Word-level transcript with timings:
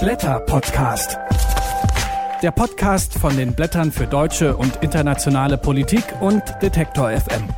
Blätter 0.00 0.40
Podcast. 0.40 1.18
Der 2.42 2.50
Podcast 2.50 3.14
von 3.14 3.36
den 3.36 3.54
Blättern 3.54 3.92
für 3.92 4.06
deutsche 4.06 4.56
und 4.56 4.82
internationale 4.82 5.56
Politik 5.56 6.04
und 6.20 6.42
Detektor 6.60 7.10
FM. 7.10 7.48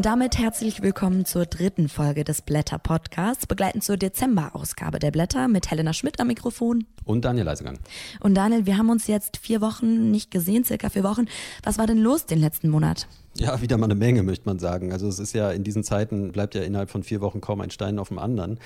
Und 0.00 0.06
damit 0.06 0.38
herzlich 0.38 0.80
willkommen 0.80 1.26
zur 1.26 1.44
dritten 1.44 1.90
Folge 1.90 2.24
des 2.24 2.40
Blätter 2.40 2.78
Podcasts, 2.78 3.46
begleitend 3.46 3.84
zur 3.84 3.98
Dezember-Ausgabe 3.98 4.98
der 4.98 5.10
Blätter 5.10 5.46
mit 5.46 5.70
Helena 5.70 5.92
Schmidt 5.92 6.18
am 6.20 6.28
Mikrofon. 6.28 6.86
Und 7.04 7.26
Daniel 7.26 7.44
Leisegang. 7.44 7.78
Und 8.18 8.34
Daniel, 8.34 8.64
wir 8.64 8.78
haben 8.78 8.88
uns 8.88 9.08
jetzt 9.08 9.36
vier 9.36 9.60
Wochen 9.60 10.10
nicht 10.10 10.30
gesehen, 10.30 10.64
circa 10.64 10.88
vier 10.88 11.04
Wochen. 11.04 11.26
Was 11.64 11.76
war 11.76 11.86
denn 11.86 11.98
los 11.98 12.24
den 12.24 12.38
letzten 12.38 12.70
Monat? 12.70 13.08
Ja, 13.34 13.60
wieder 13.60 13.76
mal 13.76 13.84
eine 13.84 13.94
Menge, 13.94 14.22
möchte 14.22 14.48
man 14.48 14.58
sagen. 14.58 14.90
Also 14.90 15.06
es 15.06 15.18
ist 15.18 15.34
ja 15.34 15.50
in 15.50 15.64
diesen 15.64 15.84
Zeiten, 15.84 16.32
bleibt 16.32 16.54
ja 16.54 16.62
innerhalb 16.62 16.88
von 16.88 17.02
vier 17.02 17.20
Wochen 17.20 17.42
kaum 17.42 17.60
ein 17.60 17.70
Stein 17.70 17.98
auf 17.98 18.08
dem 18.08 18.18
anderen. 18.18 18.58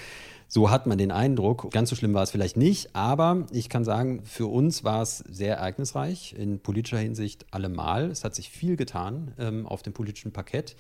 So 0.47 0.71
hat 0.71 0.87
man 0.87 0.99
den 0.99 1.11
Eindruck. 1.11 1.71
Ganz 1.73 1.91
so 1.91 1.97
schlimm 1.97 2.15
war 2.15 2.23
es 2.23 2.31
vielleicht 2.31 2.57
nicht, 2.57 2.95
aber 2.95 3.47
ich 3.51 3.69
kann 3.69 3.85
sagen, 3.85 4.23
für 4.25 4.47
uns 4.47 4.85
war 4.85 5.03
es 5.03 5.19
sehr 5.19 5.57
ereignisreich, 5.57 6.35
in 6.39 6.61
politischer 6.61 6.99
Hinsicht 6.99 7.47
allemal. 7.51 8.11
Es 8.11 8.25
hat 8.25 8.35
sich 8.35 8.51
viel 8.51 8.77
getan 8.77 9.33
ähm, 9.39 9.67
auf 9.67 9.83
dem 9.83 9.93
politischen 9.93 10.33
Parkett. 10.33 10.77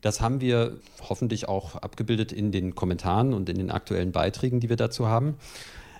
Das 0.00 0.20
haben 0.20 0.40
wir 0.40 0.78
hoffentlich 1.08 1.48
auch 1.48 1.76
abgebildet 1.76 2.32
in 2.32 2.52
den 2.52 2.74
Kommentaren 2.74 3.34
und 3.34 3.48
in 3.48 3.58
den 3.58 3.70
aktuellen 3.70 4.12
Beiträgen, 4.12 4.60
die 4.60 4.68
wir 4.68 4.76
dazu 4.76 5.06
haben. 5.06 5.36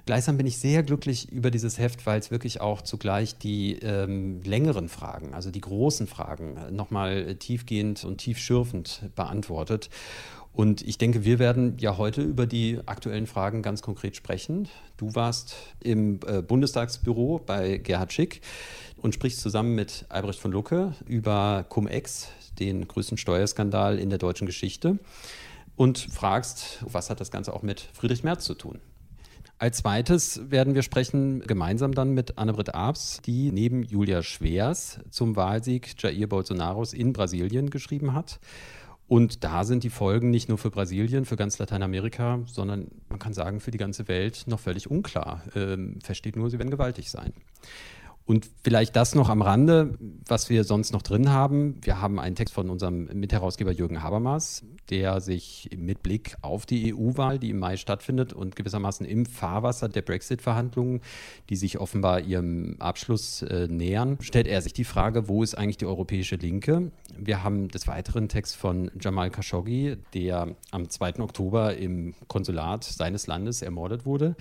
Gleichsam 0.07 0.39
bin 0.39 0.47
ich 0.47 0.59
sehr 0.59 0.83
glücklich 0.83 1.31
über 1.31 1.51
dieses 1.51 1.79
Heft, 1.79 2.07
weil 2.07 2.19
es 2.19 2.31
wirklich 2.31 2.61
auch 2.61 2.83
zugleich 2.83 3.37
die 3.37 3.75
ähm, 3.75 4.43
längeren 4.43 4.89
Fragen, 4.89 5.35
also 5.35 5.51
die 5.51 5.61
großen 5.61 6.07
Fragen, 6.07 6.57
nochmal 6.75 7.37
tiefgehend 7.37 8.05
und 8.05 8.19
tiefschürfend 8.19 9.03
beantwortet. 9.15 9.91
Und 10.53 10.83
ich 10.83 10.99
denke, 10.99 11.25
wir 11.25 11.39
werden 11.39 11.77
ja 11.79 11.97
heute 11.97 12.23
über 12.23 12.47
die 12.47 12.81
aktuellen 12.87 13.27
Fragen 13.27 13.63
ganz 13.63 13.83
konkret 13.83 14.17
sprechen. 14.17 14.69
Du 14.97 15.15
warst 15.15 15.55
im 15.79 16.19
äh, 16.27 16.43
Bundestagsbüro 16.43 17.41
bei 17.47 17.79
Gerhard 17.79 18.13
Schick 18.13 18.41
und 18.97 19.15
sprichst 19.15 19.41
zusammen 19.41 19.75
mit 19.75 20.07
Albrecht 20.09 20.41
von 20.41 20.51
Lucke 20.51 20.95
über 21.07 21.65
Cum-Ex, 21.69 22.29
den 22.59 22.87
größten 22.89 23.17
Steuerskandal 23.17 23.99
in 23.99 24.11
der 24.11 24.19
deutschen 24.19 24.47
Geschichte 24.47 24.99
und 25.77 25.99
fragst, 25.99 26.85
was 26.87 27.11
hat 27.11 27.21
das 27.21 27.31
Ganze 27.31 27.55
auch 27.55 27.63
mit 27.63 27.81
Friedrich 27.81 28.23
Merz 28.23 28.45
zu 28.45 28.55
tun? 28.55 28.81
Als 29.59 29.79
zweites 29.79 30.51
werden 30.51 30.75
wir 30.75 30.83
sprechen 30.83 31.41
gemeinsam 31.41 31.93
dann 31.93 32.13
mit 32.13 32.39
Annebrit 32.39 32.75
Abs, 32.75 33.21
die 33.27 33.53
neben 33.53 33.83
Julia 33.83 34.23
Schwers 34.23 35.01
zum 35.11 35.37
Wahlsieg 35.37 35.95
Jair 36.03 36.27
Bolsonaros 36.27 36.95
in 36.95 37.13
Brasilien 37.13 37.69
geschrieben 37.69 38.15
hat. 38.15 38.41
Und 39.07 39.45
da 39.45 39.65
sind 39.65 39.83
die 39.83 39.91
Folgen 39.91 40.31
nicht 40.31 40.49
nur 40.49 40.57
für 40.57 40.71
Brasilien, 40.71 41.25
für 41.25 41.37
ganz 41.37 41.59
Lateinamerika, 41.59 42.41
sondern 42.47 42.87
man 43.09 43.19
kann 43.19 43.35
sagen 43.35 43.61
für 43.61 43.71
die 43.71 43.77
ganze 43.77 44.09
Welt 44.09 44.45
noch 44.47 44.61
völlig 44.61 44.91
unklar. 44.91 45.43
Ähm, 45.55 45.99
versteht 46.03 46.37
nur, 46.37 46.49
sie 46.49 46.59
werden 46.59 46.71
gewaltig 46.71 47.11
sein. 47.11 47.33
Und 48.27 48.49
vielleicht 48.63 48.95
das 48.95 49.17
noch 49.17 49.29
am 49.29 49.43
Rande, 49.43 49.99
was 50.27 50.51
wir 50.51 50.63
sonst 50.63 50.93
noch 50.93 51.03
drin 51.03 51.31
haben. 51.31 51.81
Wir 51.83 52.01
haben 52.01 52.21
einen 52.21 52.37
Text 52.37 52.55
von 52.55 52.71
unserem 52.71 53.07
Mitherausgeber 53.13 53.73
Jürgen 53.73 54.05
Habermas, 54.05 54.63
der 54.89 55.21
sich 55.21 55.71
mit 55.77 56.03
Blick 56.03 56.37
auf 56.43 56.65
die 56.65 56.95
EU-Wahl, 56.95 57.39
die 57.39 57.51
im 57.51 57.59
Mai 57.59 57.77
stattfindet 57.77 58.33
und 58.33 58.55
gewissermaßen 58.57 59.05
im 59.05 59.27
Fahrwasser 59.27 59.89
der 59.89 60.03
Brexit-Verhandlungen, 60.03 61.01
die 61.49 61.57
sich 61.57 61.79
offenbar 61.79 62.21
ihrem 62.21 62.77
Abschluss 62.79 63.43
äh, 63.43 63.67
nähern, 63.69 64.19
stellt 64.21 64.47
er 64.47 64.63
sich 64.63 64.73
die 64.73 64.85
Frage, 64.85 65.29
wo 65.29 65.43
ist 65.43 65.57
eigentlich 65.57 65.79
die 65.79 65.87
europäische 65.87 66.37
Linke? 66.37 66.93
Wir 67.17 67.43
haben 67.43 67.69
des 67.69 67.89
Weiteren 67.89 68.29
Text 68.29 68.57
von 68.57 68.91
Jamal 69.01 69.31
Khashoggi, 69.31 69.97
der 70.15 70.55
am 70.71 70.89
2. 70.89 71.21
Oktober 71.21 71.77
im 71.77 72.15
Konsulat 72.29 72.85
seines 72.85 73.27
Landes 73.27 73.63
ermordet 73.63 74.07
wurde. 74.07 74.37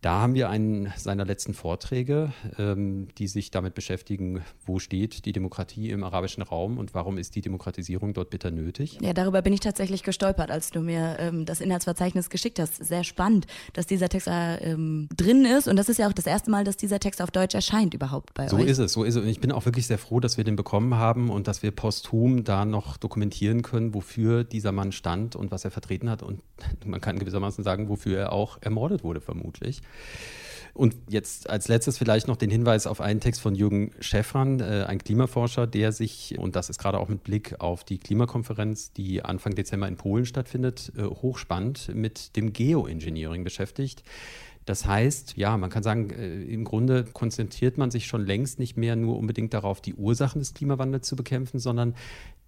Da 0.00 0.20
haben 0.20 0.34
wir 0.34 0.48
einen 0.48 0.92
seiner 0.96 1.24
letzten 1.24 1.54
Vorträge, 1.54 2.32
ähm, 2.56 3.08
die 3.18 3.26
sich 3.26 3.50
damit 3.50 3.74
beschäftigen, 3.74 4.42
wo 4.64 4.78
steht 4.78 5.24
die 5.24 5.32
Demokratie 5.32 5.90
im 5.90 6.04
arabischen 6.04 6.44
Raum 6.44 6.78
und 6.78 6.94
warum 6.94 7.18
ist 7.18 7.34
die 7.34 7.40
Demokratisierung 7.40 8.14
dort 8.14 8.30
bitter 8.30 8.52
nötig. 8.52 8.98
Ja, 9.00 9.12
darüber 9.12 9.42
bin 9.42 9.52
ich 9.52 9.58
tatsächlich 9.58 10.04
gestolpert, 10.04 10.52
als 10.52 10.70
du 10.70 10.80
mir 10.80 11.16
ähm, 11.18 11.46
das 11.46 11.60
Inhaltsverzeichnis 11.60 12.30
geschickt 12.30 12.60
hast. 12.60 12.76
Sehr 12.76 13.02
spannend, 13.02 13.48
dass 13.72 13.86
dieser 13.86 14.08
Text 14.08 14.28
da 14.28 14.58
ähm, 14.58 15.08
drin 15.16 15.44
ist 15.44 15.66
und 15.66 15.74
das 15.74 15.88
ist 15.88 15.98
ja 15.98 16.06
auch 16.06 16.12
das 16.12 16.26
erste 16.26 16.48
Mal, 16.52 16.62
dass 16.62 16.76
dieser 16.76 17.00
Text 17.00 17.20
auf 17.20 17.32
Deutsch 17.32 17.56
erscheint 17.56 17.92
überhaupt 17.92 18.34
bei 18.34 18.46
so 18.46 18.54
euch. 18.54 18.62
So 18.62 18.68
ist 18.68 18.78
es, 18.78 18.92
so 18.92 19.02
ist 19.02 19.16
es. 19.16 19.22
Und 19.22 19.28
ich 19.28 19.40
bin 19.40 19.50
auch 19.50 19.64
wirklich 19.64 19.88
sehr 19.88 19.98
froh, 19.98 20.20
dass 20.20 20.36
wir 20.36 20.44
den 20.44 20.54
bekommen 20.54 20.94
haben 20.94 21.28
und 21.28 21.48
dass 21.48 21.64
wir 21.64 21.72
posthum 21.72 22.44
da 22.44 22.64
noch 22.64 22.98
dokumentieren 22.98 23.62
können, 23.62 23.94
wofür 23.94 24.44
dieser 24.44 24.70
Mann 24.70 24.92
stand 24.92 25.34
und 25.34 25.50
was 25.50 25.64
er 25.64 25.72
vertreten 25.72 26.08
hat 26.08 26.22
und 26.22 26.40
man 26.84 27.00
kann 27.00 27.18
gewissermaßen 27.18 27.64
sagen, 27.64 27.88
wofür 27.88 28.18
er 28.18 28.32
auch 28.32 28.58
ermordet 28.60 29.02
wurde 29.02 29.20
vermutlich. 29.20 29.82
Und 30.78 30.94
jetzt 31.08 31.50
als 31.50 31.66
letztes 31.66 31.98
vielleicht 31.98 32.28
noch 32.28 32.36
den 32.36 32.50
Hinweis 32.50 32.86
auf 32.86 33.00
einen 33.00 33.18
Text 33.18 33.40
von 33.40 33.56
Jürgen 33.56 33.90
Schäffran, 33.98 34.60
äh, 34.60 34.84
ein 34.86 34.98
Klimaforscher, 34.98 35.66
der 35.66 35.90
sich, 35.90 36.38
und 36.38 36.54
das 36.54 36.70
ist 36.70 36.78
gerade 36.78 37.00
auch 37.00 37.08
mit 37.08 37.24
Blick 37.24 37.60
auf 37.60 37.82
die 37.82 37.98
Klimakonferenz, 37.98 38.92
die 38.92 39.24
Anfang 39.24 39.56
Dezember 39.56 39.88
in 39.88 39.96
Polen 39.96 40.24
stattfindet, 40.24 40.92
äh, 40.96 41.02
hochspannend 41.02 41.92
mit 41.94 42.36
dem 42.36 42.52
Geoengineering 42.52 43.42
beschäftigt. 43.42 44.04
Das 44.66 44.84
heißt, 44.84 45.36
ja, 45.36 45.56
man 45.56 45.70
kann 45.70 45.82
sagen, 45.82 46.10
äh, 46.10 46.42
im 46.42 46.62
Grunde 46.62 47.04
konzentriert 47.04 47.76
man 47.76 47.90
sich 47.90 48.06
schon 48.06 48.24
längst 48.24 48.58
nicht 48.58 48.76
mehr 48.76 48.94
nur 48.94 49.16
unbedingt 49.16 49.54
darauf, 49.54 49.80
die 49.80 49.94
Ursachen 49.94 50.40
des 50.40 50.54
Klimawandels 50.54 51.08
zu 51.08 51.16
bekämpfen, 51.16 51.58
sondern 51.58 51.94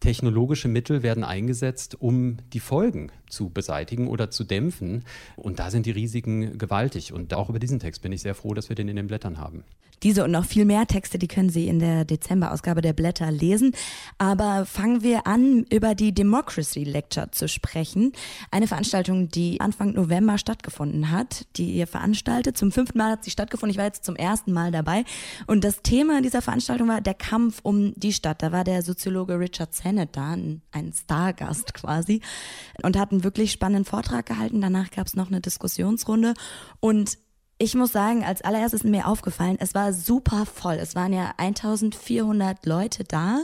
technologische 0.00 0.68
Mittel 0.68 1.02
werden 1.02 1.24
eingesetzt, 1.24 1.96
um 2.00 2.38
die 2.52 2.60
Folgen 2.60 3.12
zu 3.28 3.50
beseitigen 3.50 4.08
oder 4.08 4.30
zu 4.30 4.44
dämpfen. 4.44 5.04
Und 5.36 5.58
da 5.58 5.70
sind 5.70 5.86
die 5.86 5.90
Risiken 5.90 6.58
gewaltig. 6.58 7.12
Und 7.12 7.32
auch 7.34 7.48
über 7.48 7.58
diesen 7.58 7.78
Text 7.78 8.02
bin 8.02 8.12
ich 8.12 8.22
sehr 8.22 8.34
froh, 8.34 8.54
dass 8.54 8.68
wir 8.68 8.76
den 8.76 8.88
in 8.88 8.96
den 8.96 9.06
Blättern 9.06 9.38
haben. 9.38 9.64
Diese 10.02 10.24
und 10.24 10.30
noch 10.30 10.46
viel 10.46 10.64
mehr 10.64 10.86
Texte, 10.86 11.18
die 11.18 11.28
können 11.28 11.50
Sie 11.50 11.68
in 11.68 11.78
der 11.78 12.06
Dezemberausgabe 12.06 12.80
der 12.80 12.94
Blätter 12.94 13.30
lesen. 13.30 13.72
Aber 14.16 14.64
fangen 14.64 15.02
wir 15.02 15.26
an, 15.26 15.66
über 15.70 15.94
die 15.94 16.14
Democracy 16.14 16.84
Lecture 16.84 17.30
zu 17.32 17.48
sprechen. 17.48 18.12
Eine 18.50 18.66
Veranstaltung, 18.66 19.28
die 19.28 19.60
Anfang 19.60 19.92
November 19.92 20.38
stattgefunden 20.38 21.10
hat, 21.10 21.46
die 21.56 21.72
ihr 21.72 21.86
veranstaltet. 21.86 22.56
Zum 22.56 22.72
fünften 22.72 22.96
Mal 22.96 23.12
hat 23.12 23.24
sie 23.24 23.30
stattgefunden. 23.30 23.72
Ich 23.72 23.76
war 23.78 23.84
jetzt 23.84 24.06
zum 24.06 24.16
ersten 24.16 24.54
Mal 24.54 24.72
dabei. 24.72 25.04
Und 25.46 25.64
das 25.64 25.82
Thema 25.82 26.22
dieser 26.22 26.40
Veranstaltung 26.40 26.88
war 26.88 27.02
der 27.02 27.14
Kampf 27.14 27.60
um 27.62 27.92
die 27.94 28.14
Stadt. 28.14 28.42
Da 28.42 28.52
war 28.52 28.64
der 28.64 28.82
Soziologe 28.82 29.38
Richard 29.38 29.74
Sennett 29.74 29.89
da, 29.92 30.32
ein 30.32 30.92
Stargast 30.92 31.74
quasi, 31.74 32.20
und 32.82 32.98
hat 32.98 33.12
einen 33.12 33.24
wirklich 33.24 33.52
spannenden 33.52 33.84
Vortrag 33.84 34.26
gehalten. 34.26 34.60
Danach 34.60 34.90
gab 34.90 35.06
es 35.06 35.14
noch 35.14 35.28
eine 35.28 35.40
Diskussionsrunde. 35.40 36.34
Und 36.80 37.18
ich 37.62 37.74
muss 37.74 37.92
sagen, 37.92 38.24
als 38.24 38.40
allererstes 38.40 38.84
ist 38.84 38.90
mir 38.90 39.06
aufgefallen, 39.06 39.58
es 39.60 39.74
war 39.74 39.92
super 39.92 40.46
voll. 40.46 40.76
Es 40.76 40.94
waren 40.94 41.12
ja 41.12 41.34
1400 41.36 42.64
Leute 42.64 43.04
da. 43.04 43.42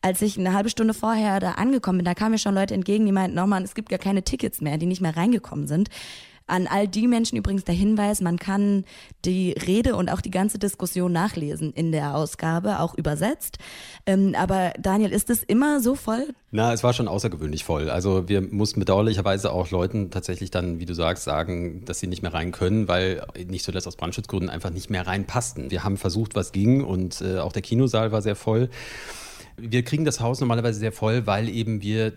Als 0.00 0.22
ich 0.22 0.38
eine 0.38 0.54
halbe 0.54 0.70
Stunde 0.70 0.94
vorher 0.94 1.40
da 1.40 1.52
angekommen 1.52 1.98
bin, 1.98 2.06
da 2.06 2.14
kamen 2.14 2.32
mir 2.32 2.38
schon 2.38 2.54
Leute 2.54 2.72
entgegen, 2.72 3.04
die 3.04 3.12
meinten, 3.12 3.36
nochmal, 3.36 3.62
es 3.62 3.74
gibt 3.74 3.90
gar 3.90 3.98
keine 3.98 4.22
Tickets 4.22 4.62
mehr, 4.62 4.78
die 4.78 4.86
nicht 4.86 5.02
mehr 5.02 5.14
reingekommen 5.14 5.66
sind. 5.66 5.90
An 6.50 6.66
all 6.66 6.88
die 6.88 7.06
Menschen 7.06 7.38
übrigens 7.38 7.64
der 7.64 7.74
Hinweis, 7.74 8.20
man 8.20 8.38
kann 8.38 8.84
die 9.24 9.52
Rede 9.52 9.96
und 9.96 10.10
auch 10.10 10.20
die 10.20 10.30
ganze 10.30 10.58
Diskussion 10.58 11.12
nachlesen 11.12 11.72
in 11.72 11.92
der 11.92 12.14
Ausgabe, 12.14 12.80
auch 12.80 12.94
übersetzt. 12.96 13.58
Ähm, 14.06 14.34
aber 14.36 14.72
Daniel, 14.78 15.12
ist 15.12 15.30
es 15.30 15.42
immer 15.42 15.80
so 15.80 15.94
voll? 15.94 16.28
Na, 16.50 16.72
es 16.72 16.82
war 16.82 16.92
schon 16.92 17.08
außergewöhnlich 17.08 17.64
voll. 17.64 17.90
Also 17.90 18.28
wir 18.28 18.40
mussten 18.40 18.80
bedauerlicherweise 18.80 19.52
auch 19.52 19.70
Leuten 19.70 20.10
tatsächlich 20.10 20.50
dann, 20.50 20.80
wie 20.80 20.86
du 20.86 20.94
sagst, 20.94 21.24
sagen, 21.24 21.84
dass 21.84 22.00
sie 22.00 22.06
nicht 22.06 22.22
mehr 22.22 22.34
rein 22.34 22.50
können, 22.50 22.88
weil 22.88 23.24
nicht 23.46 23.64
zuletzt 23.64 23.86
aus 23.86 23.96
Brandschutzgründen 23.96 24.50
einfach 24.50 24.70
nicht 24.70 24.90
mehr 24.90 25.06
reinpassten. 25.06 25.70
Wir 25.70 25.84
haben 25.84 25.96
versucht, 25.96 26.34
was 26.34 26.52
ging 26.52 26.82
und 26.82 27.20
äh, 27.20 27.38
auch 27.38 27.52
der 27.52 27.62
Kinosaal 27.62 28.12
war 28.12 28.22
sehr 28.22 28.36
voll 28.36 28.68
wir 29.62 29.82
kriegen 29.84 30.04
das 30.04 30.20
Haus 30.20 30.40
normalerweise 30.40 30.78
sehr 30.78 30.92
voll, 30.92 31.26
weil 31.26 31.48
eben 31.48 31.82
wir 31.82 32.12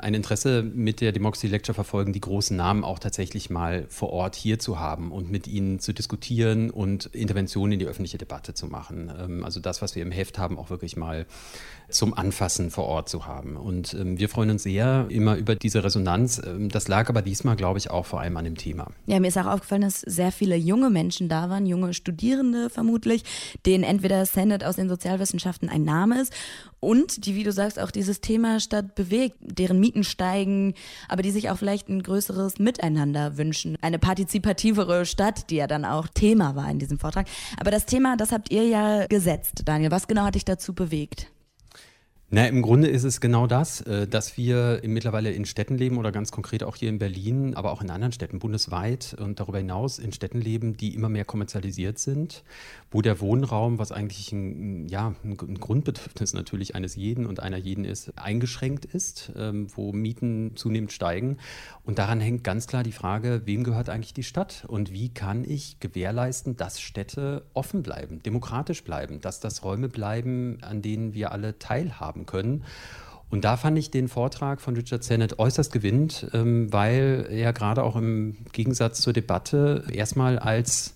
ein 0.00 0.14
Interesse 0.14 0.62
mit 0.62 1.00
der 1.00 1.12
Democracy 1.12 1.46
Lecture 1.46 1.74
verfolgen, 1.74 2.12
die 2.12 2.20
großen 2.20 2.56
Namen 2.56 2.84
auch 2.84 2.98
tatsächlich 2.98 3.50
mal 3.50 3.86
vor 3.88 4.10
Ort 4.10 4.36
hier 4.36 4.58
zu 4.58 4.78
haben 4.78 5.12
und 5.12 5.30
mit 5.30 5.46
ihnen 5.46 5.80
zu 5.80 5.92
diskutieren 5.92 6.70
und 6.70 7.06
Interventionen 7.06 7.72
in 7.72 7.78
die 7.78 7.86
öffentliche 7.86 8.18
Debatte 8.18 8.54
zu 8.54 8.66
machen. 8.66 9.10
Ähm, 9.18 9.44
also 9.44 9.60
das, 9.60 9.82
was 9.82 9.94
wir 9.94 10.02
im 10.02 10.10
Heft 10.10 10.38
haben, 10.38 10.58
auch 10.58 10.70
wirklich 10.70 10.96
mal 10.96 11.26
zum 11.88 12.12
Anfassen 12.14 12.70
vor 12.70 12.84
Ort 12.84 13.08
zu 13.08 13.26
haben. 13.26 13.56
Und 13.56 13.94
ähm, 13.94 14.18
wir 14.18 14.28
freuen 14.28 14.50
uns 14.50 14.62
sehr 14.62 15.06
immer 15.08 15.36
über 15.36 15.54
diese 15.54 15.82
Resonanz. 15.82 16.40
Ähm, 16.44 16.68
das 16.68 16.88
lag 16.88 17.08
aber 17.08 17.22
diesmal, 17.22 17.56
glaube 17.56 17.78
ich, 17.78 17.90
auch 17.90 18.06
vor 18.06 18.20
allem 18.20 18.36
an 18.36 18.44
dem 18.44 18.56
Thema. 18.56 18.88
Ja, 19.06 19.20
mir 19.20 19.28
ist 19.28 19.38
auch 19.38 19.46
aufgefallen, 19.46 19.82
dass 19.82 20.00
sehr 20.00 20.32
viele 20.32 20.56
junge 20.56 20.90
Menschen 20.90 21.28
da 21.28 21.48
waren, 21.48 21.66
junge 21.66 21.94
Studierende 21.94 22.68
vermutlich, 22.68 23.24
denen 23.64 23.84
entweder 23.84 24.26
Senate 24.26 24.68
aus 24.68 24.76
den 24.76 24.88
Sozialwissenschaften 24.88 25.68
ein 25.68 25.84
Name 25.84 26.20
ist 26.20 26.32
und 26.88 27.26
die, 27.26 27.34
wie 27.34 27.44
du 27.44 27.52
sagst, 27.52 27.78
auch 27.78 27.90
dieses 27.90 28.22
Thema 28.22 28.60
Stadt 28.60 28.94
bewegt, 28.94 29.36
deren 29.42 29.78
Mieten 29.78 30.04
steigen, 30.04 30.72
aber 31.06 31.20
die 31.20 31.30
sich 31.30 31.50
auch 31.50 31.58
vielleicht 31.58 31.90
ein 31.90 32.02
größeres 32.02 32.58
Miteinander 32.60 33.36
wünschen. 33.36 33.76
Eine 33.82 33.98
partizipativere 33.98 35.04
Stadt, 35.04 35.50
die 35.50 35.56
ja 35.56 35.66
dann 35.66 35.84
auch 35.84 36.06
Thema 36.08 36.56
war 36.56 36.70
in 36.70 36.78
diesem 36.78 36.98
Vortrag. 36.98 37.26
Aber 37.60 37.70
das 37.70 37.84
Thema, 37.84 38.16
das 38.16 38.32
habt 38.32 38.50
ihr 38.50 38.66
ja 38.66 39.06
gesetzt, 39.06 39.64
Daniel. 39.66 39.90
Was 39.90 40.08
genau 40.08 40.22
hat 40.22 40.34
dich 40.34 40.46
dazu 40.46 40.72
bewegt? 40.72 41.30
Na, 42.30 42.46
im 42.46 42.60
Grunde 42.60 42.88
ist 42.88 43.04
es 43.04 43.22
genau 43.22 43.46
das, 43.46 43.80
äh, 43.80 44.06
dass 44.06 44.36
wir 44.36 44.82
mittlerweile 44.84 45.30
in 45.30 45.46
Städten 45.46 45.78
leben 45.78 45.96
oder 45.96 46.12
ganz 46.12 46.30
konkret 46.30 46.62
auch 46.62 46.76
hier 46.76 46.90
in 46.90 46.98
Berlin, 46.98 47.54
aber 47.54 47.72
auch 47.72 47.80
in 47.80 47.88
anderen 47.88 48.12
Städten 48.12 48.38
bundesweit 48.38 49.16
und 49.18 49.40
darüber 49.40 49.56
hinaus 49.56 49.98
in 49.98 50.12
Städten 50.12 50.38
leben, 50.42 50.76
die 50.76 50.94
immer 50.94 51.08
mehr 51.08 51.24
kommerzialisiert 51.24 51.98
sind, 51.98 52.44
wo 52.90 53.00
der 53.00 53.22
Wohnraum, 53.22 53.78
was 53.78 53.92
eigentlich 53.92 54.30
ein, 54.32 54.88
ja, 54.88 55.14
ein 55.24 55.38
Grundbedürfnis 55.38 56.34
natürlich 56.34 56.74
eines 56.74 56.96
jeden 56.96 57.24
und 57.24 57.40
einer 57.40 57.56
jeden 57.56 57.86
ist, 57.86 58.12
eingeschränkt 58.18 58.84
ist, 58.84 59.32
ähm, 59.34 59.68
wo 59.74 59.94
Mieten 59.94 60.52
zunehmend 60.54 60.92
steigen. 60.92 61.38
Und 61.82 61.98
daran 61.98 62.20
hängt 62.20 62.44
ganz 62.44 62.66
klar 62.66 62.82
die 62.82 62.92
Frage, 62.92 63.40
wem 63.46 63.64
gehört 63.64 63.88
eigentlich 63.88 64.12
die 64.12 64.22
Stadt 64.22 64.66
und 64.68 64.92
wie 64.92 65.08
kann 65.08 65.44
ich 65.48 65.80
gewährleisten, 65.80 66.58
dass 66.58 66.78
Städte 66.78 67.46
offen 67.54 67.82
bleiben, 67.82 68.22
demokratisch 68.22 68.84
bleiben, 68.84 69.22
dass 69.22 69.40
das 69.40 69.64
Räume 69.64 69.88
bleiben, 69.88 70.58
an 70.60 70.82
denen 70.82 71.14
wir 71.14 71.32
alle 71.32 71.58
teilhaben 71.58 72.17
haben 72.18 72.26
können. 72.26 72.64
Und 73.30 73.44
da 73.44 73.56
fand 73.56 73.78
ich 73.78 73.90
den 73.90 74.08
Vortrag 74.08 74.60
von 74.60 74.74
Richard 74.74 75.04
Sennett 75.04 75.38
äußerst 75.38 75.70
gewinnend, 75.70 76.28
ähm, 76.32 76.72
weil 76.72 77.26
er 77.30 77.52
gerade 77.52 77.82
auch 77.82 77.96
im 77.96 78.36
Gegensatz 78.52 79.00
zur 79.00 79.12
Debatte 79.12 79.84
erstmal 79.92 80.38
als 80.38 80.94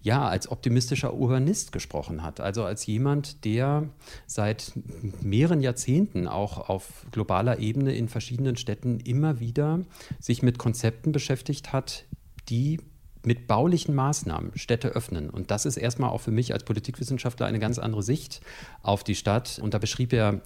ja, 0.00 0.26
als 0.26 0.50
optimistischer 0.50 1.14
Urbanist 1.14 1.70
gesprochen 1.70 2.24
hat. 2.24 2.40
Also 2.40 2.64
als 2.64 2.86
jemand, 2.86 3.44
der 3.44 3.88
seit 4.26 4.72
mehreren 5.20 5.60
Jahrzehnten 5.60 6.26
auch 6.26 6.68
auf 6.68 7.06
globaler 7.12 7.60
Ebene 7.60 7.94
in 7.94 8.08
verschiedenen 8.08 8.56
Städten 8.56 8.98
immer 8.98 9.38
wieder 9.38 9.80
sich 10.18 10.42
mit 10.42 10.58
Konzepten 10.58 11.12
beschäftigt 11.12 11.72
hat, 11.72 12.06
die 12.48 12.80
mit 13.24 13.46
baulichen 13.46 13.94
Maßnahmen 13.94 14.52
Städte 14.56 14.88
öffnen. 14.88 15.30
Und 15.30 15.50
das 15.50 15.66
ist 15.66 15.76
erstmal 15.76 16.10
auch 16.10 16.20
für 16.20 16.30
mich 16.30 16.52
als 16.52 16.64
Politikwissenschaftler 16.64 17.46
eine 17.46 17.58
ganz 17.58 17.78
andere 17.78 18.02
Sicht 18.02 18.40
auf 18.82 19.04
die 19.04 19.14
Stadt. 19.14 19.60
Und 19.62 19.74
da 19.74 19.78
beschrieb 19.78 20.12
er 20.12 20.40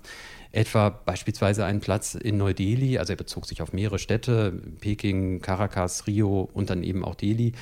etwa 0.52 0.90
beispielsweise 0.90 1.64
einen 1.64 1.80
Platz 1.80 2.14
in 2.14 2.36
Neu-Delhi, 2.38 2.98
also 2.98 3.12
er 3.12 3.16
bezog 3.16 3.46
sich 3.46 3.62
auf 3.62 3.72
mehrere 3.72 3.98
Städte, 3.98 4.52
Peking, 4.80 5.40
Caracas, 5.40 6.06
Rio 6.06 6.48
und 6.52 6.70
dann 6.70 6.82
eben 6.82 7.04
auch 7.04 7.14
Delhi. 7.14 7.52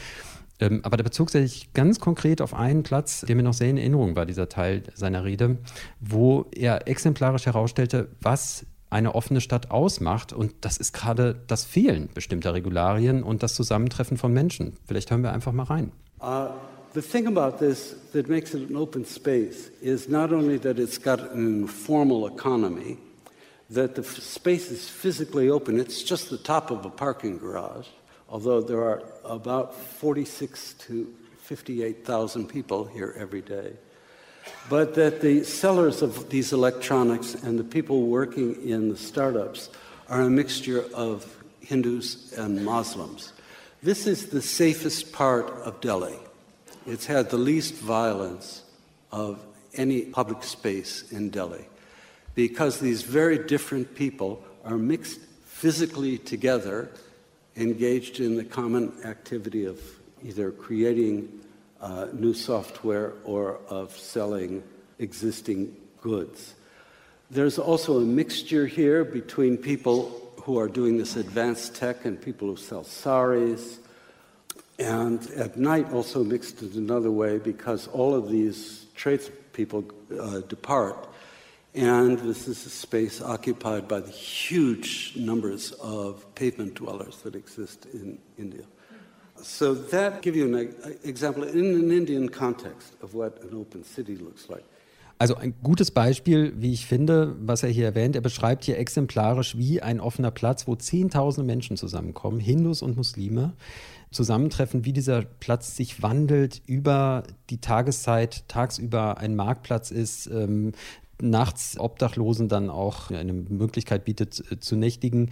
Ähm, 0.60 0.80
aber 0.84 0.96
da 0.96 1.02
bezog 1.02 1.30
sich 1.30 1.72
ganz 1.72 1.98
konkret 1.98 2.40
auf 2.40 2.54
einen 2.54 2.84
Platz, 2.84 3.22
der 3.22 3.34
mir 3.34 3.42
noch 3.42 3.54
sehr 3.54 3.70
in 3.70 3.76
Erinnerung 3.76 4.14
war, 4.14 4.26
dieser 4.26 4.48
Teil 4.48 4.84
seiner 4.94 5.24
Rede, 5.24 5.58
wo 6.00 6.46
er 6.54 6.86
exemplarisch 6.86 7.46
herausstellte, 7.46 8.08
was 8.20 8.64
eine 8.94 9.14
offene 9.16 9.40
Stadt 9.40 9.72
ausmacht. 9.72 10.32
Und 10.32 10.54
das 10.60 10.76
ist 10.76 10.92
gerade 10.92 11.34
das 11.48 11.64
Fehlen 11.64 12.08
bestimmter 12.14 12.54
Regularien 12.54 13.22
und 13.24 13.42
das 13.42 13.54
Zusammentreffen 13.54 14.16
von 14.16 14.32
Menschen. 14.32 14.76
Vielleicht 14.86 15.10
hören 15.10 15.22
wir 15.22 15.32
einfach 15.32 15.52
mal 15.52 15.64
rein. 15.64 15.90
Uh, 16.20 16.48
the 16.94 17.02
thing 17.02 17.26
about 17.26 17.58
this 17.58 17.96
that 18.12 18.28
makes 18.28 18.54
it 18.54 18.70
an 18.70 18.76
open 18.76 19.04
space 19.04 19.70
is 19.82 20.08
not 20.08 20.32
only 20.32 20.58
that 20.58 20.78
it's 20.78 20.98
got 20.98 21.20
an 21.32 21.62
informal 21.62 22.28
economy, 22.28 22.96
that 23.68 23.96
the 23.96 24.02
space 24.04 24.70
is 24.70 24.88
physically 24.88 25.50
open, 25.50 25.78
it's 25.78 26.08
just 26.08 26.30
the 26.30 26.38
top 26.38 26.70
of 26.70 26.86
a 26.86 26.90
parking 26.90 27.36
garage, 27.36 27.88
although 28.28 28.62
there 28.62 28.82
are 28.82 29.02
about 29.24 29.74
46 29.74 30.74
to 30.86 31.06
58,000 31.42 32.46
people 32.48 32.86
here 32.86 33.12
every 33.18 33.42
day. 33.42 33.72
But 34.68 34.94
that 34.94 35.20
the 35.20 35.44
sellers 35.44 36.02
of 36.02 36.30
these 36.30 36.52
electronics 36.52 37.34
and 37.34 37.58
the 37.58 37.64
people 37.64 38.06
working 38.06 38.56
in 38.66 38.88
the 38.88 38.96
startups 38.96 39.70
are 40.08 40.22
a 40.22 40.30
mixture 40.30 40.84
of 40.94 41.42
Hindus 41.60 42.32
and 42.38 42.64
Muslims. 42.64 43.32
This 43.82 44.06
is 44.06 44.26
the 44.26 44.42
safest 44.42 45.12
part 45.12 45.50
of 45.50 45.80
Delhi. 45.80 46.18
It's 46.86 47.06
had 47.06 47.30
the 47.30 47.38
least 47.38 47.74
violence 47.74 48.62
of 49.12 49.44
any 49.74 50.02
public 50.02 50.42
space 50.42 51.10
in 51.10 51.30
Delhi 51.30 51.66
because 52.34 52.80
these 52.80 53.02
very 53.02 53.38
different 53.38 53.94
people 53.94 54.42
are 54.64 54.78
mixed 54.78 55.20
physically 55.44 56.18
together, 56.18 56.90
engaged 57.56 58.20
in 58.20 58.36
the 58.36 58.44
common 58.44 58.92
activity 59.04 59.64
of 59.64 59.80
either 60.24 60.50
creating 60.50 61.28
uh, 61.84 62.08
new 62.14 62.32
software 62.32 63.12
or 63.24 63.60
of 63.68 63.94
selling 63.94 64.62
existing 64.98 65.76
goods. 66.00 66.54
There's 67.30 67.58
also 67.58 67.98
a 67.98 68.04
mixture 68.04 68.66
here 68.66 69.04
between 69.04 69.58
people 69.58 70.32
who 70.42 70.58
are 70.58 70.68
doing 70.68 70.96
this 70.96 71.16
advanced 71.16 71.74
tech 71.74 72.06
and 72.06 72.20
people 72.20 72.48
who 72.48 72.56
sell 72.56 72.84
saris. 72.84 73.80
And 74.78 75.22
at 75.32 75.58
night, 75.58 75.92
also 75.92 76.24
mixed 76.24 76.62
in 76.62 76.72
another 76.72 77.10
way 77.10 77.38
because 77.38 77.86
all 77.88 78.14
of 78.14 78.30
these 78.30 78.86
tradespeople 78.94 79.84
uh, 80.18 80.40
depart. 80.40 81.08
And 81.74 82.18
this 82.18 82.48
is 82.48 82.64
a 82.64 82.70
space 82.70 83.20
occupied 83.20 83.88
by 83.88 84.00
the 84.00 84.10
huge 84.10 85.16
numbers 85.16 85.72
of 85.72 86.34
pavement 86.34 86.74
dwellers 86.74 87.18
that 87.22 87.34
exist 87.34 87.86
in 87.92 88.18
India. 88.38 88.64
So 89.44 89.74
that 89.74 90.22
give 90.22 90.36
you 90.36 90.46
an 90.46 90.70
example 91.04 91.44
in 91.44 91.74
an 91.74 91.90
Indian 91.90 92.30
context 92.30 92.96
of 93.02 93.14
what 93.14 93.42
an 93.42 93.54
open 93.54 93.84
city 93.84 94.14
looks 94.14 94.48
like. 94.48 94.64
Also 95.18 95.36
ein 95.36 95.54
gutes 95.62 95.90
Beispiel, 95.90 96.54
wie 96.56 96.72
ich 96.72 96.86
finde, 96.86 97.36
was 97.40 97.62
er 97.62 97.68
hier 97.68 97.84
erwähnt. 97.84 98.16
Er 98.16 98.22
beschreibt 98.22 98.64
hier 98.64 98.78
exemplarisch 98.78 99.56
wie 99.56 99.80
ein 99.80 100.00
offener 100.00 100.30
Platz, 100.30 100.66
wo 100.66 100.74
Zehntausende 100.74 101.46
Menschen 101.46 101.76
zusammenkommen, 101.76 102.40
Hindus 102.40 102.82
und 102.82 102.96
Muslime, 102.96 103.52
zusammentreffen, 104.10 104.84
wie 104.84 104.92
dieser 104.92 105.22
Platz 105.22 105.76
sich 105.76 106.02
wandelt 106.02 106.62
über 106.66 107.24
die 107.50 107.60
Tageszeit, 107.60 108.48
tagsüber 108.48 109.18
ein 109.18 109.36
Marktplatz 109.36 109.90
ist, 109.90 110.26
ähm, 110.26 110.72
nachts 111.20 111.78
Obdachlosen 111.78 112.48
dann 112.48 112.70
auch 112.70 113.10
eine 113.10 113.32
Möglichkeit 113.32 114.04
bietet 114.04 114.42
äh, 114.50 114.58
zu 114.58 114.76
nächtigen 114.76 115.30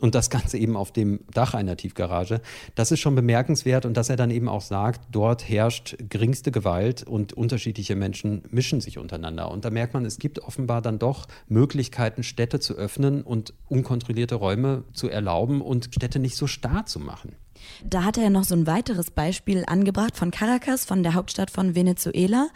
und 0.00 0.14
das 0.14 0.30
Ganze 0.30 0.58
eben 0.58 0.76
auf 0.76 0.92
dem 0.92 1.20
Dach 1.32 1.54
einer 1.54 1.76
Tiefgarage. 1.76 2.40
Das 2.74 2.90
ist 2.92 3.00
schon 3.00 3.14
bemerkenswert 3.14 3.86
und 3.86 3.96
dass 3.96 4.10
er 4.10 4.16
dann 4.16 4.30
eben 4.30 4.48
auch 4.48 4.60
sagt, 4.60 5.02
dort 5.10 5.48
herrscht 5.48 5.96
geringste 6.08 6.50
Gewalt 6.50 7.02
und 7.02 7.32
unterschiedliche 7.32 7.96
Menschen 7.96 8.42
mischen 8.50 8.80
sich 8.80 8.98
untereinander. 8.98 9.50
Und 9.50 9.64
da 9.64 9.70
merkt 9.70 9.94
man, 9.94 10.04
es 10.04 10.18
gibt 10.18 10.40
offenbar 10.40 10.82
dann 10.82 10.98
doch 10.98 11.26
Möglichkeiten, 11.48 12.22
Städte 12.22 12.60
zu 12.60 12.74
öffnen 12.74 13.22
und 13.22 13.54
unkontrollierte 13.68 14.34
Räume 14.34 14.84
zu 14.92 15.08
erlauben 15.08 15.60
und 15.60 15.90
Städte 15.94 16.18
nicht 16.18 16.36
so 16.36 16.46
starr 16.46 16.86
zu 16.86 16.98
machen. 17.00 17.36
Da 17.84 18.04
hat 18.04 18.18
er 18.18 18.30
noch 18.30 18.44
so 18.44 18.54
ein 18.54 18.66
weiteres 18.66 19.10
Beispiel 19.10 19.64
angebracht 19.66 20.16
von 20.16 20.30
Caracas, 20.30 20.84
von 20.84 21.02
der 21.02 21.14
Hauptstadt 21.14 21.50
von 21.50 21.74
Venezuela. 21.74 22.48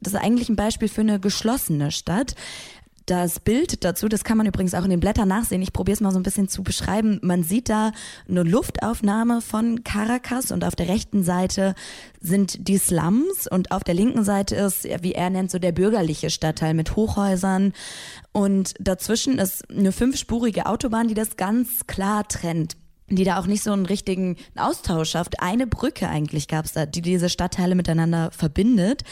Das 0.00 0.14
ist 0.14 0.20
eigentlich 0.20 0.48
ein 0.48 0.56
Beispiel 0.56 0.88
für 0.88 1.02
eine 1.02 1.20
geschlossene 1.20 1.90
Stadt. 1.90 2.34
Das 3.10 3.40
Bild 3.40 3.82
dazu, 3.82 4.08
das 4.08 4.22
kann 4.22 4.36
man 4.38 4.46
übrigens 4.46 4.72
auch 4.72 4.84
in 4.84 4.90
den 4.90 5.00
Blättern 5.00 5.26
nachsehen. 5.26 5.62
Ich 5.62 5.72
probiere 5.72 5.94
es 5.94 6.00
mal 6.00 6.12
so 6.12 6.20
ein 6.20 6.22
bisschen 6.22 6.48
zu 6.48 6.62
beschreiben. 6.62 7.18
Man 7.22 7.42
sieht 7.42 7.68
da 7.68 7.90
eine 8.28 8.44
Luftaufnahme 8.44 9.40
von 9.40 9.82
Caracas 9.82 10.52
und 10.52 10.64
auf 10.64 10.76
der 10.76 10.88
rechten 10.88 11.24
Seite 11.24 11.74
sind 12.20 12.68
die 12.68 12.78
Slums 12.78 13.48
und 13.50 13.72
auf 13.72 13.82
der 13.82 13.94
linken 13.94 14.22
Seite 14.22 14.54
ist, 14.54 14.84
wie 15.02 15.12
er 15.12 15.28
nennt, 15.28 15.50
so 15.50 15.58
der 15.58 15.72
bürgerliche 15.72 16.30
Stadtteil 16.30 16.72
mit 16.72 16.94
Hochhäusern. 16.94 17.72
Und 18.30 18.74
dazwischen 18.78 19.40
ist 19.40 19.68
eine 19.68 19.90
fünfspurige 19.90 20.66
Autobahn, 20.66 21.08
die 21.08 21.14
das 21.14 21.36
ganz 21.36 21.88
klar 21.88 22.28
trennt 22.28 22.76
die 23.16 23.24
da 23.24 23.38
auch 23.38 23.46
nicht 23.46 23.62
so 23.62 23.72
einen 23.72 23.86
richtigen 23.86 24.36
Austausch 24.56 25.10
schafft. 25.10 25.40
Eine 25.40 25.66
Brücke 25.66 26.08
eigentlich 26.08 26.48
gab 26.48 26.64
es 26.64 26.72
da, 26.72 26.86
die 26.86 27.02
diese 27.02 27.28
Stadtteile 27.28 27.74
miteinander 27.74 28.30
verbindet. 28.30 29.02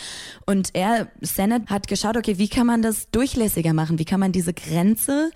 Und 0.46 0.70
er, 0.74 1.08
Senate, 1.20 1.66
hat 1.66 1.88
geschaut, 1.88 2.16
okay, 2.16 2.38
wie 2.38 2.48
kann 2.48 2.66
man 2.66 2.82
das 2.82 3.10
durchlässiger 3.10 3.72
machen? 3.72 3.98
Wie 3.98 4.04
kann 4.04 4.20
man 4.20 4.32
diese 4.32 4.54
Grenze 4.54 5.30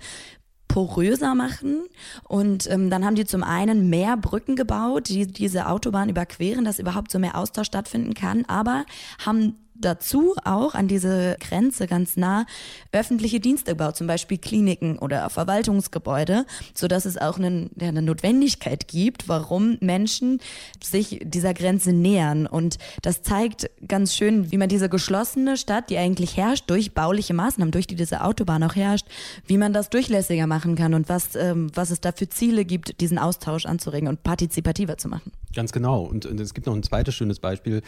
poröser 0.73 1.35
machen. 1.35 1.85
Und 2.27 2.67
ähm, 2.67 2.89
dann 2.89 3.05
haben 3.05 3.13
die 3.13 3.25
zum 3.25 3.43
einen 3.43 3.91
mehr 3.91 4.17
Brücken 4.17 4.55
gebaut, 4.55 5.07
die 5.07 5.27
diese 5.27 5.67
Autobahn 5.67 6.09
überqueren, 6.09 6.65
dass 6.65 6.79
überhaupt 6.79 7.11
so 7.11 7.19
mehr 7.19 7.37
Austausch 7.37 7.67
stattfinden 7.67 8.15
kann, 8.15 8.43
aber 8.45 8.85
haben 9.23 9.62
dazu 9.75 10.35
auch 10.43 10.75
an 10.75 10.87
diese 10.87 11.37
Grenze 11.39 11.87
ganz 11.87 12.17
nah 12.17 12.45
öffentliche 12.91 13.39
Dienste 13.39 13.71
gebaut, 13.71 13.95
zum 13.95 14.07
Beispiel 14.07 14.37
Kliniken 14.37 14.97
oder 14.97 15.29
Verwaltungsgebäude, 15.29 16.45
so 16.73 16.87
dass 16.87 17.05
es 17.05 17.17
auch 17.17 17.37
eine, 17.37 17.69
eine 17.79 18.01
Notwendigkeit 18.01 18.87
gibt, 18.87 19.27
warum 19.27 19.77
Menschen 19.81 20.39
sich 20.81 21.19
dieser 21.23 21.53
Grenze 21.53 21.93
nähern. 21.93 22.45
Und 22.45 22.77
das 23.01 23.23
zeigt 23.23 23.69
ganz 23.87 24.15
schön, 24.15 24.51
wie 24.51 24.57
man 24.57 24.69
diese 24.69 24.89
geschlossene 24.89 25.57
Stadt, 25.57 25.89
die 25.89 25.97
eigentlich 25.97 26.37
herrscht, 26.37 26.69
durch 26.69 26.93
bauliche 26.93 27.33
Maßnahmen, 27.33 27.71
durch 27.71 27.87
die 27.87 27.95
diese 27.95 28.23
Autobahn 28.23 28.63
auch 28.63 28.75
herrscht, 28.75 29.07
wie 29.47 29.57
man 29.57 29.73
das 29.73 29.89
durchlässiger 29.89 30.47
machen 30.47 30.75
kann 30.75 30.93
und 30.93 31.09
was, 31.09 31.35
ähm, 31.35 31.71
was 31.73 31.89
es 31.89 32.01
da 32.01 32.11
für 32.11 32.29
Ziele 32.29 32.65
gibt, 32.65 33.01
diesen 33.01 33.17
Austausch 33.17 33.65
anzuregen 33.65 34.07
und 34.07 34.23
partizipativer 34.23 34.97
zu 34.97 35.09
machen. 35.09 35.31
Ganz 35.55 35.71
genau. 35.71 36.01
Und, 36.03 36.25
und, 36.25 36.39
es 36.39 36.53
gibt 36.53 36.65
noch 36.65 36.73
ein 36.73 36.81
zweites 36.81 37.13
schönes 37.13 37.39
Beispiel. 37.39 37.81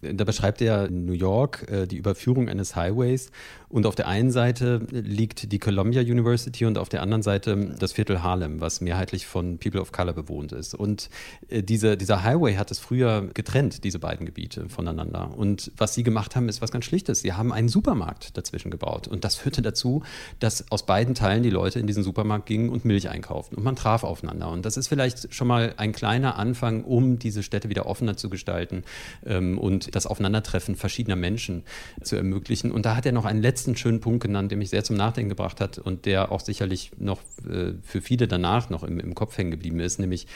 Da 0.00 0.24
beschreibt 0.24 0.60
er 0.60 0.90
New 0.90 1.12
York 1.12 1.31
äh, 1.68 1.86
die 1.86 1.96
Überführung 1.96 2.48
eines 2.48 2.76
Highways. 2.76 3.30
Und 3.72 3.86
auf 3.86 3.94
der 3.94 4.06
einen 4.06 4.30
Seite 4.30 4.86
liegt 4.90 5.50
die 5.50 5.58
Columbia 5.58 6.02
University 6.02 6.66
und 6.66 6.76
auf 6.76 6.90
der 6.90 7.00
anderen 7.00 7.22
Seite 7.22 7.74
das 7.78 7.92
Viertel 7.92 8.22
Harlem, 8.22 8.60
was 8.60 8.82
mehrheitlich 8.82 9.26
von 9.26 9.58
People 9.58 9.80
of 9.80 9.92
Color 9.92 10.12
bewohnt 10.12 10.52
ist. 10.52 10.74
Und 10.74 11.08
äh, 11.48 11.62
diese, 11.62 11.96
dieser 11.96 12.22
Highway 12.22 12.56
hat 12.56 12.70
es 12.70 12.78
früher 12.78 13.30
getrennt, 13.32 13.82
diese 13.82 13.98
beiden 13.98 14.26
Gebiete 14.26 14.68
voneinander. 14.68 15.32
Und 15.36 15.72
was 15.78 15.94
sie 15.94 16.02
gemacht 16.02 16.36
haben, 16.36 16.50
ist 16.50 16.60
was 16.60 16.70
ganz 16.70 16.84
Schlichtes. 16.84 17.20
Sie 17.20 17.32
haben 17.32 17.50
einen 17.50 17.68
Supermarkt 17.68 18.36
dazwischen 18.36 18.70
gebaut. 18.70 19.08
Und 19.08 19.24
das 19.24 19.36
führte 19.36 19.62
dazu, 19.62 20.02
dass 20.38 20.70
aus 20.70 20.84
beiden 20.84 21.14
Teilen 21.14 21.42
die 21.42 21.50
Leute 21.50 21.80
in 21.80 21.86
diesen 21.86 22.02
Supermarkt 22.02 22.44
gingen 22.44 22.68
und 22.68 22.84
Milch 22.84 23.08
einkauften. 23.08 23.56
Und 23.56 23.64
man 23.64 23.74
traf 23.74 24.04
aufeinander. 24.04 24.50
Und 24.50 24.66
das 24.66 24.76
ist 24.76 24.88
vielleicht 24.88 25.34
schon 25.34 25.48
mal 25.48 25.72
ein 25.78 25.92
kleiner 25.92 26.38
Anfang, 26.38 26.84
um 26.84 27.18
diese 27.18 27.42
Städte 27.42 27.70
wieder 27.70 27.86
offener 27.86 28.18
zu 28.18 28.28
gestalten 28.28 28.84
ähm, 29.24 29.56
und 29.56 29.94
das 29.94 30.06
Aufeinandertreffen 30.06 30.76
verschiedener 30.76 31.16
Menschen 31.16 31.62
zu 32.02 32.16
ermöglichen. 32.16 32.70
Und 32.70 32.84
da 32.84 32.96
hat 32.96 33.06
er 33.06 33.12
noch 33.12 33.24
einen 33.24 33.40
letzten 33.40 33.61
schönen 33.76 34.00
Punkt 34.00 34.22
genannt, 34.22 34.50
der 34.50 34.58
mich 34.58 34.70
sehr 34.70 34.84
zum 34.84 34.96
Nachdenken 34.96 35.30
gebracht 35.30 35.60
hat 35.60 35.78
und 35.78 36.06
der 36.06 36.32
auch 36.32 36.40
sicherlich 36.40 36.92
noch 36.98 37.20
äh, 37.48 37.72
für 37.82 38.00
viele 38.00 38.28
danach 38.28 38.70
noch 38.70 38.82
im, 38.82 39.00
im 39.00 39.14
Kopf 39.14 39.36
hängen 39.38 39.50
geblieben 39.50 39.80
ist, 39.80 39.98
nämlich 39.98 40.26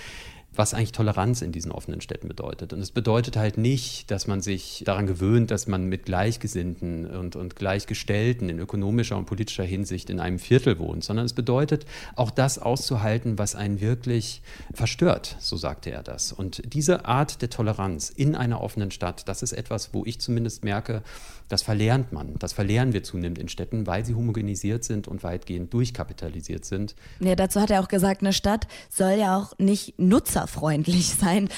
was 0.56 0.75
eigentlich 0.75 0.92
Toleranz 0.92 1.42
in 1.42 1.52
diesen 1.52 1.72
offenen 1.72 2.00
Städten 2.00 2.28
bedeutet. 2.28 2.72
Und 2.72 2.80
es 2.80 2.90
bedeutet 2.90 3.36
halt 3.36 3.58
nicht, 3.58 4.10
dass 4.10 4.26
man 4.26 4.40
sich 4.40 4.82
daran 4.86 5.06
gewöhnt, 5.06 5.50
dass 5.50 5.66
man 5.66 5.86
mit 5.86 6.04
Gleichgesinnten 6.04 7.06
und, 7.06 7.36
und 7.36 7.56
Gleichgestellten 7.56 8.48
in 8.48 8.58
ökonomischer 8.58 9.16
und 9.16 9.26
politischer 9.26 9.64
Hinsicht 9.64 10.10
in 10.10 10.20
einem 10.20 10.38
Viertel 10.38 10.78
wohnt, 10.78 11.04
sondern 11.04 11.26
es 11.26 11.32
bedeutet 11.32 11.86
auch 12.14 12.30
das 12.30 12.58
auszuhalten, 12.58 13.38
was 13.38 13.54
einen 13.54 13.80
wirklich 13.80 14.42
verstört, 14.72 15.36
so 15.40 15.56
sagte 15.56 15.90
er 15.90 16.02
das. 16.02 16.32
Und 16.32 16.62
diese 16.72 17.04
Art 17.06 17.42
der 17.42 17.50
Toleranz 17.50 18.10
in 18.10 18.34
einer 18.34 18.60
offenen 18.60 18.90
Stadt, 18.90 19.28
das 19.28 19.42
ist 19.42 19.52
etwas, 19.52 19.92
wo 19.92 20.04
ich 20.04 20.20
zumindest 20.20 20.64
merke, 20.64 21.02
das 21.48 21.62
verlernt 21.62 22.12
man. 22.12 22.34
Das 22.38 22.52
verlernen 22.52 22.92
wir 22.92 23.02
zunehmend 23.02 23.38
in 23.38 23.48
Städten, 23.48 23.86
weil 23.86 24.04
sie 24.04 24.14
homogenisiert 24.14 24.84
sind 24.84 25.06
und 25.06 25.22
weitgehend 25.22 25.72
durchkapitalisiert 25.72 26.64
sind. 26.64 26.96
Ja, 27.20 27.36
dazu 27.36 27.60
hat 27.60 27.70
er 27.70 27.80
auch 27.80 27.88
gesagt, 27.88 28.22
eine 28.22 28.32
Stadt 28.32 28.66
soll 28.90 29.12
ja 29.12 29.38
auch 29.38 29.56
nicht 29.58 29.98
nutzerfreundlich 30.47 31.15
sein. 31.15 31.49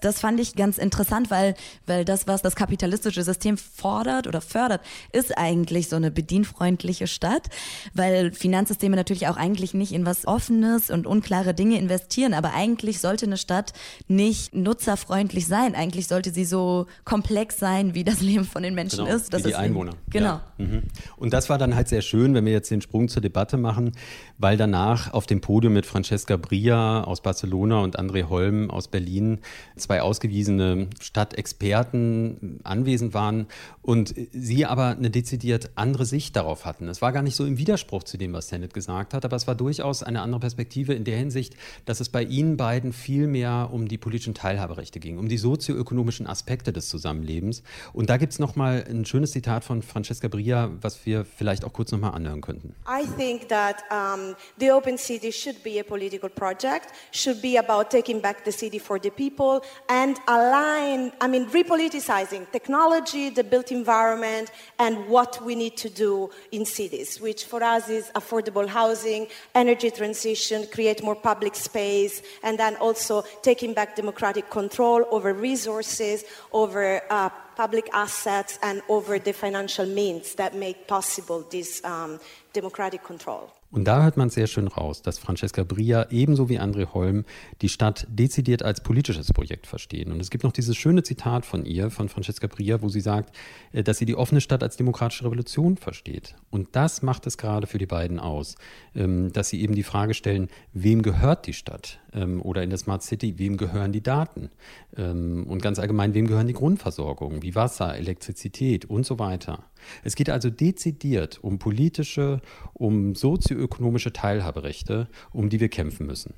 Das 0.00 0.20
fand 0.20 0.38
ich 0.40 0.54
ganz 0.54 0.78
interessant, 0.78 1.30
weil, 1.30 1.54
weil 1.86 2.04
das, 2.04 2.26
was 2.26 2.42
das 2.42 2.54
kapitalistische 2.54 3.22
System 3.22 3.56
fordert 3.56 4.26
oder 4.26 4.40
fördert, 4.40 4.80
ist 5.12 5.36
eigentlich 5.36 5.88
so 5.88 5.96
eine 5.96 6.10
bedienfreundliche 6.10 7.06
Stadt, 7.06 7.48
weil 7.94 8.32
Finanzsysteme 8.32 8.96
natürlich 8.96 9.28
auch 9.28 9.36
eigentlich 9.36 9.74
nicht 9.74 9.92
in 9.92 10.06
was 10.06 10.26
Offenes 10.26 10.90
und 10.90 11.06
unklare 11.06 11.54
Dinge 11.54 11.78
investieren, 11.78 12.34
aber 12.34 12.54
eigentlich 12.54 13.00
sollte 13.00 13.26
eine 13.26 13.36
Stadt 13.36 13.72
nicht 14.06 14.54
nutzerfreundlich 14.54 15.46
sein. 15.46 15.74
Eigentlich 15.74 16.06
sollte 16.06 16.30
sie 16.30 16.44
so 16.44 16.86
komplex 17.04 17.58
sein, 17.58 17.94
wie 17.94 18.04
das 18.04 18.20
Leben 18.20 18.44
von 18.44 18.62
den 18.62 18.74
Menschen 18.74 19.04
genau, 19.04 19.16
ist. 19.16 19.32
Das 19.32 19.44
wie 19.44 19.48
die 19.48 19.54
Einwohner. 19.54 19.92
Genau. 20.10 20.26
Ja. 20.26 20.42
Mhm. 20.58 20.82
Und 21.16 21.32
das 21.32 21.48
war 21.48 21.58
dann 21.58 21.74
halt 21.74 21.88
sehr 21.88 22.02
schön, 22.02 22.34
wenn 22.34 22.44
wir 22.44 22.52
jetzt 22.52 22.70
den 22.70 22.80
Sprung 22.80 23.08
zur 23.08 23.22
Debatte 23.22 23.56
machen, 23.56 23.92
weil 24.38 24.56
danach 24.56 25.12
auf 25.12 25.26
dem 25.26 25.40
Podium 25.40 25.72
mit 25.72 25.86
Francesca 25.86 26.36
Bria 26.36 27.02
aus 27.02 27.20
Barcelona 27.20 27.80
und 27.80 27.98
André 27.98 28.28
Holm 28.28 28.70
aus 28.70 28.88
Berlin 28.88 29.40
zwei 29.88 30.02
ausgewiesene 30.02 30.88
Stadtexperten 31.00 32.60
anwesend 32.62 33.14
waren 33.14 33.46
und 33.80 34.14
sie 34.32 34.66
aber 34.66 34.88
eine 34.88 35.08
dezidiert 35.08 35.70
andere 35.76 36.04
Sicht 36.04 36.36
darauf 36.36 36.66
hatten. 36.66 36.88
Es 36.88 37.00
war 37.00 37.10
gar 37.10 37.22
nicht 37.22 37.36
so 37.36 37.46
im 37.46 37.56
Widerspruch 37.56 38.02
zu 38.02 38.18
dem, 38.18 38.34
was 38.34 38.48
Sennett 38.48 38.74
gesagt 38.74 39.14
hat, 39.14 39.24
aber 39.24 39.34
es 39.34 39.46
war 39.46 39.54
durchaus 39.54 40.02
eine 40.02 40.20
andere 40.20 40.40
Perspektive 40.40 40.92
in 40.92 41.04
der 41.04 41.16
Hinsicht, 41.16 41.54
dass 41.86 42.00
es 42.00 42.10
bei 42.10 42.22
ihnen 42.22 42.58
beiden 42.58 42.92
viel 42.92 43.26
mehr 43.26 43.70
um 43.72 43.88
die 43.88 43.96
politischen 43.96 44.34
Teilhaberechte 44.34 45.00
ging, 45.00 45.16
um 45.16 45.26
die 45.26 45.38
sozioökonomischen 45.38 46.26
Aspekte 46.26 46.70
des 46.70 46.90
Zusammenlebens. 46.90 47.62
Und 47.94 48.10
da 48.10 48.18
gibt 48.18 48.34
es 48.34 48.38
nochmal 48.38 48.84
ein 48.90 49.06
schönes 49.06 49.32
Zitat 49.32 49.64
von 49.64 49.80
Francesca 49.80 50.28
Bria, 50.28 50.70
was 50.82 51.06
wir 51.06 51.24
vielleicht 51.24 51.64
auch 51.64 51.72
kurz 51.72 51.92
nochmal 51.92 52.12
anhören 52.12 52.42
könnten. 52.42 52.74
I 52.86 53.06
think 53.16 53.48
that 53.48 53.76
um, 53.90 54.34
the 54.60 54.70
Open 54.70 54.98
City 54.98 55.32
should 55.32 55.62
be 55.62 55.80
a 55.80 55.82
political 55.82 56.28
project, 56.28 56.88
should 57.10 57.40
be 57.40 57.58
about 57.58 57.88
taking 57.88 58.20
back 58.20 58.44
the 58.44 58.52
city 58.52 58.78
for 58.78 58.98
the 59.02 59.10
people 59.10 59.62
and 59.88 60.18
align, 60.26 61.12
I 61.20 61.28
mean, 61.28 61.46
repoliticizing 61.46 62.50
technology, 62.50 63.30
the 63.30 63.44
built 63.44 63.72
environment, 63.72 64.50
and 64.78 65.08
what 65.08 65.42
we 65.44 65.54
need 65.54 65.76
to 65.78 65.88
do 65.88 66.30
in 66.52 66.64
cities, 66.64 67.20
which 67.20 67.44
for 67.44 67.62
us 67.62 67.88
is 67.88 68.10
affordable 68.14 68.68
housing, 68.68 69.28
energy 69.54 69.90
transition, 69.90 70.66
create 70.72 71.02
more 71.02 71.16
public 71.16 71.54
space, 71.54 72.22
and 72.42 72.58
then 72.58 72.76
also 72.76 73.22
taking 73.42 73.74
back 73.74 73.96
democratic 73.96 74.50
control 74.50 75.04
over 75.10 75.32
resources, 75.32 76.24
over 76.52 77.00
uh, 77.10 77.28
public 77.56 77.88
assets, 77.92 78.58
and 78.62 78.82
over 78.88 79.18
the 79.18 79.32
financial 79.32 79.86
means 79.86 80.34
that 80.34 80.54
make 80.54 80.86
possible 80.86 81.44
this 81.50 81.84
um, 81.84 82.20
democratic 82.52 83.02
control. 83.02 83.52
Und 83.70 83.84
da 83.84 84.02
hört 84.02 84.16
man 84.16 84.30
sehr 84.30 84.46
schön 84.46 84.66
raus, 84.66 85.02
dass 85.02 85.18
Francesca 85.18 85.62
Bria 85.62 86.06
ebenso 86.10 86.48
wie 86.48 86.58
André 86.58 86.94
Holm 86.94 87.24
die 87.60 87.68
Stadt 87.68 88.06
dezidiert 88.08 88.62
als 88.62 88.82
politisches 88.82 89.30
Projekt 89.32 89.66
verstehen. 89.66 90.10
Und 90.10 90.20
es 90.20 90.30
gibt 90.30 90.44
noch 90.44 90.52
dieses 90.52 90.74
schöne 90.76 91.02
Zitat 91.02 91.44
von 91.44 91.66
ihr, 91.66 91.90
von 91.90 92.08
Francesca 92.08 92.46
Bria, 92.46 92.80
wo 92.80 92.88
sie 92.88 93.02
sagt, 93.02 93.36
äh, 93.72 93.82
dass 93.82 93.98
sie 93.98 94.06
die 94.06 94.14
offene 94.14 94.40
Stadt 94.40 94.62
als 94.62 94.76
demokratische 94.76 95.24
Revolution 95.24 95.76
versteht. 95.76 96.34
Und 96.50 96.68
das 96.72 97.02
macht 97.02 97.26
es 97.26 97.36
gerade 97.36 97.66
für 97.66 97.76
die 97.76 97.86
beiden 97.86 98.18
aus, 98.18 98.54
ähm, 98.94 99.32
dass 99.32 99.50
sie 99.50 99.60
eben 99.60 99.74
die 99.74 99.82
Frage 99.82 100.14
stellen, 100.14 100.48
wem 100.72 101.02
gehört 101.02 101.46
die 101.46 101.52
Stadt? 101.52 102.00
Ähm, 102.14 102.40
oder 102.40 102.62
in 102.62 102.70
der 102.70 102.78
Smart 102.78 103.02
City, 103.02 103.38
wem 103.38 103.58
gehören 103.58 103.92
die 103.92 104.02
Daten? 104.02 104.50
Ähm, 104.96 105.44
und 105.46 105.60
ganz 105.60 105.78
allgemein, 105.78 106.14
wem 106.14 106.26
gehören 106.26 106.46
die 106.46 106.54
Grundversorgung, 106.54 107.42
wie 107.42 107.54
Wasser, 107.54 107.94
Elektrizität 107.94 108.86
und 108.86 109.04
so 109.04 109.18
weiter? 109.18 109.64
Es 110.04 110.14
geht 110.14 110.30
also 110.30 110.50
dezidiert 110.50 111.38
um 111.42 111.58
politische, 111.58 112.40
um 112.74 113.14
sozioökonomische 113.14 114.12
Teilhaberechte, 114.12 115.08
um 115.32 115.48
die 115.48 115.60
wir 115.60 115.68
kämpfen 115.68 116.06
müssen. 116.06 116.34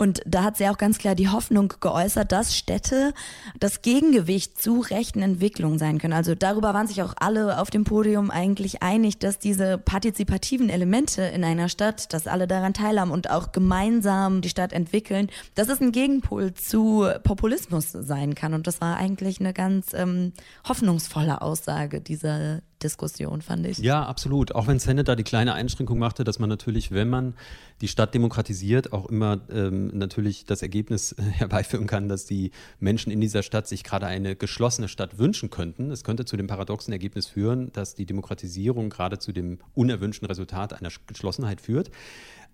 Und 0.00 0.22
da 0.24 0.44
hat 0.44 0.56
sie 0.56 0.66
auch 0.66 0.78
ganz 0.78 0.96
klar 0.96 1.14
die 1.14 1.28
Hoffnung 1.28 1.74
geäußert, 1.78 2.32
dass 2.32 2.56
Städte 2.56 3.12
das 3.58 3.82
Gegengewicht 3.82 4.60
zu 4.60 4.80
rechten 4.80 5.20
Entwicklungen 5.20 5.78
sein 5.78 5.98
können. 5.98 6.14
Also 6.14 6.34
darüber 6.34 6.72
waren 6.72 6.86
sich 6.86 7.02
auch 7.02 7.12
alle 7.20 7.60
auf 7.60 7.68
dem 7.68 7.84
Podium 7.84 8.30
eigentlich 8.30 8.82
einig, 8.82 9.18
dass 9.18 9.38
diese 9.38 9.76
partizipativen 9.76 10.70
Elemente 10.70 11.20
in 11.22 11.44
einer 11.44 11.68
Stadt, 11.68 12.14
dass 12.14 12.26
alle 12.26 12.48
daran 12.48 12.72
teilhaben 12.72 13.10
und 13.10 13.28
auch 13.28 13.52
gemeinsam 13.52 14.40
die 14.40 14.48
Stadt 14.48 14.72
entwickeln, 14.72 15.28
dass 15.54 15.68
es 15.68 15.82
ein 15.82 15.92
Gegenpol 15.92 16.54
zu 16.54 17.06
Populismus 17.22 17.92
sein 17.92 18.34
kann. 18.34 18.54
Und 18.54 18.66
das 18.66 18.80
war 18.80 18.96
eigentlich 18.96 19.38
eine 19.38 19.52
ganz 19.52 19.92
ähm, 19.92 20.32
hoffnungsvolle 20.66 21.42
Aussage 21.42 22.00
dieser, 22.00 22.62
Diskussion, 22.82 23.42
fand 23.42 23.66
ich. 23.66 23.78
Ja, 23.78 24.04
absolut. 24.04 24.54
Auch 24.54 24.66
wenn 24.66 24.78
Sennett 24.78 25.08
da 25.08 25.16
die 25.16 25.22
kleine 25.22 25.54
Einschränkung 25.54 25.98
machte, 25.98 26.24
dass 26.24 26.38
man 26.38 26.48
natürlich, 26.48 26.92
wenn 26.92 27.08
man 27.08 27.34
die 27.80 27.88
Stadt 27.88 28.14
demokratisiert, 28.14 28.92
auch 28.92 29.06
immer 29.06 29.40
ähm, 29.50 29.88
natürlich 29.88 30.44
das 30.44 30.62
Ergebnis 30.62 31.14
herbeiführen 31.32 31.86
kann, 31.86 32.08
dass 32.08 32.26
die 32.26 32.50
Menschen 32.78 33.12
in 33.12 33.20
dieser 33.20 33.42
Stadt 33.42 33.68
sich 33.68 33.84
gerade 33.84 34.06
eine 34.06 34.36
geschlossene 34.36 34.88
Stadt 34.88 35.18
wünschen 35.18 35.50
könnten. 35.50 35.90
Es 35.90 36.04
könnte 36.04 36.24
zu 36.24 36.36
dem 36.36 36.46
paradoxen 36.46 36.92
Ergebnis 36.92 37.26
führen, 37.26 37.72
dass 37.72 37.94
die 37.94 38.06
Demokratisierung 38.06 38.90
gerade 38.90 39.18
zu 39.18 39.32
dem 39.32 39.58
unerwünschten 39.74 40.26
Resultat 40.26 40.72
einer 40.72 40.90
Geschlossenheit 41.06 41.60
führt. 41.60 41.90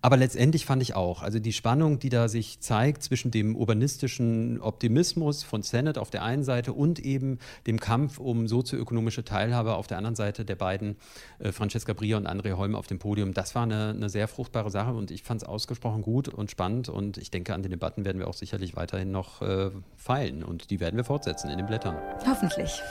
Aber 0.01 0.15
letztendlich 0.15 0.65
fand 0.65 0.81
ich 0.83 0.95
auch, 0.95 1.23
also 1.23 1.39
die 1.39 1.53
Spannung, 1.53 1.97
die 1.97 2.09
da 2.09 2.27
sich 2.27 2.59
zeigt 2.59 3.01
zwischen 3.03 3.31
dem 3.31 3.55
urbanistischen 3.55 4.61
Optimismus 4.61 5.43
von 5.43 5.63
Sennett 5.63 5.97
auf 5.97 6.11
der 6.11 6.23
einen 6.23 6.43
Seite 6.43 6.73
und 6.73 6.99
eben 6.99 7.39
dem 7.65 7.79
Kampf 7.79 8.19
um 8.19 8.47
sozioökonomische 8.47 9.23
Teilhabe 9.23 9.75
auf 9.75 9.87
der 9.87 9.97
anderen 9.97 10.15
Seite 10.15 10.45
der 10.45 10.55
beiden, 10.55 10.97
äh, 11.39 11.51
Francesca 11.51 11.93
Bria 11.93 12.17
und 12.17 12.27
André 12.27 12.53
Holm 12.53 12.75
auf 12.75 12.85
dem 12.87 12.99
Podium, 12.99 13.33
das 13.33 13.55
war 13.55 13.63
eine, 13.63 13.89
eine 13.89 14.09
sehr 14.09 14.27
fruchtbare 14.27 14.69
Sache 14.69 14.93
und 14.93 15.09
ich 15.09 15.23
fand 15.23 15.41
es 15.41 15.47
ausgesprochen 15.47 16.03
gut 16.03 16.27
und 16.27 16.51
spannend 16.51 16.89
und 16.89 17.17
ich 17.17 17.31
denke, 17.31 17.53
an 17.53 17.63
den 17.63 17.71
Debatten 17.71 18.05
werden 18.05 18.19
wir 18.19 18.27
auch 18.27 18.35
sicherlich 18.35 18.75
weiterhin 18.75 19.11
noch 19.11 19.41
äh, 19.41 19.71
feilen 19.95 20.43
und 20.43 20.69
die 20.69 20.79
werden 20.79 20.95
wir 20.95 21.05
fortsetzen 21.05 21.49
in 21.49 21.57
den 21.57 21.65
Blättern. 21.65 21.97
Hoffentlich. 22.25 22.81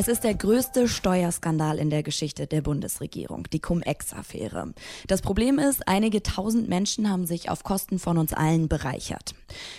Es 0.00 0.06
ist 0.06 0.22
der 0.22 0.34
größte 0.34 0.86
Steuerskandal 0.86 1.80
in 1.80 1.90
der 1.90 2.04
Geschichte 2.04 2.46
der 2.46 2.60
Bundesregierung, 2.60 3.48
die 3.52 3.58
Cum-Ex-Affäre. 3.58 4.72
Das 5.08 5.22
Problem 5.22 5.58
ist, 5.58 5.88
einige 5.88 6.22
tausend 6.22 6.68
Menschen 6.68 7.10
haben 7.10 7.26
sich 7.26 7.50
auf 7.50 7.64
Kosten 7.64 7.98
von 7.98 8.16
uns 8.16 8.32
allen 8.32 8.68
bereichert. 8.68 9.34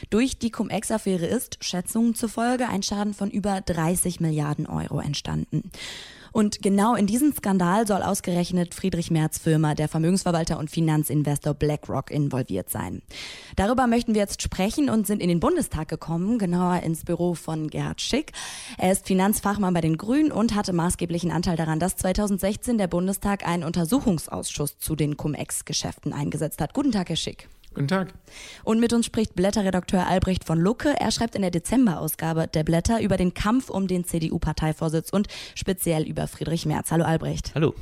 Durch 0.10 0.38
die 0.38 0.52
Cum-Ex-Affäre 0.52 1.26
ist, 1.26 1.58
Schätzungen 1.62 2.16
zufolge, 2.16 2.68
ein 2.68 2.84
Schaden 2.84 3.14
von 3.14 3.32
über 3.32 3.62
30 3.62 4.20
Milliarden 4.20 4.66
Euro 4.66 5.00
entstanden. 5.00 5.72
Und 6.32 6.62
genau 6.62 6.96
in 6.96 7.08
diesen 7.08 7.34
Skandal 7.34 7.88
soll 7.88 8.02
ausgerechnet 8.02 8.74
Friedrich 8.74 9.12
Merz 9.12 9.40
Firma, 9.40 9.76
der 9.76 9.88
Vermögensverwalter 9.88 10.58
und 10.58 10.70
Finanzinvestor 10.70 11.54
BlackRock 11.54 12.12
involviert 12.12 12.70
sein. 12.70 13.02
Darüber 13.56 13.88
möchten 13.88 14.14
wir 14.14 14.22
jetzt 14.22 14.42
sprechen 14.42 14.90
und 14.90 15.08
sind 15.08 15.22
in 15.22 15.30
den 15.30 15.40
Bundestag 15.40 15.88
gekommen, 15.88 16.40
genauer 16.40 16.84
ins 16.84 17.06
Büro 17.06 17.34
von 17.34 17.70
Gerhard 17.70 18.02
Schick. 18.02 18.32
Er 18.78 18.92
ist 18.92 19.08
Finanzfachmann 19.08 19.74
bei 19.74 19.82
den 19.82 19.98
Grünen 19.98 20.32
und 20.32 20.56
hatte 20.56 20.74
maßgeblichen 20.74 21.32
Anteil 21.32 21.58
daran, 21.58 21.80
dass 21.80 21.98
2016 21.98 22.78
der 22.78 22.88
Bundestag 22.88 23.48
einen 23.48 23.64
Untersuchungsausschuss 23.64 24.78
zu 24.80 24.96
den 24.96 25.18
Cum-Ex-Geschäften 25.18 26.14
eingesetzt 26.14 26.62
hat. 26.62 26.74
Guten 26.74 26.92
Tag, 26.92 27.10
Herr 27.10 27.16
Schick. 27.16 27.50
Guten 27.74 27.88
Tag. 27.88 28.14
Und 28.64 28.80
mit 28.80 28.94
uns 28.94 29.06
spricht 29.06 29.36
Blätterredakteur 29.36 30.08
Albrecht 30.08 30.44
von 30.44 30.60
Lucke. 30.60 30.96
Er 31.00 31.12
schreibt 31.12 31.36
in 31.36 31.44
der 31.44 31.52
Dezemberausgabe 31.52 32.48
der 32.48 32.64
Blätter 32.64 33.02
über 33.02 33.16
den 33.16 33.34
Kampf 33.34 33.70
um 33.70 33.88
den 33.88 34.06
CDU-Parteivorsitz 34.06 35.12
und 35.12 35.28
speziell 35.54 36.04
über 36.04 36.28
Friedrich 36.28 36.66
Merz. 36.66 36.92
Hallo 36.92 37.06
Albrecht. 37.06 37.52
Hallo. 37.54 37.76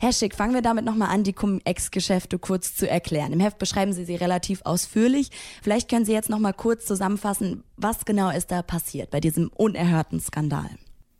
Herr 0.00 0.12
Schick, 0.12 0.34
fangen 0.34 0.54
wir 0.54 0.62
damit 0.62 0.84
nochmal 0.84 1.08
an, 1.10 1.22
die 1.22 1.32
Cum-Ex-Geschäfte 1.32 2.38
kurz 2.38 2.74
zu 2.74 2.88
erklären. 2.88 3.32
Im 3.32 3.40
Heft 3.40 3.58
beschreiben 3.58 3.92
Sie 3.92 4.04
sie 4.04 4.16
relativ 4.16 4.62
ausführlich. 4.64 5.30
Vielleicht 5.62 5.88
können 5.88 6.04
Sie 6.04 6.12
jetzt 6.12 6.30
nochmal 6.30 6.54
kurz 6.54 6.86
zusammenfassen, 6.86 7.62
was 7.76 8.04
genau 8.04 8.30
ist 8.30 8.50
da 8.50 8.62
passiert 8.62 9.10
bei 9.10 9.20
diesem 9.20 9.48
unerhörten 9.48 10.20
Skandal. 10.20 10.68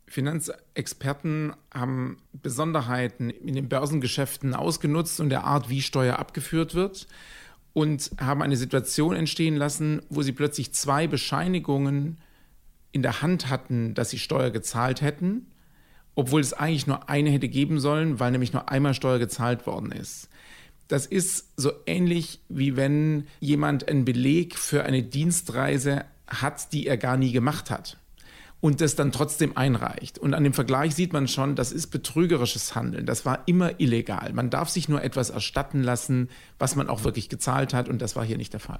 Finanzexperten 0.07 1.53
haben 1.73 2.17
Besonderheiten 2.31 3.29
in 3.29 3.55
den 3.55 3.69
Börsengeschäften 3.69 4.53
ausgenutzt 4.53 5.19
und 5.19 5.29
der 5.29 5.45
Art, 5.45 5.69
wie 5.69 5.81
Steuer 5.81 6.19
abgeführt 6.19 6.75
wird 6.75 7.07
und 7.75 8.11
haben 8.21 8.41
eine 8.41 8.55
Situation 8.55 9.17
entstehen 9.17 9.57
lassen, 9.57 10.01
wo 10.09 10.21
sie 10.21 10.31
plötzlich 10.31 10.73
zwei 10.73 11.07
Bescheinigungen 11.07 12.17
in 12.93 13.01
der 13.01 13.21
Hand 13.21 13.49
hatten, 13.49 13.93
dass 13.93 14.11
sie 14.11 14.17
Steuer 14.17 14.49
gezahlt 14.49 15.01
hätten, 15.01 15.47
obwohl 16.15 16.39
es 16.39 16.53
eigentlich 16.53 16.87
nur 16.87 17.09
eine 17.09 17.31
hätte 17.31 17.49
geben 17.49 17.81
sollen, 17.81 18.17
weil 18.17 18.31
nämlich 18.31 18.53
nur 18.53 18.69
einmal 18.69 18.93
Steuer 18.93 19.19
gezahlt 19.19 19.67
worden 19.67 19.91
ist. 19.91 20.29
Das 20.87 21.05
ist 21.05 21.51
so 21.57 21.73
ähnlich 21.85 22.39
wie 22.47 22.77
wenn 22.77 23.27
jemand 23.41 23.89
einen 23.89 24.05
Beleg 24.05 24.57
für 24.57 24.83
eine 24.85 25.03
Dienstreise 25.03 26.05
hat, 26.27 26.71
die 26.71 26.87
er 26.87 26.95
gar 26.95 27.17
nie 27.17 27.33
gemacht 27.33 27.69
hat 27.71 27.97
und 28.65 28.81
das 28.81 28.95
dann 28.95 29.11
trotzdem 29.11 29.55
einreicht. 29.55 30.17
Und 30.17 30.33
an 30.33 30.43
dem 30.43 30.51
Vergleich 30.51 30.95
sieht 30.95 31.13
man 31.13 31.27
schon, 31.27 31.55
das 31.55 31.71
ist 31.71 31.91
betrügerisches 31.91 32.73
Handeln. 32.73 33.05
Das 33.05 33.23
war 33.23 33.47
immer 33.47 33.79
illegal. 33.79 34.33
Man 34.33 34.49
darf 34.49 34.69
sich 34.69 34.89
nur 34.89 35.03
etwas 35.03 35.29
erstatten 35.29 35.83
lassen, 35.83 36.29
was 36.57 36.75
man 36.75 36.89
auch 36.89 37.03
wirklich 37.03 37.29
gezahlt 37.29 37.75
hat 37.75 37.87
und 37.87 38.01
das 38.01 38.15
war 38.15 38.25
hier 38.25 38.39
nicht 38.39 38.53
der 38.53 38.59
Fall. 38.59 38.79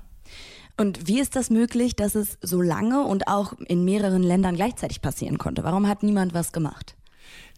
Und 0.75 1.07
wie 1.07 1.19
ist 1.19 1.35
das 1.35 1.51
möglich, 1.51 1.95
dass 1.95 2.15
es 2.15 2.39
so 2.41 2.63
lange 2.63 3.03
und 3.03 3.27
auch 3.27 3.53
in 3.67 3.85
mehreren 3.85 4.23
Ländern 4.23 4.55
gleichzeitig 4.55 5.03
passieren 5.03 5.37
konnte? 5.37 5.63
Warum 5.63 5.87
hat 5.87 6.01
niemand 6.01 6.33
was 6.33 6.51
gemacht? 6.51 6.95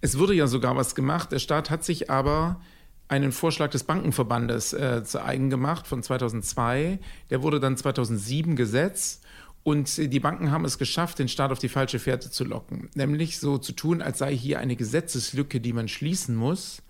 Es 0.01 0.19
wurde 0.19 0.33
ja 0.33 0.47
sogar 0.47 0.75
was 0.75 0.95
gemacht. 0.95 1.31
Der 1.31 1.39
Staat 1.39 1.69
hat 1.69 1.85
sich 1.85 2.09
aber 2.09 2.59
einen 3.07 3.31
Vorschlag 3.31 3.69
des 3.69 3.85
Bankenverbandes 3.85 4.73
äh, 4.73 5.01
zu 5.05 5.23
eigen 5.23 5.49
gemacht 5.49 5.87
von 5.87 6.03
2002. 6.03 6.99
Der 7.29 7.41
wurde 7.41 7.61
dann 7.61 7.77
2007 7.77 8.57
gesetzt 8.57 9.23
und 9.63 9.97
die 9.97 10.19
Banken 10.19 10.51
haben 10.51 10.65
es 10.65 10.77
geschafft, 10.77 11.19
den 11.19 11.27
Staat 11.27 11.51
auf 11.51 11.59
die 11.59 11.69
falsche 11.69 11.99
Fährte 11.99 12.31
zu 12.31 12.45
locken. 12.45 12.89
Nämlich 12.95 13.39
so 13.39 13.57
zu 13.57 13.73
tun, 13.73 14.01
als 14.01 14.19
sei 14.19 14.35
hier 14.35 14.59
eine 14.59 14.75
Gesetzeslücke, 14.75 15.59
die 15.59 15.73
man 15.73 15.87
schließen 15.87 16.35
muss, 16.35 16.81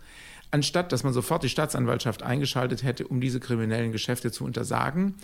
anstatt 0.52 0.92
dass 0.92 1.04
man 1.04 1.14
sofort 1.14 1.44
die 1.44 1.50
Staatsanwaltschaft 1.50 2.24
eingeschaltet 2.24 2.84
hätte, 2.84 3.08
um 3.08 3.20
diese 3.20 3.40
kriminellen 3.40 3.92
Geschäfte 3.92 4.32
zu 4.32 4.46
untersagen 4.46 5.16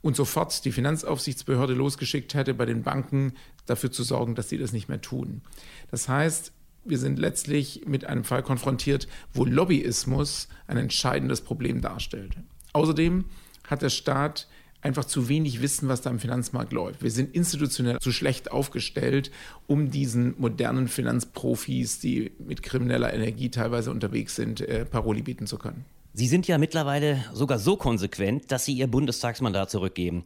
und 0.00 0.16
sofort 0.16 0.64
die 0.64 0.72
Finanzaufsichtsbehörde 0.72 1.74
losgeschickt 1.74 2.34
hätte, 2.34 2.54
bei 2.54 2.66
den 2.66 2.82
Banken 2.82 3.34
dafür 3.66 3.92
zu 3.92 4.02
sorgen, 4.02 4.34
dass 4.34 4.48
sie 4.48 4.58
das 4.58 4.72
nicht 4.72 4.88
mehr 4.88 5.00
tun. 5.00 5.42
Das 5.90 6.08
heißt, 6.08 6.52
wir 6.84 6.98
sind 6.98 7.18
letztlich 7.18 7.82
mit 7.86 8.04
einem 8.04 8.24
Fall 8.24 8.42
konfrontiert, 8.42 9.06
wo 9.32 9.44
Lobbyismus 9.44 10.48
ein 10.66 10.78
entscheidendes 10.78 11.40
Problem 11.40 11.80
darstellt. 11.80 12.36
Außerdem 12.72 13.24
hat 13.68 13.82
der 13.82 13.90
Staat 13.90 14.48
einfach 14.82 15.04
zu 15.04 15.28
wenig 15.28 15.62
wissen, 15.62 15.88
was 15.88 16.02
da 16.02 16.10
im 16.10 16.18
Finanzmarkt 16.18 16.72
läuft. 16.72 17.02
Wir 17.02 17.10
sind 17.10 17.34
institutionell 17.34 17.98
zu 18.00 18.12
schlecht 18.12 18.52
aufgestellt, 18.52 19.30
um 19.66 19.90
diesen 19.90 20.34
modernen 20.38 20.88
Finanzprofis, 20.88 22.00
die 22.00 22.32
mit 22.38 22.62
krimineller 22.62 23.14
Energie 23.14 23.48
teilweise 23.48 23.90
unterwegs 23.90 24.36
sind, 24.36 24.60
äh, 24.60 24.84
Paroli 24.84 25.22
bieten 25.22 25.46
zu 25.46 25.56
können. 25.56 25.84
Sie 26.14 26.26
sind 26.26 26.46
ja 26.46 26.58
mittlerweile 26.58 27.24
sogar 27.32 27.58
so 27.58 27.76
konsequent, 27.76 28.52
dass 28.52 28.66
Sie 28.66 28.74
Ihr 28.74 28.86
Bundestagsmandat 28.86 29.70
zurückgeben 29.70 30.24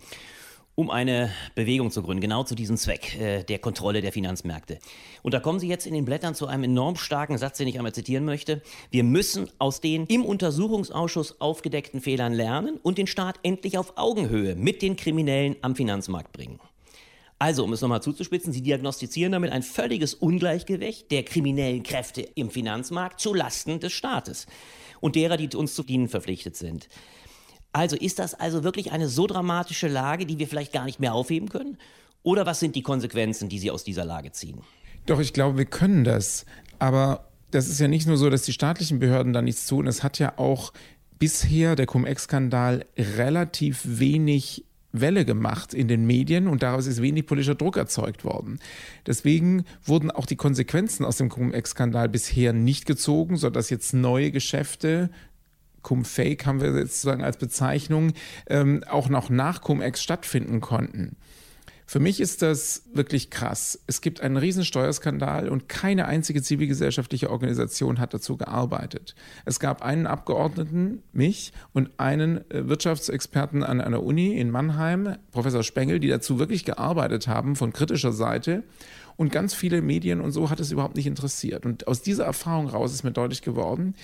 um 0.76 0.90
eine 0.90 1.30
Bewegung 1.54 1.90
zu 1.90 2.02
gründen, 2.02 2.20
genau 2.20 2.44
zu 2.44 2.54
diesem 2.54 2.76
Zweck 2.76 3.18
äh, 3.18 3.42
der 3.42 3.58
Kontrolle 3.58 4.02
der 4.02 4.12
Finanzmärkte. 4.12 4.78
Und 5.22 5.32
da 5.32 5.40
kommen 5.40 5.58
Sie 5.58 5.68
jetzt 5.68 5.86
in 5.86 5.94
den 5.94 6.04
Blättern 6.04 6.34
zu 6.34 6.46
einem 6.46 6.64
enorm 6.64 6.96
starken 6.96 7.38
Satz, 7.38 7.58
den 7.58 7.66
ich 7.66 7.78
einmal 7.78 7.94
zitieren 7.94 8.26
möchte. 8.26 8.62
Wir 8.90 9.02
müssen 9.02 9.48
aus 9.58 9.80
den 9.80 10.06
im 10.06 10.24
Untersuchungsausschuss 10.24 11.40
aufgedeckten 11.40 12.00
Fehlern 12.00 12.34
lernen 12.34 12.78
und 12.82 12.98
den 12.98 13.06
Staat 13.06 13.40
endlich 13.42 13.78
auf 13.78 13.94
Augenhöhe 13.96 14.54
mit 14.54 14.82
den 14.82 14.96
Kriminellen 14.96 15.56
am 15.62 15.74
Finanzmarkt 15.74 16.32
bringen. 16.32 16.60
Also, 17.38 17.64
um 17.64 17.72
es 17.72 17.80
nochmal 17.80 18.02
zuzuspitzen, 18.02 18.52
Sie 18.52 18.62
diagnostizieren 18.62 19.32
damit 19.32 19.52
ein 19.52 19.62
völliges 19.62 20.14
Ungleichgewicht 20.14 21.10
der 21.10 21.22
kriminellen 21.22 21.82
Kräfte 21.82 22.22
im 22.22 22.50
Finanzmarkt 22.50 23.20
zu 23.20 23.34
Lasten 23.34 23.80
des 23.80 23.92
Staates 23.92 24.46
und 25.00 25.16
derer, 25.16 25.38
die 25.38 25.54
uns 25.56 25.74
zu 25.74 25.82
dienen 25.82 26.08
verpflichtet 26.08 26.56
sind. 26.56 26.88
Also 27.76 27.94
ist 27.94 28.18
das 28.18 28.32
also 28.32 28.64
wirklich 28.64 28.90
eine 28.92 29.06
so 29.06 29.26
dramatische 29.26 29.86
Lage, 29.86 30.24
die 30.24 30.38
wir 30.38 30.48
vielleicht 30.48 30.72
gar 30.72 30.86
nicht 30.86 30.98
mehr 30.98 31.12
aufheben 31.12 31.50
können? 31.50 31.76
Oder 32.22 32.46
was 32.46 32.58
sind 32.58 32.74
die 32.74 32.80
Konsequenzen, 32.80 33.50
die 33.50 33.58
Sie 33.58 33.70
aus 33.70 33.84
dieser 33.84 34.06
Lage 34.06 34.32
ziehen? 34.32 34.62
Doch, 35.04 35.20
ich 35.20 35.34
glaube, 35.34 35.58
wir 35.58 35.66
können 35.66 36.02
das. 36.02 36.46
Aber 36.78 37.28
das 37.50 37.68
ist 37.68 37.78
ja 37.78 37.86
nicht 37.86 38.06
nur 38.06 38.16
so, 38.16 38.30
dass 38.30 38.44
die 38.44 38.54
staatlichen 38.54 38.98
Behörden 38.98 39.34
da 39.34 39.42
nichts 39.42 39.66
tun. 39.66 39.86
Es 39.86 40.02
hat 40.02 40.18
ja 40.18 40.38
auch 40.38 40.72
bisher 41.18 41.76
der 41.76 41.84
Cum-Ex-Skandal 41.84 42.86
relativ 42.96 43.82
wenig 43.84 44.64
Welle 44.92 45.26
gemacht 45.26 45.74
in 45.74 45.86
den 45.86 46.06
Medien 46.06 46.48
und 46.48 46.62
daraus 46.62 46.86
ist 46.86 47.02
wenig 47.02 47.26
politischer 47.26 47.56
Druck 47.56 47.76
erzeugt 47.76 48.24
worden. 48.24 48.58
Deswegen 49.06 49.66
wurden 49.84 50.10
auch 50.10 50.24
die 50.24 50.36
Konsequenzen 50.36 51.04
aus 51.04 51.18
dem 51.18 51.28
Cum-Ex-Skandal 51.28 52.08
bisher 52.08 52.54
nicht 52.54 52.86
gezogen, 52.86 53.36
sodass 53.36 53.68
jetzt 53.68 53.92
neue 53.92 54.30
Geschäfte 54.30 55.10
Cum-Fake 55.86 56.46
haben 56.46 56.60
wir 56.60 56.76
jetzt 56.76 57.00
sozusagen 57.00 57.22
als 57.22 57.36
Bezeichnung, 57.36 58.12
ähm, 58.48 58.82
auch 58.88 59.08
noch 59.08 59.30
nach 59.30 59.60
Cum-Ex 59.60 60.02
stattfinden 60.02 60.60
konnten. 60.60 61.16
Für 61.88 62.00
mich 62.00 62.20
ist 62.20 62.42
das 62.42 62.82
wirklich 62.94 63.30
krass. 63.30 63.78
Es 63.86 64.00
gibt 64.00 64.20
einen 64.20 64.36
riesen 64.36 64.64
Steuerskandal 64.64 65.48
und 65.48 65.68
keine 65.68 66.06
einzige 66.06 66.42
zivilgesellschaftliche 66.42 67.30
Organisation 67.30 68.00
hat 68.00 68.12
dazu 68.12 68.36
gearbeitet. 68.36 69.14
Es 69.44 69.60
gab 69.60 69.82
einen 69.82 70.08
Abgeordneten, 70.08 71.04
mich, 71.12 71.52
und 71.72 71.90
einen 71.98 72.38
äh, 72.50 72.68
Wirtschaftsexperten 72.68 73.62
an 73.62 73.80
einer 73.80 74.02
Uni 74.02 74.36
in 74.36 74.50
Mannheim, 74.50 75.14
Professor 75.30 75.62
Spengel, 75.62 76.00
die 76.00 76.08
dazu 76.08 76.40
wirklich 76.40 76.64
gearbeitet 76.64 77.28
haben 77.28 77.54
von 77.54 77.72
kritischer 77.72 78.12
Seite. 78.12 78.64
Und 79.16 79.32
ganz 79.32 79.54
viele 79.54 79.80
Medien 79.80 80.20
und 80.20 80.32
so 80.32 80.50
hat 80.50 80.60
es 80.60 80.70
überhaupt 80.70 80.96
nicht 80.96 81.06
interessiert. 81.06 81.64
Und 81.64 81.88
aus 81.88 82.02
dieser 82.02 82.24
Erfahrung 82.24 82.68
raus 82.68 82.92
ist 82.92 83.02
mir 83.02 83.12
deutlich 83.12 83.42
geworden, 83.42 83.94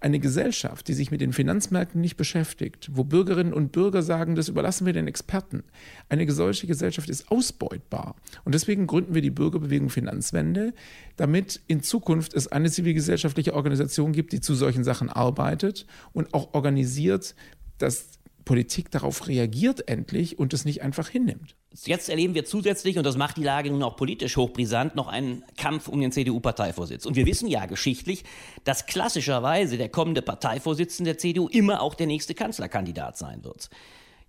eine 0.00 0.18
Gesellschaft, 0.18 0.88
die 0.88 0.94
sich 0.94 1.10
mit 1.10 1.20
den 1.20 1.32
Finanzmärkten 1.32 2.00
nicht 2.00 2.16
beschäftigt, 2.16 2.90
wo 2.92 3.04
Bürgerinnen 3.04 3.52
und 3.52 3.72
Bürger 3.72 4.02
sagen, 4.02 4.34
das 4.34 4.48
überlassen 4.48 4.86
wir 4.86 4.92
den 4.92 5.08
Experten. 5.08 5.62
Eine 6.08 6.30
solche 6.32 6.66
Gesellschaft 6.66 7.10
ist 7.10 7.30
ausbeutbar. 7.30 8.16
Und 8.44 8.54
deswegen 8.54 8.86
gründen 8.86 9.14
wir 9.14 9.22
die 9.22 9.30
Bürgerbewegung 9.30 9.90
Finanzwende, 9.90 10.72
damit 11.16 11.60
in 11.66 11.82
Zukunft 11.82 12.32
es 12.32 12.48
eine 12.48 12.70
zivilgesellschaftliche 12.70 13.54
Organisation 13.54 14.12
gibt, 14.12 14.32
die 14.32 14.40
zu 14.40 14.54
solchen 14.54 14.84
Sachen 14.84 15.10
arbeitet 15.10 15.86
und 16.12 16.32
auch 16.32 16.54
organisiert, 16.54 17.34
dass 17.78 18.21
Politik 18.44 18.90
darauf 18.90 19.28
reagiert 19.28 19.88
endlich 19.88 20.38
und 20.38 20.52
es 20.52 20.64
nicht 20.64 20.82
einfach 20.82 21.08
hinnimmt. 21.08 21.56
Jetzt 21.84 22.08
erleben 22.08 22.34
wir 22.34 22.44
zusätzlich, 22.44 22.98
und 22.98 23.04
das 23.04 23.16
macht 23.16 23.38
die 23.38 23.42
Lage 23.42 23.70
nun 23.70 23.82
auch 23.82 23.96
politisch 23.96 24.36
hochbrisant, 24.36 24.94
noch 24.94 25.08
einen 25.08 25.42
Kampf 25.56 25.88
um 25.88 26.00
den 26.00 26.12
CDU-Parteivorsitz. 26.12 27.06
Und 27.06 27.16
wir 27.16 27.26
wissen 27.26 27.48
ja 27.48 27.66
geschichtlich, 27.66 28.24
dass 28.64 28.86
klassischerweise 28.86 29.78
der 29.78 29.88
kommende 29.88 30.22
Parteivorsitzende 30.22 31.12
der 31.12 31.18
CDU 31.18 31.48
immer 31.48 31.80
auch 31.80 31.94
der 31.94 32.06
nächste 32.06 32.34
Kanzlerkandidat 32.34 33.16
sein 33.16 33.42
wird. 33.44 33.70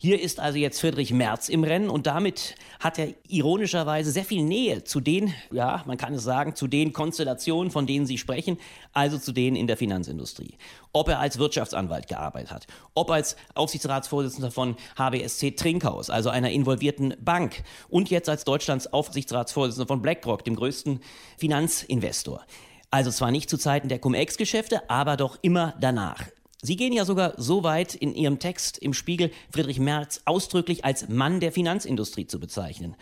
Hier 0.06 0.20
ist 0.20 0.42
also 0.42 0.58
jetzt 0.58 0.82
Friedrich 0.82 1.14
Merz 1.14 1.48
im 1.48 1.64
Rennen 1.64 1.90
und 1.90 2.08
damit 2.08 2.56
hat 2.82 3.00
er 3.00 3.14
ironischerweise 3.30 4.12
sehr 4.12 4.26
viel 4.26 4.44
Nähe 4.44 4.84
zu 4.84 5.00
den, 5.00 5.34
ja, 5.50 5.82
man 5.86 5.96
kann 5.96 6.14
es 6.14 6.24
sagen, 6.24 6.58
zu 6.58 6.68
den 6.68 6.92
Konstellationen, 6.92 7.72
von 7.72 7.88
denen 7.88 8.06
Sie 8.06 8.18
sprechen, 8.18 8.58
also 8.92 9.18
zu 9.18 9.32
denen 9.32 9.56
in 9.56 9.66
der 9.66 9.78
Finanzindustrie. 9.78 10.58
Ob 10.92 11.08
er 11.08 11.22
als 11.22 11.40
Wirtschaftsanwalt 11.40 12.10
gearbeitet 12.10 12.52
hat, 12.52 12.68
ob 12.96 13.12
als 13.12 13.38
Aufsichtsratsvorsitzender 13.56 14.52
von 14.52 14.76
HBSC 14.98 15.52
Trinkhaus, 15.52 16.10
also 16.10 16.30
einer 16.30 16.52
involvierten 16.52 17.14
Bank, 17.22 17.64
und 17.88 18.10
jetzt 18.10 18.28
als 18.28 18.44
Deutschlands 18.44 18.92
Aufsichtsratsvorsitzender 18.92 19.88
von 19.88 20.02
BlackRock, 20.02 20.44
dem 20.44 20.58
größten 20.58 21.00
Finanzinvestor. 21.38 22.46
Also 22.92 23.10
zwar 23.10 23.32
nicht 23.32 23.50
zu 23.50 23.58
Zeiten 23.58 23.88
der 23.88 24.00
Cum-Ex-Geschäfte, 24.00 24.90
aber 24.90 25.16
doch 25.16 25.38
immer 25.42 25.76
danach. 25.80 26.26
Sie 26.66 26.78
gehen 26.78 26.94
ja 26.94 27.04
sogar 27.04 27.34
so 27.36 27.64
weit, 27.64 27.94
in 27.94 28.16
Ihrem 28.16 28.40
Text 28.40 28.78
im 28.78 28.94
Spiegel 28.94 29.32
Friedrich 29.52 29.80
Merz 29.80 30.22
ausdrücklich 30.24 30.86
als 30.86 31.10
Mann 31.10 31.42
der 31.42 31.52
Finanzindustrie 31.52 32.26
zu 32.26 32.40
bezeichnen. 32.40 32.96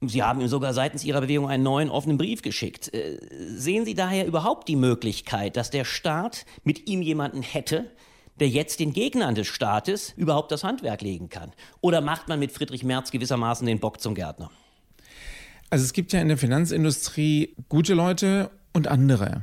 Sie 0.00 0.24
haben 0.24 0.40
ihm 0.40 0.48
sogar 0.48 0.74
seitens 0.74 1.04
Ihrer 1.04 1.20
Bewegung 1.20 1.48
einen 1.48 1.62
neuen 1.62 1.90
offenen 1.90 2.18
Brief 2.18 2.42
geschickt. 2.42 2.92
Äh, 2.92 3.18
sehen 3.56 3.84
Sie 3.84 3.94
daher 3.94 4.26
überhaupt 4.26 4.66
die 4.66 4.74
Möglichkeit, 4.74 5.56
dass 5.56 5.70
der 5.70 5.84
Staat 5.84 6.44
mit 6.64 6.88
ihm 6.88 7.02
jemanden 7.02 7.40
hätte, 7.40 7.92
der 8.40 8.48
jetzt 8.48 8.80
den 8.80 8.92
Gegnern 8.92 9.36
des 9.36 9.46
Staates 9.46 10.12
überhaupt 10.16 10.50
das 10.50 10.64
Handwerk 10.64 11.02
legen 11.02 11.28
kann? 11.28 11.52
Oder 11.80 12.00
macht 12.00 12.26
man 12.26 12.40
mit 12.40 12.50
Friedrich 12.50 12.82
Merz 12.82 13.12
gewissermaßen 13.12 13.64
den 13.64 13.78
Bock 13.78 14.00
zum 14.00 14.16
Gärtner? 14.16 14.50
Also 15.70 15.84
es 15.84 15.92
gibt 15.92 16.12
ja 16.12 16.20
in 16.20 16.28
der 16.28 16.36
Finanzindustrie 16.36 17.54
gute 17.68 17.94
Leute 17.94 18.50
und 18.72 18.88
andere. 18.88 19.42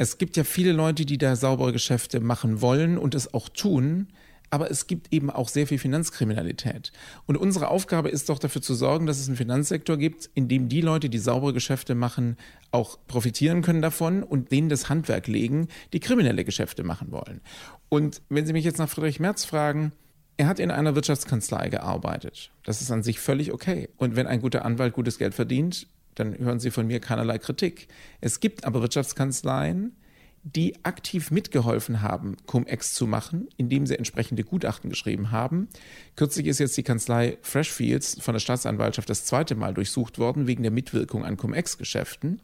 Es 0.00 0.16
gibt 0.16 0.38
ja 0.38 0.44
viele 0.44 0.72
Leute, 0.72 1.04
die 1.04 1.18
da 1.18 1.36
saubere 1.36 1.74
Geschäfte 1.74 2.20
machen 2.20 2.62
wollen 2.62 2.96
und 2.96 3.14
es 3.14 3.34
auch 3.34 3.50
tun 3.50 4.08
aber 4.50 4.70
es 4.70 4.88
gibt 4.88 5.12
eben 5.12 5.30
auch 5.30 5.48
sehr 5.48 5.66
viel 5.66 5.78
Finanzkriminalität. 5.78 6.92
Und 7.26 7.36
unsere 7.36 7.68
Aufgabe 7.68 8.08
ist 8.08 8.28
doch 8.28 8.40
dafür 8.40 8.60
zu 8.60 8.74
sorgen, 8.74 9.06
dass 9.06 9.20
es 9.20 9.28
einen 9.28 9.36
Finanzsektor 9.36 9.96
gibt, 9.96 10.28
in 10.34 10.48
dem 10.48 10.68
die 10.68 10.80
Leute, 10.80 11.08
die 11.08 11.18
saubere 11.18 11.52
Geschäfte 11.52 11.94
machen, 11.94 12.36
auch 12.72 12.98
profitieren 13.06 13.62
können 13.62 13.80
davon 13.80 14.24
und 14.24 14.50
denen 14.50 14.68
das 14.68 14.88
Handwerk 14.88 15.28
legen, 15.28 15.68
die 15.92 16.00
kriminelle 16.00 16.44
Geschäfte 16.44 16.82
machen 16.82 17.12
wollen. 17.12 17.40
Und 17.88 18.22
wenn 18.28 18.44
Sie 18.44 18.52
mich 18.52 18.64
jetzt 18.64 18.78
nach 18.78 18.88
Friedrich 18.88 19.20
Merz 19.20 19.44
fragen, 19.44 19.92
er 20.36 20.48
hat 20.48 20.58
in 20.58 20.70
einer 20.70 20.94
Wirtschaftskanzlei 20.94 21.68
gearbeitet. 21.68 22.50
Das 22.64 22.80
ist 22.80 22.90
an 22.90 23.02
sich 23.02 23.20
völlig 23.20 23.52
okay. 23.52 23.88
Und 23.98 24.16
wenn 24.16 24.26
ein 24.26 24.40
guter 24.40 24.64
Anwalt 24.64 24.94
gutes 24.94 25.18
Geld 25.18 25.34
verdient, 25.34 25.86
dann 26.20 26.38
hören 26.38 26.60
Sie 26.60 26.70
von 26.70 26.86
mir 26.86 27.00
keinerlei 27.00 27.38
Kritik. 27.38 27.88
Es 28.20 28.40
gibt 28.40 28.64
aber 28.64 28.82
Wirtschaftskanzleien, 28.82 29.96
die 30.42 30.84
aktiv 30.84 31.30
mitgeholfen 31.30 32.00
haben, 32.00 32.36
Cum-Ex 32.46 32.94
zu 32.94 33.06
machen, 33.06 33.48
indem 33.56 33.86
sie 33.86 33.98
entsprechende 33.98 34.42
Gutachten 34.42 34.88
geschrieben 34.88 35.30
haben. 35.30 35.68
Kürzlich 36.16 36.46
ist 36.46 36.60
jetzt 36.60 36.76
die 36.76 36.82
Kanzlei 36.82 37.36
Freshfields 37.42 38.18
von 38.20 38.34
der 38.34 38.40
Staatsanwaltschaft 38.40 39.10
das 39.10 39.24
zweite 39.24 39.54
Mal 39.54 39.74
durchsucht 39.74 40.18
worden 40.18 40.46
wegen 40.46 40.62
der 40.62 40.72
Mitwirkung 40.72 41.24
an 41.24 41.36
Cum-Ex-Geschäften. 41.36 42.40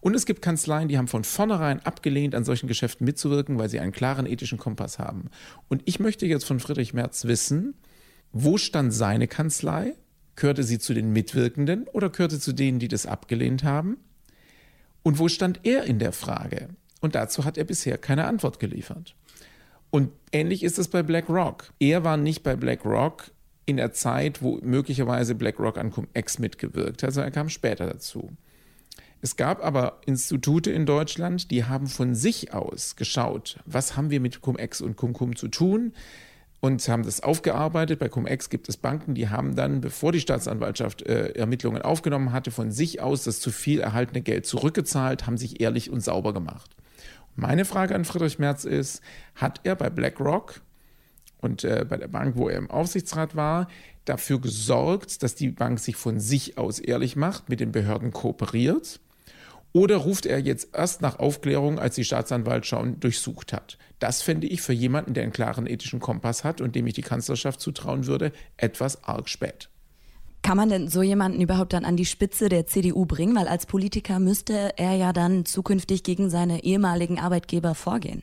Und 0.00 0.16
es 0.16 0.26
gibt 0.26 0.42
Kanzleien, 0.42 0.88
die 0.88 0.98
haben 0.98 1.06
von 1.06 1.22
vornherein 1.22 1.80
abgelehnt, 1.80 2.34
an 2.34 2.44
solchen 2.44 2.66
Geschäften 2.66 3.04
mitzuwirken, 3.04 3.58
weil 3.58 3.68
sie 3.68 3.78
einen 3.78 3.92
klaren 3.92 4.26
ethischen 4.26 4.58
Kompass 4.58 4.98
haben. 4.98 5.30
Und 5.68 5.82
ich 5.84 6.00
möchte 6.00 6.26
jetzt 6.26 6.44
von 6.44 6.58
Friedrich 6.58 6.94
Merz 6.94 7.26
wissen, 7.26 7.74
wo 8.32 8.58
stand 8.58 8.92
seine 8.92 9.28
Kanzlei? 9.28 9.94
Gehörte 10.40 10.62
sie 10.62 10.78
zu 10.78 10.94
den 10.94 11.12
Mitwirkenden 11.12 11.86
oder 11.88 12.08
gehörte 12.08 12.40
zu 12.40 12.54
denen, 12.54 12.78
die 12.78 12.88
das 12.88 13.04
abgelehnt 13.04 13.62
haben? 13.62 13.98
Und 15.02 15.18
wo 15.18 15.28
stand 15.28 15.60
er 15.64 15.84
in 15.84 15.98
der 15.98 16.12
Frage? 16.12 16.70
Und 17.02 17.14
dazu 17.14 17.44
hat 17.44 17.58
er 17.58 17.64
bisher 17.64 17.98
keine 17.98 18.24
Antwort 18.24 18.58
geliefert. 18.58 19.14
Und 19.90 20.12
ähnlich 20.32 20.62
ist 20.62 20.78
es 20.78 20.88
bei 20.88 21.02
BlackRock. 21.02 21.74
Er 21.78 22.04
war 22.04 22.16
nicht 22.16 22.42
bei 22.42 22.56
BlackRock 22.56 23.32
in 23.66 23.76
der 23.76 23.92
Zeit, 23.92 24.40
wo 24.40 24.58
möglicherweise 24.62 25.34
BlackRock 25.34 25.76
an 25.76 25.90
Cum-Ex 25.90 26.38
mitgewirkt 26.38 27.02
hat, 27.02 27.08
also 27.08 27.20
er 27.20 27.30
kam 27.30 27.50
später 27.50 27.86
dazu. 27.86 28.30
Es 29.20 29.36
gab 29.36 29.62
aber 29.62 30.00
Institute 30.06 30.70
in 30.70 30.86
Deutschland, 30.86 31.50
die 31.50 31.66
haben 31.66 31.86
von 31.86 32.14
sich 32.14 32.54
aus 32.54 32.96
geschaut, 32.96 33.58
was 33.66 33.94
haben 33.94 34.08
wir 34.08 34.20
mit 34.20 34.40
Cum-Ex 34.40 34.80
und 34.80 34.96
Cum-Cum 34.96 35.36
zu 35.36 35.48
tun 35.48 35.92
und 36.60 36.86
haben 36.88 37.02
das 37.02 37.22
aufgearbeitet. 37.22 37.98
Bei 37.98 38.08
Cum-Ex 38.08 38.50
gibt 38.50 38.68
es 38.68 38.76
Banken, 38.76 39.14
die 39.14 39.28
haben 39.28 39.56
dann, 39.56 39.80
bevor 39.80 40.12
die 40.12 40.20
Staatsanwaltschaft 40.20 41.02
äh, 41.02 41.30
Ermittlungen 41.32 41.82
aufgenommen 41.82 42.32
hatte, 42.32 42.50
von 42.50 42.70
sich 42.70 43.00
aus 43.00 43.24
das 43.24 43.40
zu 43.40 43.50
viel 43.50 43.80
erhaltene 43.80 44.20
Geld 44.20 44.46
zurückgezahlt, 44.46 45.26
haben 45.26 45.38
sich 45.38 45.60
ehrlich 45.60 45.90
und 45.90 46.00
sauber 46.00 46.32
gemacht. 46.34 46.76
Meine 47.34 47.64
Frage 47.64 47.94
an 47.94 48.04
Friedrich 48.04 48.38
Merz 48.38 48.64
ist, 48.64 49.00
hat 49.34 49.60
er 49.64 49.74
bei 49.74 49.88
BlackRock 49.88 50.60
und 51.40 51.64
äh, 51.64 51.86
bei 51.88 51.96
der 51.96 52.08
Bank, 52.08 52.36
wo 52.36 52.48
er 52.48 52.58
im 52.58 52.70
Aufsichtsrat 52.70 53.34
war, 53.34 53.68
dafür 54.04 54.40
gesorgt, 54.40 55.22
dass 55.22 55.34
die 55.34 55.48
Bank 55.48 55.78
sich 55.78 55.96
von 55.96 56.20
sich 56.20 56.58
aus 56.58 56.78
ehrlich 56.78 57.16
macht, 57.16 57.48
mit 57.48 57.60
den 57.60 57.72
Behörden 57.72 58.12
kooperiert? 58.12 59.00
Oder 59.72 59.98
ruft 59.98 60.26
er 60.26 60.40
jetzt 60.40 60.74
erst 60.74 61.00
nach 61.00 61.18
Aufklärung, 61.18 61.78
als 61.78 61.94
die 61.94 62.04
Staatsanwaltschaft 62.04 63.02
durchsucht 63.02 63.52
hat? 63.52 63.78
Das 64.00 64.22
fände 64.22 64.46
ich 64.46 64.62
für 64.62 64.72
jemanden, 64.72 65.14
der 65.14 65.22
einen 65.22 65.32
klaren 65.32 65.66
ethischen 65.66 66.00
Kompass 66.00 66.42
hat 66.42 66.60
und 66.60 66.74
dem 66.74 66.86
ich 66.86 66.94
die 66.94 67.02
Kanzlerschaft 67.02 67.60
zutrauen 67.60 68.06
würde, 68.06 68.32
etwas 68.56 69.04
arg 69.04 69.28
spät. 69.28 69.68
Kann 70.42 70.56
man 70.56 70.70
denn 70.70 70.88
so 70.88 71.02
jemanden 71.02 71.40
überhaupt 71.42 71.74
dann 71.74 71.84
an 71.84 71.96
die 71.96 72.06
Spitze 72.06 72.48
der 72.48 72.66
CDU 72.66 73.04
bringen? 73.04 73.36
Weil 73.36 73.46
als 73.46 73.66
Politiker 73.66 74.18
müsste 74.18 74.72
er 74.78 74.94
ja 74.94 75.12
dann 75.12 75.44
zukünftig 75.44 76.02
gegen 76.02 76.30
seine 76.30 76.64
ehemaligen 76.64 77.18
Arbeitgeber 77.18 77.74
vorgehen. 77.74 78.22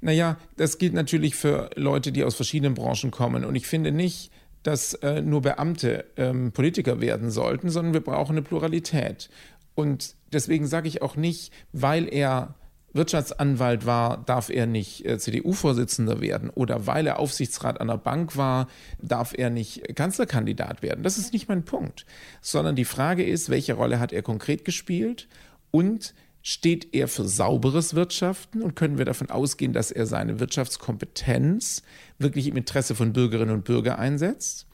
Naja, 0.00 0.38
das 0.56 0.78
gilt 0.78 0.94
natürlich 0.94 1.34
für 1.34 1.70
Leute, 1.74 2.12
die 2.12 2.22
aus 2.22 2.36
verschiedenen 2.36 2.74
Branchen 2.74 3.10
kommen. 3.10 3.44
Und 3.44 3.56
ich 3.56 3.66
finde 3.66 3.90
nicht, 3.90 4.30
dass 4.62 4.94
äh, 4.94 5.22
nur 5.22 5.42
Beamte 5.42 6.04
ähm, 6.16 6.52
Politiker 6.52 7.00
werden 7.00 7.30
sollten, 7.30 7.70
sondern 7.70 7.94
wir 7.94 8.00
brauchen 8.00 8.32
eine 8.32 8.42
Pluralität. 8.42 9.28
Und 9.74 10.14
deswegen 10.32 10.66
sage 10.66 10.88
ich 10.88 11.02
auch 11.02 11.16
nicht, 11.16 11.52
weil 11.72 12.12
er 12.12 12.54
Wirtschaftsanwalt 12.92 13.86
war, 13.86 14.24
darf 14.24 14.50
er 14.50 14.66
nicht 14.66 15.06
äh, 15.06 15.18
CDU-Vorsitzender 15.18 16.20
werden 16.20 16.50
oder 16.50 16.86
weil 16.86 17.06
er 17.06 17.18
Aufsichtsrat 17.18 17.80
einer 17.80 17.98
Bank 17.98 18.36
war, 18.36 18.66
darf 19.00 19.32
er 19.36 19.50
nicht 19.50 19.94
Kanzlerkandidat 19.94 20.82
werden. 20.82 21.02
Das 21.02 21.18
ist 21.18 21.32
nicht 21.32 21.48
mein 21.48 21.64
Punkt, 21.64 22.06
sondern 22.40 22.76
die 22.76 22.84
Frage 22.84 23.24
ist, 23.24 23.48
welche 23.48 23.74
Rolle 23.74 24.00
hat 24.00 24.12
er 24.12 24.22
konkret 24.22 24.64
gespielt 24.64 25.28
und 25.70 26.14
steht 26.42 26.94
er 26.94 27.06
für 27.06 27.28
sauberes 27.28 27.94
Wirtschaften 27.94 28.62
und 28.62 28.74
können 28.74 28.98
wir 28.98 29.04
davon 29.04 29.30
ausgehen, 29.30 29.72
dass 29.72 29.90
er 29.90 30.06
seine 30.06 30.40
Wirtschaftskompetenz 30.40 31.82
wirklich 32.18 32.46
im 32.46 32.56
Interesse 32.56 32.94
von 32.94 33.12
Bürgerinnen 33.12 33.54
und 33.54 33.64
Bürgern 33.64 33.98
einsetzt? 33.98 34.66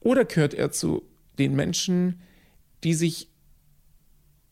Oder 0.00 0.24
gehört 0.24 0.54
er 0.54 0.70
zu 0.70 1.02
den 1.38 1.54
Menschen, 1.56 2.20
die 2.84 2.94
sich 2.94 3.29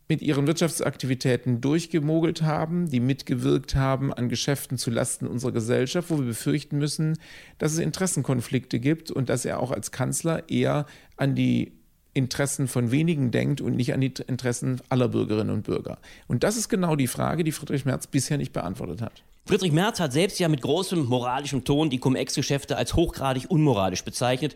mit 0.09 0.23
ihren 0.23 0.47
Wirtschaftsaktivitäten 0.47 1.61
durchgemogelt 1.61 2.41
haben, 2.41 2.89
die 2.89 2.99
mitgewirkt 2.99 3.75
haben 3.75 4.11
an 4.11 4.27
Geschäften 4.27 4.79
zu 4.79 4.89
Lasten 4.89 5.27
unserer 5.27 5.51
Gesellschaft, 5.51 6.09
wo 6.09 6.17
wir 6.17 6.25
befürchten 6.25 6.79
müssen, 6.79 7.19
dass 7.59 7.73
es 7.73 7.77
Interessenkonflikte 7.77 8.79
gibt 8.79 9.11
und 9.11 9.29
dass 9.29 9.45
er 9.45 9.59
auch 9.61 9.69
als 9.69 9.91
Kanzler 9.91 10.49
eher 10.49 10.87
an 11.15 11.35
die 11.35 11.73
Interessen 12.15 12.67
von 12.67 12.89
wenigen 12.89 13.29
denkt 13.29 13.61
und 13.61 13.75
nicht 13.75 13.93
an 13.93 14.01
die 14.01 14.11
Interessen 14.27 14.81
aller 14.89 15.09
Bürgerinnen 15.09 15.51
und 15.51 15.63
Bürger. 15.63 15.99
Und 16.27 16.43
das 16.43 16.57
ist 16.57 16.69
genau 16.69 16.95
die 16.95 17.07
Frage, 17.07 17.43
die 17.43 17.51
Friedrich 17.51 17.85
Merz 17.85 18.07
bisher 18.07 18.39
nicht 18.39 18.51
beantwortet 18.51 19.03
hat. 19.03 19.23
Friedrich 19.45 19.71
Merz 19.71 19.99
hat 19.99 20.11
selbst 20.11 20.39
ja 20.39 20.47
mit 20.47 20.61
großem 20.61 21.05
moralischem 21.05 21.63
Ton 21.63 21.91
die 21.91 21.99
Cum-Ex-Geschäfte 21.99 22.77
als 22.77 22.95
hochgradig 22.95 23.45
unmoralisch 23.49 24.03
bezeichnet 24.03 24.55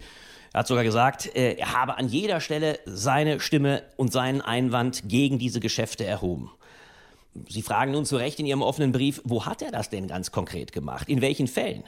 er 0.54 0.60
hat 0.60 0.68
sogar 0.68 0.84
gesagt, 0.84 1.36
äh, 1.36 1.56
er 1.56 1.74
habe 1.74 1.98
an 1.98 2.08
jeder 2.08 2.40
Stelle 2.40 2.80
seine 2.86 3.40
Stimme 3.40 3.82
und 3.98 4.14
seinen 4.14 4.42
Einwand 4.42 5.10
gegen 5.10 5.40
diese 5.40 5.60
Geschäfte 5.60 6.06
erhoben. 6.06 6.52
Sie 7.50 7.64
fragen 7.64 7.92
nun 7.92 8.06
zu 8.06 8.18
Recht 8.18 8.40
in 8.40 8.46
Ihrem 8.46 8.62
offenen 8.62 8.92
Brief, 8.92 9.20
wo 9.24 9.48
hat 9.48 9.64
er 9.64 9.72
das 9.72 9.90
denn 9.90 10.08
ganz 10.08 10.32
konkret 10.32 10.72
gemacht? 10.72 11.10
In 11.10 11.22
welchen 11.22 11.48
Fällen? 11.48 11.84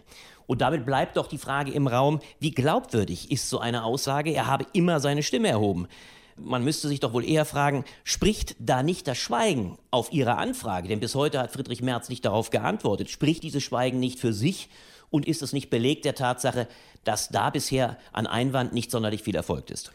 Und 0.47 0.61
damit 0.61 0.85
bleibt 0.85 1.17
doch 1.17 1.27
die 1.27 1.37
Frage 1.37 1.71
im 1.71 1.85
Raum, 1.85 2.19
wie 2.39 2.51
glaubwürdig 2.51 3.31
ist 3.31 3.49
so 3.49 3.59
eine 3.59 3.83
Aussage, 3.83 4.31
er 4.31 4.47
habe 4.47 4.65
immer 4.73 4.99
seine 4.99 5.21
Stimme 5.21 5.49
erhoben? 5.49 5.87
Man 6.35 6.63
müsste 6.63 6.87
sich 6.87 6.99
doch 6.99 7.13
wohl 7.13 7.23
eher 7.23 7.45
fragen, 7.45 7.85
spricht 8.03 8.55
da 8.59 8.81
nicht 8.81 9.07
das 9.07 9.19
Schweigen 9.19 9.77
auf 9.91 10.11
Ihre 10.11 10.37
Anfrage? 10.37 10.87
Denn 10.87 10.99
bis 10.99 11.13
heute 11.13 11.39
hat 11.39 11.51
Friedrich 11.51 11.81
Merz 11.81 12.09
nicht 12.09 12.25
darauf 12.25 12.49
geantwortet. 12.49 13.09
Spricht 13.09 13.43
dieses 13.43 13.63
Schweigen 13.63 13.99
nicht 13.99 14.19
für 14.19 14.33
sich 14.33 14.69
und 15.15 15.25
ist 15.25 15.41
es 15.41 15.53
nicht 15.53 15.69
Beleg 15.69 16.01
der 16.01 16.13
Tatsache, 16.13 16.67
dass 17.05 17.29
da 17.29 17.49
bisher 17.49 17.97
an 18.11 18.27
Einwand 18.27 18.73
nicht 18.73 18.91
sonderlich 18.91 19.23
viel 19.23 19.35
erfolgt 19.35 19.71
ist? 19.71 19.93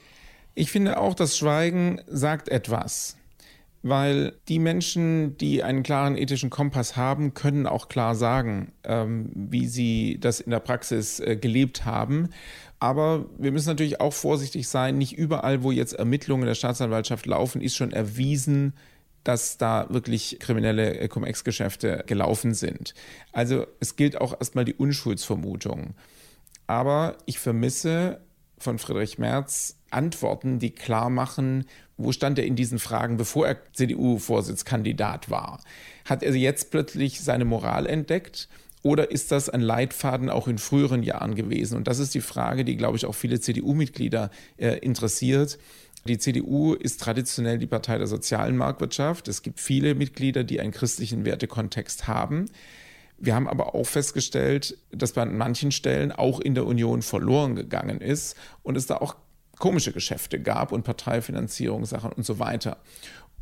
Ich 0.54 0.70
finde 0.70 0.98
auch, 0.98 1.14
das 1.14 1.36
Schweigen 1.36 2.00
sagt 2.06 2.48
etwas. 2.48 3.16
Weil 3.82 4.34
die 4.48 4.58
Menschen, 4.58 5.38
die 5.38 5.62
einen 5.62 5.82
klaren 5.82 6.16
ethischen 6.16 6.50
Kompass 6.50 6.96
haben, 6.96 7.32
können 7.32 7.66
auch 7.66 7.88
klar 7.88 8.14
sagen, 8.14 8.72
ähm, 8.84 9.30
wie 9.34 9.66
sie 9.66 10.18
das 10.20 10.40
in 10.40 10.50
der 10.50 10.60
Praxis 10.60 11.20
äh, 11.20 11.36
gelebt 11.36 11.86
haben. 11.86 12.28
Aber 12.78 13.26
wir 13.38 13.52
müssen 13.52 13.68
natürlich 13.68 14.00
auch 14.00 14.12
vorsichtig 14.12 14.68
sein. 14.68 14.98
Nicht 14.98 15.16
überall, 15.16 15.62
wo 15.62 15.70
jetzt 15.70 15.94
Ermittlungen 15.94 16.46
der 16.46 16.54
Staatsanwaltschaft 16.54 17.26
laufen, 17.26 17.60
ist 17.62 17.76
schon 17.76 17.92
erwiesen, 17.92 18.74
dass 19.24 19.58
da 19.58 19.86
wirklich 19.90 20.38
kriminelle 20.40 20.98
äh, 20.98 21.08
Cum-Ex-Geschäfte 21.08 22.04
gelaufen 22.06 22.54
sind. 22.54 22.94
Also 23.32 23.66
es 23.80 23.96
gilt 23.96 24.20
auch 24.20 24.34
erstmal 24.38 24.64
die 24.64 24.74
Unschuldsvermutung. 24.74 25.94
Aber 26.66 27.18
ich 27.26 27.38
vermisse 27.38 28.20
von 28.58 28.78
Friedrich 28.78 29.18
Merz 29.18 29.76
Antworten, 29.90 30.58
die 30.58 30.70
klar 30.70 31.10
machen, 31.10 31.64
wo 31.96 32.12
stand 32.12 32.38
er 32.38 32.46
in 32.46 32.56
diesen 32.56 32.78
Fragen, 32.78 33.16
bevor 33.16 33.48
er 33.48 33.58
CDU-Vorsitzkandidat 33.72 35.30
war. 35.30 35.60
Hat 36.04 36.22
er 36.22 36.34
jetzt 36.34 36.70
plötzlich 36.70 37.20
seine 37.20 37.44
Moral 37.44 37.86
entdeckt? 37.86 38.48
Oder 38.82 39.10
ist 39.10 39.30
das 39.30 39.50
ein 39.50 39.60
Leitfaden 39.60 40.30
auch 40.30 40.48
in 40.48 40.56
früheren 40.56 41.02
Jahren 41.02 41.34
gewesen? 41.34 41.76
Und 41.76 41.86
das 41.86 41.98
ist 41.98 42.14
die 42.14 42.22
Frage, 42.22 42.64
die, 42.64 42.76
glaube 42.76 42.96
ich, 42.96 43.04
auch 43.04 43.14
viele 43.14 43.38
CDU-Mitglieder 43.38 44.30
äh, 44.56 44.78
interessiert. 44.78 45.58
Die 46.06 46.18
CDU 46.18 46.74
ist 46.74 47.00
traditionell 47.00 47.58
die 47.58 47.66
Partei 47.66 47.98
der 47.98 48.06
sozialen 48.06 48.56
Marktwirtschaft. 48.56 49.28
Es 49.28 49.42
gibt 49.42 49.60
viele 49.60 49.94
Mitglieder, 49.94 50.44
die 50.44 50.60
einen 50.60 50.72
christlichen 50.72 51.24
Wertekontext 51.24 52.08
haben. 52.08 52.46
Wir 53.18 53.34
haben 53.34 53.48
aber 53.48 53.74
auch 53.74 53.84
festgestellt, 53.84 54.78
dass 54.90 55.12
bei 55.12 55.26
manchen 55.26 55.72
Stellen 55.72 56.10
auch 56.10 56.40
in 56.40 56.54
der 56.54 56.64
Union 56.64 57.02
verloren 57.02 57.54
gegangen 57.54 58.00
ist 58.00 58.34
und 58.62 58.76
es 58.76 58.86
da 58.86 58.96
auch 58.96 59.14
komische 59.58 59.92
Geschäfte 59.92 60.40
gab 60.40 60.72
und 60.72 60.84
Parteifinanzierungssachen 60.84 62.12
und 62.12 62.24
so 62.24 62.38
weiter. 62.38 62.78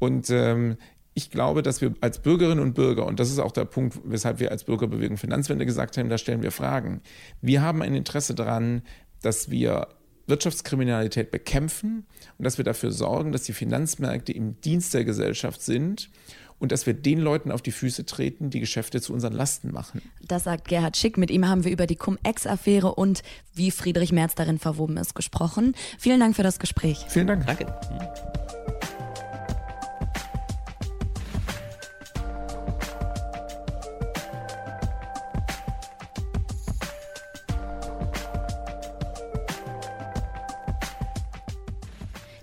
Und 0.00 0.30
ähm, 0.30 0.78
ich 1.14 1.30
glaube, 1.30 1.62
dass 1.62 1.80
wir 1.80 1.94
als 2.00 2.20
Bürgerinnen 2.20 2.60
und 2.60 2.74
Bürger, 2.74 3.06
und 3.06 3.20
das 3.20 3.30
ist 3.30 3.38
auch 3.38 3.52
der 3.52 3.64
Punkt, 3.64 3.98
weshalb 4.04 4.40
wir 4.40 4.50
als 4.50 4.64
Bürgerbewegung 4.64 5.16
Finanzwende 5.16 5.64
gesagt 5.64 5.96
haben, 5.96 6.08
da 6.08 6.18
stellen 6.18 6.42
wir 6.42 6.52
Fragen. 6.52 7.00
Wir 7.40 7.62
haben 7.62 7.82
ein 7.82 7.94
Interesse 7.94 8.34
daran, 8.34 8.82
dass 9.22 9.50
wir 9.50 9.88
Wirtschaftskriminalität 10.28 11.30
bekämpfen 11.30 12.06
und 12.38 12.44
dass 12.44 12.58
wir 12.58 12.64
dafür 12.64 12.92
sorgen, 12.92 13.32
dass 13.32 13.42
die 13.42 13.52
Finanzmärkte 13.52 14.32
im 14.32 14.60
Dienst 14.60 14.94
der 14.94 15.04
Gesellschaft 15.04 15.62
sind 15.62 16.10
und 16.58 16.72
dass 16.72 16.86
wir 16.86 16.94
den 16.94 17.18
Leuten 17.18 17.50
auf 17.50 17.62
die 17.62 17.70
Füße 17.70 18.04
treten, 18.04 18.50
die 18.50 18.60
Geschäfte 18.60 19.00
zu 19.00 19.12
unseren 19.12 19.32
Lasten 19.32 19.72
machen. 19.72 20.02
Das 20.26 20.44
sagt 20.44 20.68
Gerhard 20.68 20.96
Schick. 20.96 21.16
Mit 21.16 21.30
ihm 21.30 21.48
haben 21.48 21.64
wir 21.64 21.70
über 21.70 21.86
die 21.86 21.96
Cum-Ex-Affäre 21.96 22.94
und 22.94 23.22
wie 23.54 23.70
Friedrich 23.70 24.12
Merz 24.12 24.34
darin 24.34 24.58
verwoben 24.58 24.96
ist 24.96 25.14
gesprochen. 25.14 25.74
Vielen 25.98 26.20
Dank 26.20 26.36
für 26.36 26.42
das 26.42 26.58
Gespräch. 26.58 27.04
Vielen 27.08 27.28
Dank. 27.28 27.46
Danke. 27.46 28.57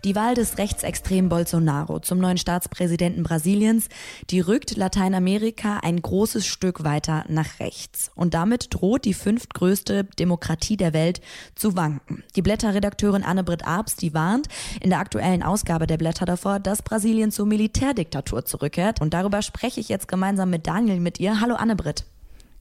Die 0.06 0.16
Wahl 0.16 0.36
des 0.36 0.60
rechtsextremen 0.60 1.30
Bolsonaro 1.30 2.00
zum 2.00 2.20
neuen 2.20 2.38
Staatspräsidenten 2.38 3.24
Brasiliens, 3.24 3.90
die 4.30 4.40
rückt 4.40 4.78
Lateinamerika 4.78 5.80
ein 5.82 6.00
großes 6.00 6.46
Stück 6.46 6.84
weiter 6.84 7.26
nach 7.28 7.60
rechts. 7.60 8.12
Und 8.14 8.36
damit 8.36 8.68
droht 8.70 9.06
die 9.06 9.16
fünftgrößte 9.16 10.04
Demokratie 10.04 10.78
der 10.78 10.94
Welt 10.94 11.22
zu 11.56 11.76
wanken. 11.76 12.24
Die 12.36 12.44
Blätterredakteurin 12.44 13.24
Anne-Britt 13.24 13.66
Arps, 13.66 13.96
die 13.96 14.14
warnt 14.14 14.48
in 14.80 14.92
der 14.92 15.00
aktuellen 15.00 15.42
Ausgabe 15.42 15.88
der 15.88 15.98
Blätter 15.98 16.28
davor, 16.28 16.60
dass 16.60 16.84
Brasilien 16.84 17.32
zur 17.32 17.48
Militärdiktatur 17.48 18.46
zurückkehrt. 18.46 19.02
Und 19.02 19.16
darüber 19.16 19.42
spreche 19.42 19.80
ich 19.80 19.90
jetzt 19.90 20.08
gemeinsam 20.08 20.52
mit 20.52 20.68
Daniel 20.68 21.00
mit 21.00 21.20
ihr. 21.20 21.42
Hallo 21.42 21.56
Anne-Britt. 21.56 22.04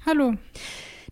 Hallo. 0.06 0.32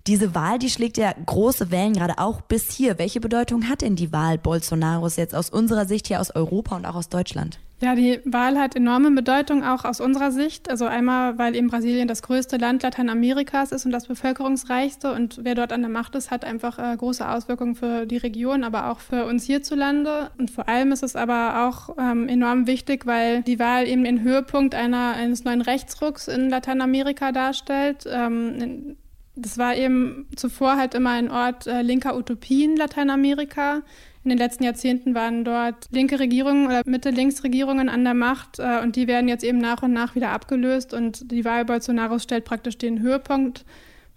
Diese 0.06 0.34
Wahl, 0.34 0.58
die 0.58 0.70
schlägt 0.70 0.96
ja 0.96 1.12
große 1.26 1.70
Wellen 1.70 1.92
gerade 1.92 2.18
auch 2.18 2.40
bis 2.40 2.72
hier. 2.72 2.98
Welche 2.98 3.20
Bedeutung 3.20 3.68
hat 3.68 3.82
denn 3.82 3.94
die 3.94 4.12
Wahl 4.12 4.36
Bolsonaros 4.36 5.16
jetzt 5.16 5.34
aus 5.34 5.48
unserer 5.48 5.86
Sicht 5.86 6.08
hier 6.08 6.20
aus 6.20 6.34
Europa 6.34 6.74
und 6.74 6.86
auch 6.86 6.96
aus 6.96 7.08
Deutschland? 7.08 7.60
Ja, 7.82 7.96
die 7.96 8.20
Wahl 8.24 8.60
hat 8.60 8.76
enorme 8.76 9.10
Bedeutung 9.10 9.64
auch 9.64 9.84
aus 9.84 10.00
unserer 10.00 10.30
Sicht. 10.30 10.70
Also 10.70 10.86
einmal, 10.86 11.36
weil 11.38 11.56
eben 11.56 11.66
Brasilien 11.66 12.06
das 12.06 12.22
größte 12.22 12.56
Land 12.56 12.84
Lateinamerikas 12.84 13.72
ist 13.72 13.86
und 13.86 13.90
das 13.90 14.06
bevölkerungsreichste 14.06 15.12
und 15.12 15.40
wer 15.42 15.56
dort 15.56 15.72
an 15.72 15.80
der 15.80 15.90
Macht 15.90 16.14
ist, 16.14 16.30
hat 16.30 16.44
einfach 16.44 16.78
äh, 16.78 16.96
große 16.96 17.28
Auswirkungen 17.28 17.74
für 17.74 18.06
die 18.06 18.18
Region, 18.18 18.62
aber 18.62 18.88
auch 18.88 19.00
für 19.00 19.24
uns 19.26 19.44
hierzulande. 19.46 20.30
Und 20.38 20.52
vor 20.52 20.68
allem 20.68 20.92
ist 20.92 21.02
es 21.02 21.16
aber 21.16 21.66
auch 21.66 21.96
ähm, 21.98 22.28
enorm 22.28 22.68
wichtig, 22.68 23.04
weil 23.04 23.42
die 23.42 23.58
Wahl 23.58 23.88
eben 23.88 24.04
den 24.04 24.22
Höhepunkt 24.22 24.76
einer, 24.76 25.14
eines 25.14 25.42
neuen 25.42 25.60
Rechtsrucks 25.60 26.28
in 26.28 26.50
Lateinamerika 26.50 27.32
darstellt. 27.32 28.04
Ähm, 28.08 28.96
das 29.34 29.56
war 29.56 29.76
eben 29.76 30.26
zuvor 30.36 30.76
halt 30.76 30.94
immer 30.94 31.10
ein 31.10 31.30
Ort 31.30 31.66
äh, 31.66 31.82
linker 31.82 32.16
Utopien 32.16 32.76
Lateinamerika. 32.76 33.82
In 34.24 34.28
den 34.28 34.38
letzten 34.38 34.64
Jahrzehnten 34.64 35.14
waren 35.14 35.44
dort 35.44 35.88
linke 35.90 36.20
Regierungen 36.20 36.66
oder 36.66 36.82
Mitte-Links-Regierungen 36.84 37.88
an 37.88 38.04
der 38.04 38.14
Macht 38.14 38.58
äh, 38.58 38.80
und 38.82 38.94
die 38.96 39.08
werden 39.08 39.28
jetzt 39.28 39.42
eben 39.42 39.58
nach 39.58 39.82
und 39.82 39.92
nach 39.92 40.14
wieder 40.14 40.30
abgelöst 40.30 40.94
und 40.94 41.30
die 41.32 41.44
Wahl 41.44 41.64
Bolsonaros 41.64 42.22
stellt 42.22 42.44
praktisch 42.44 42.78
den 42.78 43.00
Höhepunkt 43.00 43.64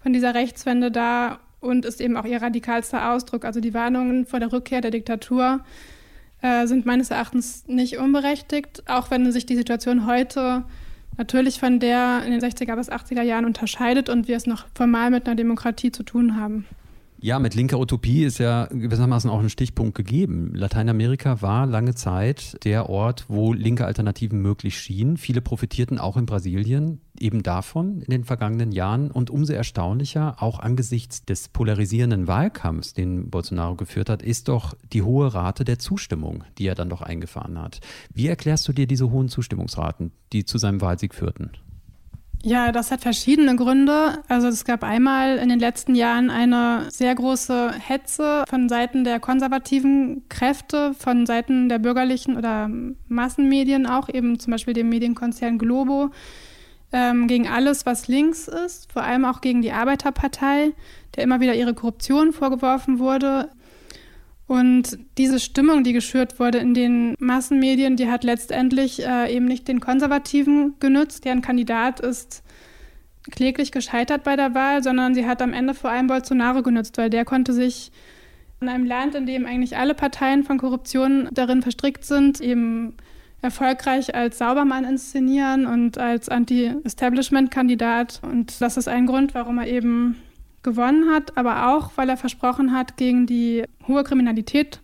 von 0.00 0.12
dieser 0.12 0.34
Rechtswende 0.34 0.90
dar 0.90 1.40
und 1.60 1.84
ist 1.84 2.00
eben 2.00 2.16
auch 2.16 2.26
ihr 2.26 2.40
radikalster 2.40 3.10
Ausdruck. 3.10 3.44
Also 3.44 3.60
die 3.60 3.74
Warnungen 3.74 4.26
vor 4.26 4.38
der 4.38 4.52
Rückkehr 4.52 4.80
der 4.80 4.90
Diktatur 4.90 5.64
äh, 6.42 6.66
sind 6.66 6.86
meines 6.86 7.10
Erachtens 7.10 7.66
nicht 7.66 7.98
unberechtigt, 7.98 8.84
auch 8.86 9.10
wenn 9.10 9.32
sich 9.32 9.46
die 9.46 9.56
Situation 9.56 10.06
heute 10.06 10.64
natürlich 11.16 11.60
von 11.60 11.80
der 11.80 12.22
in 12.24 12.30
den 12.30 12.40
60er 12.40 12.76
bis 12.76 12.90
80er 12.90 13.22
Jahren 13.22 13.44
unterscheidet 13.44 14.08
und 14.08 14.28
wir 14.28 14.36
es 14.36 14.46
noch 14.46 14.66
formal 14.74 15.10
mit 15.10 15.26
einer 15.26 15.36
Demokratie 15.36 15.92
zu 15.92 16.02
tun 16.02 16.36
haben. 16.36 16.66
Ja, 17.18 17.38
mit 17.38 17.54
linker 17.54 17.80
Utopie 17.80 18.24
ist 18.24 18.38
ja 18.38 18.66
gewissermaßen 18.66 19.30
auch 19.30 19.40
ein 19.40 19.48
Stichpunkt 19.48 19.96
gegeben. 19.96 20.52
Lateinamerika 20.54 21.40
war 21.40 21.66
lange 21.66 21.94
Zeit 21.94 22.62
der 22.64 22.90
Ort, 22.90 23.24
wo 23.28 23.54
linke 23.54 23.86
Alternativen 23.86 24.42
möglich 24.42 24.78
schienen. 24.78 25.16
Viele 25.16 25.40
profitierten 25.40 25.98
auch 25.98 26.18
in 26.18 26.26
Brasilien 26.26 27.00
eben 27.18 27.42
davon 27.42 28.02
in 28.02 28.10
den 28.10 28.24
vergangenen 28.24 28.70
Jahren 28.70 29.10
und 29.10 29.30
umso 29.30 29.54
erstaunlicher, 29.54 30.42
auch 30.42 30.58
angesichts 30.58 31.24
des 31.24 31.48
polarisierenden 31.48 32.26
Wahlkampfs, 32.26 32.92
den 32.92 33.30
Bolsonaro 33.30 33.76
geführt 33.76 34.10
hat, 34.10 34.22
ist 34.22 34.48
doch 34.48 34.74
die 34.92 35.02
hohe 35.02 35.32
Rate 35.32 35.64
der 35.64 35.78
Zustimmung, 35.78 36.44
die 36.58 36.66
er 36.66 36.74
dann 36.74 36.90
doch 36.90 37.00
eingefahren 37.00 37.58
hat. 37.58 37.80
Wie 38.12 38.26
erklärst 38.26 38.68
du 38.68 38.74
dir 38.74 38.86
diese 38.86 39.10
hohen 39.10 39.30
Zustimmungsraten, 39.30 40.12
die 40.34 40.44
zu 40.44 40.58
seinem 40.58 40.82
Wahlsieg 40.82 41.14
führten? 41.14 41.50
Ja, 42.42 42.70
das 42.70 42.92
hat 42.92 43.00
verschiedene 43.00 43.56
Gründe. 43.56 44.22
Also 44.28 44.46
es 44.46 44.64
gab 44.64 44.84
einmal 44.84 45.38
in 45.38 45.48
den 45.48 45.58
letzten 45.58 45.94
Jahren 45.94 46.30
eine 46.30 46.90
sehr 46.90 47.14
große 47.14 47.72
Hetze 47.72 48.44
von 48.48 48.68
Seiten 48.68 49.02
der 49.02 49.18
konservativen 49.18 50.22
Kräfte, 50.28 50.94
von 50.94 51.26
Seiten 51.26 51.68
der 51.68 51.80
bürgerlichen 51.80 52.36
oder 52.36 52.70
Massenmedien 53.08 53.86
auch, 53.86 54.08
eben 54.08 54.38
zum 54.38 54.52
Beispiel 54.52 54.74
dem 54.74 54.88
Medienkonzern 54.88 55.58
Globo, 55.58 56.10
ähm, 56.92 57.26
gegen 57.26 57.48
alles, 57.48 57.84
was 57.84 58.06
links 58.06 58.46
ist, 58.46 58.92
vor 58.92 59.02
allem 59.02 59.24
auch 59.24 59.40
gegen 59.40 59.60
die 59.60 59.72
Arbeiterpartei, 59.72 60.72
der 61.16 61.24
immer 61.24 61.40
wieder 61.40 61.54
ihre 61.54 61.74
Korruption 61.74 62.32
vorgeworfen 62.32 63.00
wurde. 63.00 63.50
Und 64.46 64.98
diese 65.18 65.40
Stimmung, 65.40 65.82
die 65.82 65.92
geschürt 65.92 66.38
wurde 66.38 66.58
in 66.58 66.72
den 66.72 67.14
Massenmedien, 67.18 67.96
die 67.96 68.08
hat 68.08 68.22
letztendlich 68.22 69.04
äh, 69.04 69.34
eben 69.34 69.46
nicht 69.46 69.66
den 69.66 69.80
Konservativen 69.80 70.74
genützt, 70.78 71.24
deren 71.24 71.42
Kandidat 71.42 71.98
ist 71.98 72.44
kläglich 73.30 73.72
gescheitert 73.72 74.22
bei 74.22 74.36
der 74.36 74.54
Wahl, 74.54 74.84
sondern 74.84 75.14
sie 75.14 75.26
hat 75.26 75.42
am 75.42 75.52
Ende 75.52 75.74
vor 75.74 75.90
allem 75.90 76.06
Bolsonaro 76.06 76.62
genützt, 76.62 76.96
weil 76.96 77.10
der 77.10 77.24
konnte 77.24 77.52
sich 77.52 77.90
in 78.60 78.68
einem 78.68 78.86
Land, 78.86 79.16
in 79.16 79.26
dem 79.26 79.46
eigentlich 79.46 79.76
alle 79.76 79.94
Parteien 79.94 80.44
von 80.44 80.58
Korruption 80.58 81.28
darin 81.32 81.62
verstrickt 81.62 82.04
sind, 82.04 82.40
eben 82.40 82.94
erfolgreich 83.42 84.14
als 84.14 84.38
Saubermann 84.38 84.84
inszenieren 84.84 85.66
und 85.66 85.98
als 85.98 86.28
Anti-Establishment-Kandidat. 86.28 88.20
Und 88.22 88.60
das 88.60 88.76
ist 88.76 88.88
ein 88.88 89.06
Grund, 89.06 89.34
warum 89.34 89.58
er 89.58 89.66
eben 89.66 90.16
gewonnen 90.66 91.10
hat, 91.10 91.38
aber 91.38 91.68
auch, 91.68 91.92
weil 91.94 92.10
er 92.10 92.16
versprochen 92.16 92.72
hat, 92.72 92.96
gegen 92.96 93.26
die 93.26 93.64
hohe 93.86 94.02
Kriminalität 94.02 94.80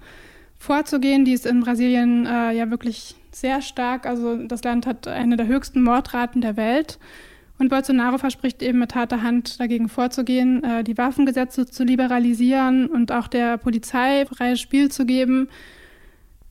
vorzugehen. 0.56 1.24
Die 1.24 1.32
ist 1.32 1.44
in 1.44 1.60
Brasilien 1.60 2.24
äh, 2.24 2.52
ja 2.52 2.70
wirklich 2.70 3.16
sehr 3.32 3.60
stark. 3.60 4.06
Also 4.06 4.36
das 4.36 4.62
Land 4.62 4.86
hat 4.86 5.08
eine 5.08 5.36
der 5.36 5.48
höchsten 5.48 5.82
Mordraten 5.82 6.40
der 6.40 6.56
Welt. 6.56 6.98
Und 7.58 7.68
Bolsonaro 7.68 8.18
verspricht 8.18 8.62
eben 8.62 8.78
mit 8.78 8.94
harter 8.94 9.22
Hand 9.22 9.58
dagegen 9.60 9.88
vorzugehen, 9.88 10.62
äh, 10.62 10.84
die 10.84 10.96
Waffengesetze 10.96 11.66
zu 11.66 11.82
liberalisieren 11.82 12.86
und 12.86 13.10
auch 13.10 13.26
der 13.26 13.58
Polizei 13.58 14.24
freies 14.26 14.60
Spiel 14.60 14.90
zu 14.90 15.04
geben. 15.04 15.48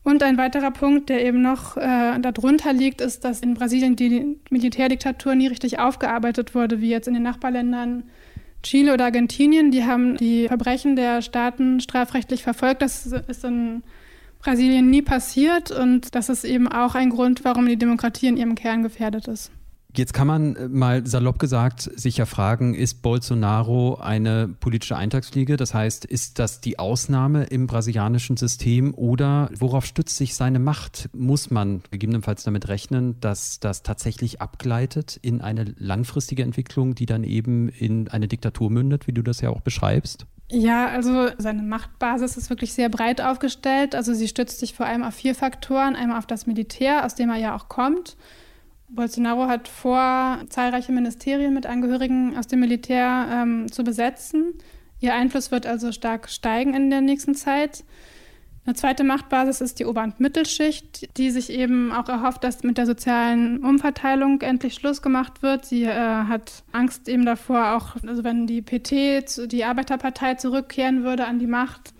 Und 0.03 0.23
ein 0.23 0.37
weiterer 0.37 0.71
Punkt, 0.71 1.09
der 1.09 1.25
eben 1.25 1.41
noch 1.41 1.77
äh, 1.77 2.19
darunter 2.19 2.73
liegt, 2.73 3.01
ist, 3.01 3.23
dass 3.23 3.41
in 3.41 3.53
Brasilien 3.53 3.95
die 3.95 4.37
Militärdiktatur 4.49 5.35
nie 5.35 5.47
richtig 5.47 5.79
aufgearbeitet 5.79 6.53
wurde, 6.53 6.81
wie 6.81 6.89
jetzt 6.89 7.07
in 7.07 7.13
den 7.13 7.23
Nachbarländern 7.23 8.03
Chile 8.63 8.93
oder 8.93 9.05
Argentinien, 9.05 9.71
die 9.71 9.85
haben 9.85 10.17
die 10.17 10.47
Verbrechen 10.47 10.95
der 10.95 11.21
Staaten 11.21 11.79
strafrechtlich 11.79 12.43
verfolgt. 12.43 12.81
Das 12.81 13.05
ist 13.05 13.43
in 13.43 13.83
Brasilien 14.39 14.89
nie 14.89 15.01
passiert 15.01 15.71
und 15.71 16.15
das 16.15 16.29
ist 16.29 16.43
eben 16.43 16.67
auch 16.67 16.95
ein 16.95 17.09
Grund, 17.09 17.43
warum 17.43 17.67
die 17.67 17.77
Demokratie 17.77 18.27
in 18.27 18.37
ihrem 18.37 18.55
Kern 18.55 18.83
gefährdet 18.83 19.27
ist. 19.27 19.51
Jetzt 19.95 20.13
kann 20.13 20.27
man 20.27 20.55
äh, 20.55 20.67
mal 20.69 21.05
salopp 21.05 21.39
gesagt 21.39 21.81
sich 21.81 22.17
ja 22.17 22.25
fragen, 22.25 22.73
ist 22.73 23.01
Bolsonaro 23.01 23.95
eine 23.95 24.47
politische 24.47 24.95
Eintagsfliege? 24.95 25.57
Das 25.57 25.73
heißt, 25.73 26.05
ist 26.05 26.39
das 26.39 26.61
die 26.61 26.79
Ausnahme 26.79 27.43
im 27.45 27.67
brasilianischen 27.67 28.37
System 28.37 28.93
oder 28.93 29.49
worauf 29.57 29.85
stützt 29.85 30.15
sich 30.15 30.35
seine 30.35 30.59
Macht? 30.59 31.09
Muss 31.13 31.51
man 31.51 31.81
gegebenenfalls 31.91 32.43
damit 32.43 32.69
rechnen, 32.69 33.19
dass 33.19 33.59
das 33.59 33.83
tatsächlich 33.83 34.41
abgleitet 34.41 35.19
in 35.21 35.41
eine 35.41 35.73
langfristige 35.77 36.43
Entwicklung, 36.43 36.95
die 36.95 37.05
dann 37.05 37.23
eben 37.23 37.67
in 37.69 38.07
eine 38.07 38.27
Diktatur 38.27 38.69
mündet, 38.69 39.07
wie 39.07 39.13
du 39.13 39.21
das 39.21 39.41
ja 39.41 39.49
auch 39.49 39.61
beschreibst? 39.61 40.25
Ja, 40.53 40.87
also 40.87 41.29
seine 41.37 41.61
Machtbasis 41.61 42.35
ist 42.35 42.49
wirklich 42.49 42.73
sehr 42.73 42.89
breit 42.89 43.21
aufgestellt. 43.21 43.95
Also 43.95 44.13
sie 44.13 44.27
stützt 44.27 44.59
sich 44.59 44.73
vor 44.73 44.85
allem 44.85 45.03
auf 45.03 45.15
vier 45.15 45.33
Faktoren. 45.33 45.95
Einmal 45.95 46.17
auf 46.17 46.27
das 46.27 46.45
Militär, 46.45 47.05
aus 47.05 47.15
dem 47.15 47.29
er 47.29 47.37
ja 47.37 47.55
auch 47.55 47.69
kommt. 47.69 48.17
Bolsonaro 48.93 49.47
hat 49.47 49.67
vor, 49.67 50.39
zahlreiche 50.49 50.91
Ministerien 50.91 51.53
mit 51.53 51.65
Angehörigen 51.65 52.37
aus 52.37 52.47
dem 52.47 52.59
Militär 52.59 53.27
ähm, 53.31 53.71
zu 53.71 53.83
besetzen. 53.83 54.53
Ihr 54.99 55.13
Einfluss 55.13 55.49
wird 55.49 55.65
also 55.65 55.91
stark 55.91 56.29
steigen 56.29 56.73
in 56.73 56.89
der 56.89 57.01
nächsten 57.01 57.33
Zeit. 57.33 57.83
Eine 58.63 58.75
zweite 58.75 59.03
Machtbasis 59.03 59.59
ist 59.59 59.79
die 59.79 59.85
Ober- 59.85 60.03
und 60.03 60.19
Mittelschicht, 60.19 61.17
die 61.17 61.31
sich 61.31 61.49
eben 61.49 61.91
auch 61.91 62.07
erhofft, 62.09 62.43
dass 62.43 62.61
mit 62.61 62.77
der 62.77 62.85
sozialen 62.85 63.63
Umverteilung 63.63 64.41
endlich 64.41 64.75
Schluss 64.75 65.01
gemacht 65.01 65.41
wird. 65.41 65.65
Sie 65.65 65.83
äh, 65.83 65.95
hat 65.95 66.63
Angst 66.71 67.09
eben 67.09 67.25
davor, 67.25 67.75
auch 67.75 67.95
also 68.07 68.23
wenn 68.23 68.45
die 68.45 68.61
PT, 68.61 69.51
die 69.51 69.63
Arbeiterpartei 69.63 70.35
zurückkehren 70.35 71.03
würde 71.03 71.25
an 71.25 71.39
die 71.39 71.47
Macht, 71.47 71.93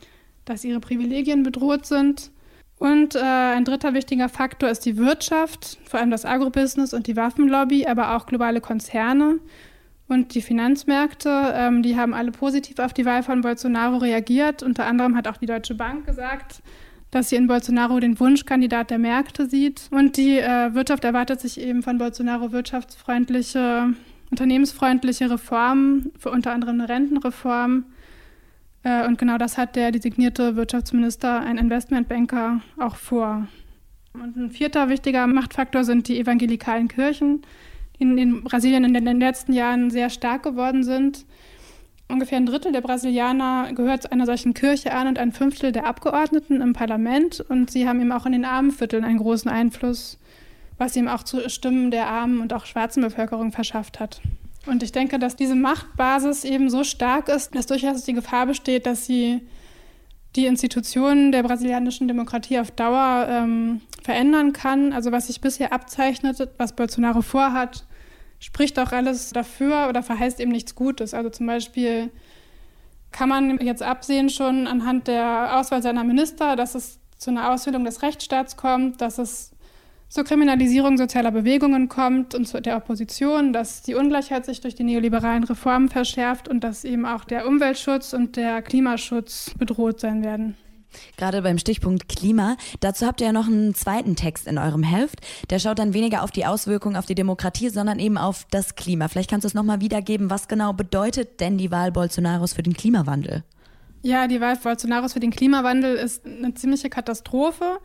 dass 0.46 0.64
ihre 0.64 0.80
Privilegien 0.80 1.42
bedroht 1.42 1.88
sind. 1.88 2.32
Und 2.82 3.14
äh, 3.14 3.20
ein 3.20 3.64
dritter 3.64 3.94
wichtiger 3.94 4.28
Faktor 4.28 4.68
ist 4.68 4.88
die 4.88 4.98
Wirtschaft, 4.98 5.78
vor 5.88 6.00
allem 6.00 6.10
das 6.10 6.26
Agrobusiness 6.26 6.96
und 6.96 7.06
die 7.06 7.16
Waffenlobby, 7.16 7.86
aber 7.86 8.16
auch 8.16 8.26
globale 8.26 8.60
Konzerne 8.60 9.38
und 10.08 10.34
die 10.34 10.42
Finanzmärkte. 10.42 11.54
Ähm, 11.54 11.84
die 11.84 11.96
haben 11.96 12.16
alle 12.16 12.32
positiv 12.32 12.80
auf 12.80 12.92
die 12.92 13.06
Wahl 13.06 13.22
von 13.22 13.42
Bolsonaro 13.42 13.98
reagiert. 13.98 14.64
Unter 14.64 14.88
anderem 14.88 15.16
hat 15.16 15.28
auch 15.28 15.38
die 15.38 15.46
Deutsche 15.46 15.76
Bank 15.76 16.08
gesagt, 16.08 16.64
dass 17.12 17.30
sie 17.30 17.36
in 17.36 17.46
Bolsonaro 17.46 18.00
den 18.00 18.20
Wunschkandidat 18.20 18.90
der 18.90 18.98
Märkte 18.98 19.46
sieht. 19.46 19.84
Und 19.92 20.18
die 20.18 20.40
äh, 20.40 20.74
Wirtschaft 20.74 21.04
erwartet 21.04 21.40
sich 21.40 21.62
eben 21.62 21.84
von 21.84 22.00
Bolsonaro 22.00 22.52
wirtschaftsfreundliche, 22.52 23.94
unternehmensfreundliche 24.32 25.30
Reformen, 25.30 26.12
für 26.18 26.32
unter 26.32 26.52
anderem 26.52 26.82
eine 26.82 26.90
Rentenreform 26.90 27.86
und 28.84 29.18
genau 29.18 29.38
das 29.38 29.58
hat 29.58 29.76
der 29.76 29.92
designierte 29.92 30.56
Wirtschaftsminister, 30.56 31.40
ein 31.40 31.58
Investmentbanker, 31.58 32.62
auch 32.80 32.96
vor. 32.96 33.48
Und 34.14 34.36
ein 34.36 34.52
vierter 34.52 34.90
wichtiger 34.90 35.28
Machtfaktor 35.28 35.84
sind 35.84 36.08
die 36.08 36.20
evangelikalen 36.20 36.88
Kirchen, 36.88 37.44
die 38.00 38.04
in 38.04 38.44
Brasilien 38.44 38.84
in 38.84 38.94
den 38.94 39.20
letzten 39.20 39.54
Jahren 39.54 39.92
sehr 39.92 40.10
stark 40.10 40.44
geworden 40.44 40.84
sind. 40.84 41.26
Ungefähr 42.12 42.38
ein 42.38 42.46
Drittel 42.46 42.74
der 42.74 42.82
Brasilianer 42.82 43.72
gehört 43.74 44.12
einer 44.12 44.26
solchen 44.26 44.54
Kirche 44.54 44.92
an 44.94 45.08
und 45.08 45.18
ein 45.18 45.32
Fünftel 45.32 45.72
der 45.72 45.86
Abgeordneten 45.88 46.60
im 46.60 46.74
Parlament. 46.74 47.40
Und 47.40 47.72
sie 47.72 47.88
haben 47.88 48.02
eben 48.02 48.12
auch 48.12 48.26
in 48.26 48.34
den 48.34 48.44
Armenvierteln 48.44 49.06
einen 49.06 49.20
großen 49.20 49.50
Einfluss, 49.50 50.20
was 50.78 50.96
ihm 50.98 51.08
auch 51.08 51.24
zu 51.24 51.50
Stimmen 51.50 51.90
der 51.90 52.08
armen 52.08 52.42
und 52.42 52.52
auch 52.52 52.66
schwarzen 52.66 53.02
Bevölkerung 53.02 53.54
verschafft 53.54 54.02
hat. 54.02 54.22
Und 54.66 54.84
ich 54.84 54.92
denke, 54.92 55.18
dass 55.18 55.36
diese 55.36 55.56
Machtbasis 55.56 56.44
eben 56.44 56.70
so 56.70 56.84
stark 56.84 57.30
ist, 57.30 57.56
dass 57.56 57.66
durchaus 57.66 58.04
die 58.04 58.14
Gefahr 58.14 58.46
besteht, 58.46 58.86
dass 58.86 59.06
sie 59.06 59.42
die 60.36 60.46
Institutionen 60.46 61.32
der 61.32 61.44
brasilianischen 61.44 62.08
Demokratie 62.08 62.60
auf 62.60 62.72
Dauer 62.72 63.28
ähm, 63.30 63.82
verändern 64.04 64.54
kann. 64.54 64.94
Also 64.94 65.12
was 65.12 65.28
sich 65.28 65.42
bisher 65.42 65.74
abzeichnet, 65.74 66.48
was 66.58 66.76
Bolsonaro 66.76 67.22
vorhat, 67.22 67.86
spricht 68.40 68.80
auch 68.80 68.92
alles 68.92 69.32
dafür 69.32 69.88
oder 69.90 70.04
verheißt 70.04 70.40
eben 70.40 70.52
nichts 70.52 70.76
Gutes. 70.76 71.14
Also 71.14 71.30
zum 71.30 71.48
Beispiel 71.48 72.12
kann 73.12 73.30
man 73.30 73.60
jetzt 73.60 73.84
absehen 73.84 74.30
schon 74.30 74.68
anhand 74.68 75.08
der 75.08 75.60
Auswahl 75.60 75.82
seiner 75.82 76.04
Minister, 76.04 76.56
dass 76.56 76.76
es 76.76 77.00
zu 77.18 77.30
einer 77.30 77.52
Aushöhlung 77.52 77.84
des 77.84 78.02
Rechtsstaats 78.02 78.56
kommt, 78.58 79.02
dass 79.02 79.18
es 79.18 79.52
zur 80.12 80.26
Kriminalisierung 80.26 80.98
sozialer 80.98 81.32
Bewegungen 81.32 81.88
kommt 81.88 82.36
und 82.36 82.46
zu 82.46 82.62
der 82.62 82.76
Opposition, 82.76 83.54
dass 83.54 83.82
die 83.82 83.96
Ungleichheit 83.96 84.46
sich 84.46 84.60
durch 84.60 84.76
die 84.76 84.84
neoliberalen 84.84 85.46
Reformen 85.46 85.88
verschärft 85.88 86.50
und 86.50 86.66
dass 86.66 86.84
eben 86.84 87.06
auch 87.06 87.24
der 87.24 87.48
Umweltschutz 87.48 88.12
und 88.12 88.36
der 88.36 88.62
Klimaschutz 88.62 89.52
bedroht 89.58 90.02
sein 90.02 90.22
werden. 90.22 90.58
Gerade 91.16 91.42
beim 91.42 91.58
Stichpunkt 91.58 92.10
Klima. 92.10 92.58
Dazu 92.82 93.06
habt 93.06 93.22
ihr 93.22 93.28
ja 93.28 93.34
noch 93.34 93.48
einen 93.48 93.74
zweiten 93.74 94.18
Text 94.18 94.48
in 94.48 94.58
eurem 94.58 94.84
Heft. 94.84 95.22
Der 95.50 95.60
schaut 95.60 95.80
dann 95.80 95.94
weniger 95.94 96.24
auf 96.24 96.32
die 96.32 96.46
Auswirkungen 96.46 96.98
auf 96.98 97.06
die 97.06 97.16
Demokratie, 97.16 97.70
sondern 97.70 97.98
eben 97.98 98.18
auf 98.18 98.46
das 98.52 98.76
Klima. 98.76 99.08
Vielleicht 99.08 99.30
kannst 99.30 99.46
du 99.46 99.48
es 99.48 99.54
nochmal 99.54 99.80
wiedergeben. 99.80 100.30
Was 100.30 100.50
genau 100.50 100.74
bedeutet 100.74 101.40
denn 101.40 101.58
die 101.58 101.72
Wahl 101.72 101.94
Bolsonaros 101.94 102.52
für 102.52 102.64
den 102.64 102.74
Klimawandel? 102.74 103.46
Ja, 104.02 104.28
die 104.28 104.42
Wahl 104.42 104.58
Bolsonaros 104.58 105.14
für 105.14 105.22
den 105.22 105.32
Klimawandel 105.32 105.96
ist 105.96 106.26
eine 106.26 106.54
ziemliche 106.56 106.90
Katastrophe 106.90 107.80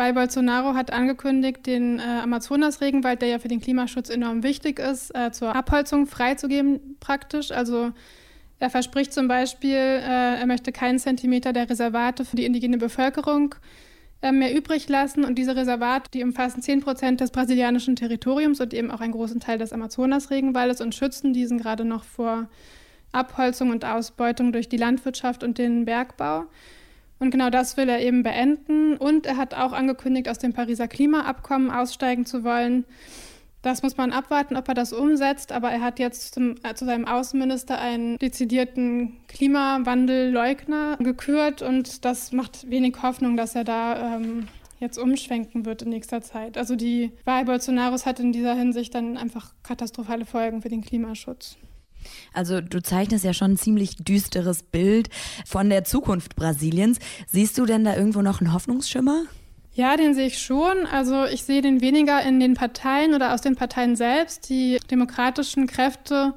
weil 0.00 0.14
Bolsonaro 0.14 0.72
hat 0.72 0.94
angekündigt, 0.94 1.66
den 1.66 1.98
äh, 1.98 2.02
Amazonas-Regenwald, 2.22 3.20
der 3.20 3.28
ja 3.28 3.38
für 3.38 3.48
den 3.48 3.60
Klimaschutz 3.60 4.08
enorm 4.08 4.42
wichtig 4.42 4.78
ist, 4.78 5.14
äh, 5.14 5.30
zur 5.30 5.54
Abholzung 5.54 6.06
freizugeben 6.06 6.96
praktisch. 7.00 7.52
Also 7.52 7.92
er 8.58 8.70
verspricht 8.70 9.12
zum 9.12 9.28
Beispiel, 9.28 9.76
äh, 9.76 10.40
er 10.40 10.46
möchte 10.46 10.72
keinen 10.72 10.98
Zentimeter 10.98 11.52
der 11.52 11.68
Reservate 11.68 12.24
für 12.24 12.34
die 12.34 12.46
indigene 12.46 12.78
Bevölkerung 12.78 13.54
äh, 14.22 14.32
mehr 14.32 14.56
übrig 14.56 14.88
lassen. 14.88 15.22
Und 15.22 15.34
diese 15.34 15.54
Reservate, 15.54 16.10
die 16.14 16.24
umfassen 16.24 16.62
10 16.62 16.80
Prozent 16.80 17.20
des 17.20 17.30
brasilianischen 17.30 17.94
Territoriums 17.94 18.58
und 18.58 18.72
eben 18.72 18.90
auch 18.90 19.02
einen 19.02 19.12
großen 19.12 19.38
Teil 19.38 19.58
des 19.58 19.74
Amazonas-Regenwaldes 19.74 20.80
und 20.80 20.94
schützen 20.94 21.34
diesen 21.34 21.58
gerade 21.58 21.84
noch 21.84 22.04
vor 22.04 22.48
Abholzung 23.12 23.68
und 23.68 23.84
Ausbeutung 23.84 24.50
durch 24.52 24.70
die 24.70 24.78
Landwirtschaft 24.78 25.44
und 25.44 25.58
den 25.58 25.84
Bergbau. 25.84 26.46
Und 27.20 27.30
genau 27.30 27.50
das 27.50 27.76
will 27.76 27.88
er 27.88 28.00
eben 28.00 28.22
beenden. 28.22 28.96
Und 28.96 29.26
er 29.26 29.36
hat 29.36 29.54
auch 29.54 29.72
angekündigt, 29.72 30.28
aus 30.28 30.38
dem 30.38 30.54
Pariser 30.54 30.88
Klimaabkommen 30.88 31.70
aussteigen 31.70 32.24
zu 32.26 32.44
wollen. 32.44 32.84
Das 33.62 33.82
muss 33.82 33.98
man 33.98 34.10
abwarten, 34.10 34.56
ob 34.56 34.66
er 34.68 34.74
das 34.74 34.94
umsetzt. 34.94 35.52
Aber 35.52 35.70
er 35.70 35.82
hat 35.82 35.98
jetzt 35.98 36.34
zum, 36.34 36.54
äh, 36.62 36.74
zu 36.74 36.86
seinem 36.86 37.06
Außenminister 37.06 37.78
einen 37.78 38.16
dezidierten 38.16 39.18
Klimawandelleugner 39.28 40.96
gekürt. 40.98 41.60
Und 41.60 42.06
das 42.06 42.32
macht 42.32 42.70
wenig 42.70 42.96
Hoffnung, 43.02 43.36
dass 43.36 43.54
er 43.54 43.64
da 43.64 44.16
ähm, 44.16 44.48
jetzt 44.78 44.96
umschwenken 44.96 45.66
wird 45.66 45.82
in 45.82 45.90
nächster 45.90 46.22
Zeit. 46.22 46.56
Also 46.56 46.74
die 46.74 47.12
Wahl 47.26 47.44
Bolsonaros 47.44 48.06
hat 48.06 48.18
in 48.18 48.32
dieser 48.32 48.54
Hinsicht 48.54 48.94
dann 48.94 49.18
einfach 49.18 49.52
katastrophale 49.62 50.24
Folgen 50.24 50.62
für 50.62 50.70
den 50.70 50.80
Klimaschutz. 50.80 51.58
Also 52.32 52.60
du 52.60 52.82
zeichnest 52.82 53.24
ja 53.24 53.32
schon 53.32 53.52
ein 53.52 53.56
ziemlich 53.56 53.96
düsteres 53.96 54.62
Bild 54.62 55.08
von 55.46 55.68
der 55.70 55.84
Zukunft 55.84 56.36
Brasiliens. 56.36 56.98
Siehst 57.26 57.58
du 57.58 57.66
denn 57.66 57.84
da 57.84 57.96
irgendwo 57.96 58.22
noch 58.22 58.40
einen 58.40 58.52
Hoffnungsschimmer? 58.52 59.24
Ja, 59.72 59.96
den 59.96 60.14
sehe 60.14 60.26
ich 60.26 60.38
schon. 60.38 60.86
Also 60.86 61.24
ich 61.24 61.44
sehe 61.44 61.62
den 61.62 61.80
weniger 61.80 62.22
in 62.22 62.40
den 62.40 62.54
Parteien 62.54 63.14
oder 63.14 63.32
aus 63.32 63.40
den 63.40 63.56
Parteien 63.56 63.96
selbst. 63.96 64.48
Die 64.48 64.78
demokratischen 64.90 65.66
Kräfte, 65.66 66.34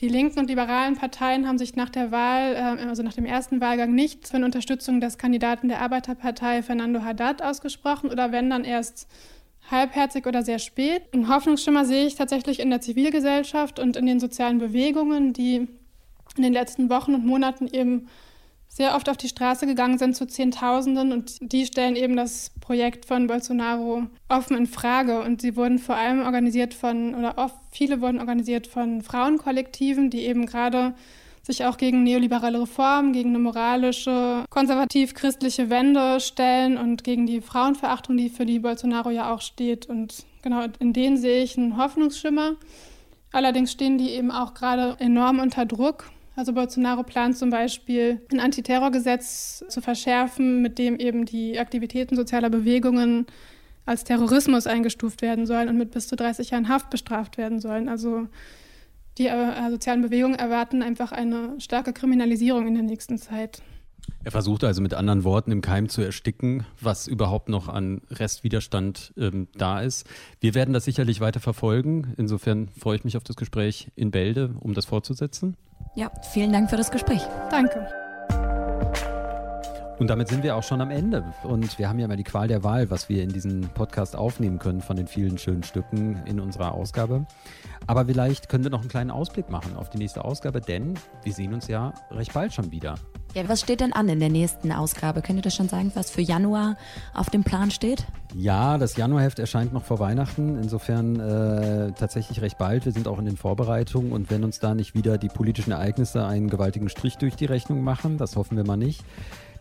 die 0.00 0.08
linken 0.08 0.38
und 0.38 0.48
liberalen 0.48 0.96
Parteien 0.96 1.46
haben 1.46 1.58
sich 1.58 1.74
nach 1.74 1.90
der 1.90 2.12
Wahl, 2.12 2.54
äh, 2.54 2.88
also 2.88 3.02
nach 3.02 3.14
dem 3.14 3.26
ersten 3.26 3.60
Wahlgang 3.60 3.94
nicht 3.94 4.28
für 4.28 4.36
eine 4.36 4.44
Unterstützung 4.44 5.00
des 5.00 5.18
Kandidaten 5.18 5.68
der 5.68 5.80
Arbeiterpartei 5.80 6.62
Fernando 6.62 7.02
Haddad 7.02 7.42
ausgesprochen 7.42 8.10
oder 8.10 8.32
wenn 8.32 8.48
dann 8.48 8.64
erst 8.64 9.08
halbherzig 9.70 10.26
oder 10.26 10.42
sehr 10.42 10.58
spät. 10.58 11.02
Einen 11.12 11.28
Hoffnungsschimmer 11.28 11.84
sehe 11.84 12.06
ich 12.06 12.14
tatsächlich 12.14 12.60
in 12.60 12.70
der 12.70 12.80
Zivilgesellschaft 12.80 13.78
und 13.78 13.96
in 13.96 14.06
den 14.06 14.20
sozialen 14.20 14.58
Bewegungen, 14.58 15.32
die 15.32 15.68
in 16.36 16.42
den 16.42 16.52
letzten 16.52 16.90
Wochen 16.90 17.14
und 17.14 17.26
Monaten 17.26 17.68
eben 17.68 18.08
sehr 18.68 18.94
oft 18.96 19.10
auf 19.10 19.18
die 19.18 19.28
Straße 19.28 19.66
gegangen 19.66 19.98
sind 19.98 20.16
zu 20.16 20.26
Zehntausenden 20.26 21.12
und 21.12 21.36
die 21.40 21.66
stellen 21.66 21.94
eben 21.94 22.16
das 22.16 22.52
Projekt 22.60 23.04
von 23.04 23.26
Bolsonaro 23.26 24.04
offen 24.30 24.56
in 24.56 24.66
Frage 24.66 25.20
und 25.20 25.42
sie 25.42 25.56
wurden 25.56 25.78
vor 25.78 25.96
allem 25.96 26.22
organisiert 26.22 26.72
von 26.72 27.14
oder 27.14 27.36
oft 27.36 27.56
viele 27.70 28.00
wurden 28.00 28.18
organisiert 28.18 28.66
von 28.66 29.02
Frauenkollektiven, 29.02 30.08
die 30.08 30.22
eben 30.22 30.46
gerade 30.46 30.94
sich 31.42 31.64
auch 31.64 31.76
gegen 31.76 32.04
neoliberale 32.04 32.60
Reformen, 32.60 33.12
gegen 33.12 33.30
eine 33.30 33.40
moralische, 33.40 34.44
konservativ-christliche 34.48 35.70
Wende 35.70 36.20
stellen 36.20 36.78
und 36.78 37.02
gegen 37.02 37.26
die 37.26 37.40
Frauenverachtung, 37.40 38.16
die 38.16 38.28
für 38.28 38.46
die 38.46 38.60
Bolsonaro 38.60 39.10
ja 39.10 39.34
auch 39.34 39.40
steht. 39.40 39.86
Und 39.86 40.24
genau 40.42 40.64
in 40.78 40.92
denen 40.92 41.16
sehe 41.16 41.42
ich 41.42 41.58
einen 41.58 41.76
Hoffnungsschimmer. 41.76 42.54
Allerdings 43.32 43.72
stehen 43.72 43.98
die 43.98 44.10
eben 44.10 44.30
auch 44.30 44.54
gerade 44.54 44.96
enorm 45.00 45.40
unter 45.40 45.66
Druck. 45.66 46.10
Also 46.36 46.52
Bolsonaro 46.52 47.02
plant 47.02 47.36
zum 47.36 47.50
Beispiel 47.50 48.22
ein 48.30 48.40
Antiterrorgesetz 48.40 49.64
zu 49.68 49.80
verschärfen, 49.80 50.62
mit 50.62 50.78
dem 50.78 50.96
eben 50.96 51.26
die 51.26 51.58
Aktivitäten 51.58 52.16
sozialer 52.16 52.50
Bewegungen 52.50 53.26
als 53.84 54.04
Terrorismus 54.04 54.66
eingestuft 54.66 55.22
werden 55.22 55.46
sollen 55.46 55.68
und 55.68 55.76
mit 55.76 55.90
bis 55.90 56.06
zu 56.08 56.14
30 56.14 56.50
Jahren 56.50 56.68
Haft 56.68 56.88
bestraft 56.90 57.36
werden 57.36 57.60
sollen. 57.60 57.88
Also 57.88 58.28
die 59.18 59.26
äh, 59.26 59.70
sozialen 59.70 60.02
Bewegungen 60.02 60.34
erwarten 60.34 60.82
einfach 60.82 61.12
eine 61.12 61.60
starke 61.60 61.92
Kriminalisierung 61.92 62.66
in 62.66 62.74
der 62.74 62.82
nächsten 62.82 63.18
Zeit. 63.18 63.62
Er 64.24 64.30
versucht 64.30 64.62
also 64.62 64.80
mit 64.80 64.94
anderen 64.94 65.24
Worten 65.24 65.50
im 65.50 65.62
Keim 65.62 65.88
zu 65.88 66.00
ersticken, 66.00 66.64
was 66.80 67.08
überhaupt 67.08 67.48
noch 67.48 67.68
an 67.68 68.02
Restwiderstand 68.10 69.12
ähm, 69.16 69.48
da 69.54 69.80
ist. 69.80 70.06
Wir 70.40 70.54
werden 70.54 70.74
das 70.74 70.84
sicherlich 70.84 71.20
weiter 71.20 71.40
verfolgen. 71.40 72.14
Insofern 72.16 72.68
freue 72.68 72.96
ich 72.96 73.04
mich 73.04 73.16
auf 73.16 73.24
das 73.24 73.36
Gespräch 73.36 73.90
in 73.96 74.10
Bälde, 74.10 74.54
um 74.60 74.74
das 74.74 74.86
fortzusetzen. 74.86 75.56
Ja, 75.96 76.10
vielen 76.32 76.52
Dank 76.52 76.70
für 76.70 76.76
das 76.76 76.90
Gespräch. 76.90 77.22
Danke. 77.50 78.01
Und 80.02 80.08
damit 80.08 80.26
sind 80.26 80.42
wir 80.42 80.56
auch 80.56 80.64
schon 80.64 80.80
am 80.80 80.90
Ende. 80.90 81.22
Und 81.44 81.78
wir 81.78 81.88
haben 81.88 82.00
ja 82.00 82.06
immer 82.06 82.16
die 82.16 82.24
Qual 82.24 82.48
der 82.48 82.64
Wahl, 82.64 82.90
was 82.90 83.08
wir 83.08 83.22
in 83.22 83.28
diesem 83.28 83.68
Podcast 83.68 84.16
aufnehmen 84.16 84.58
können 84.58 84.80
von 84.80 84.96
den 84.96 85.06
vielen 85.06 85.38
schönen 85.38 85.62
Stücken 85.62 86.20
in 86.26 86.40
unserer 86.40 86.74
Ausgabe. 86.74 87.24
Aber 87.86 88.04
vielleicht 88.04 88.48
können 88.48 88.64
wir 88.64 88.72
noch 88.72 88.80
einen 88.80 88.88
kleinen 88.88 89.12
Ausblick 89.12 89.48
machen 89.48 89.76
auf 89.76 89.90
die 89.90 89.98
nächste 89.98 90.24
Ausgabe, 90.24 90.60
denn 90.60 90.94
wir 91.22 91.32
sehen 91.32 91.54
uns 91.54 91.68
ja 91.68 91.94
recht 92.10 92.32
bald 92.32 92.52
schon 92.52 92.72
wieder. 92.72 92.96
Ja, 93.34 93.48
was 93.48 93.60
steht 93.60 93.80
denn 93.80 93.92
an 93.92 94.08
in 94.08 94.18
der 94.18 94.28
nächsten 94.28 94.72
Ausgabe? 94.72 95.22
Könnt 95.22 95.38
ihr 95.38 95.42
das 95.42 95.54
schon 95.54 95.68
sagen, 95.68 95.92
was 95.94 96.10
für 96.10 96.20
Januar 96.20 96.76
auf 97.14 97.30
dem 97.30 97.44
Plan 97.44 97.70
steht? 97.70 98.04
Ja, 98.34 98.78
das 98.78 98.96
Januarheft 98.96 99.38
erscheint 99.38 99.72
noch 99.72 99.84
vor 99.84 100.00
Weihnachten. 100.00 100.58
Insofern 100.60 101.20
äh, 101.20 101.92
tatsächlich 101.92 102.42
recht 102.42 102.58
bald. 102.58 102.84
Wir 102.84 102.92
sind 102.92 103.08
auch 103.08 103.18
in 103.18 103.24
den 103.24 103.36
Vorbereitungen 103.36 104.12
und 104.12 104.30
wenn 104.30 104.44
uns 104.44 104.58
da 104.58 104.74
nicht 104.74 104.94
wieder 104.94 105.16
die 105.16 105.28
politischen 105.28 105.70
Ereignisse 105.70 106.26
einen 106.26 106.50
gewaltigen 106.50 106.88
Strich 106.88 107.16
durch 107.16 107.36
die 107.36 107.46
Rechnung 107.46 107.82
machen, 107.82 108.18
das 108.18 108.36
hoffen 108.36 108.56
wir 108.56 108.66
mal 108.66 108.76
nicht, 108.76 109.02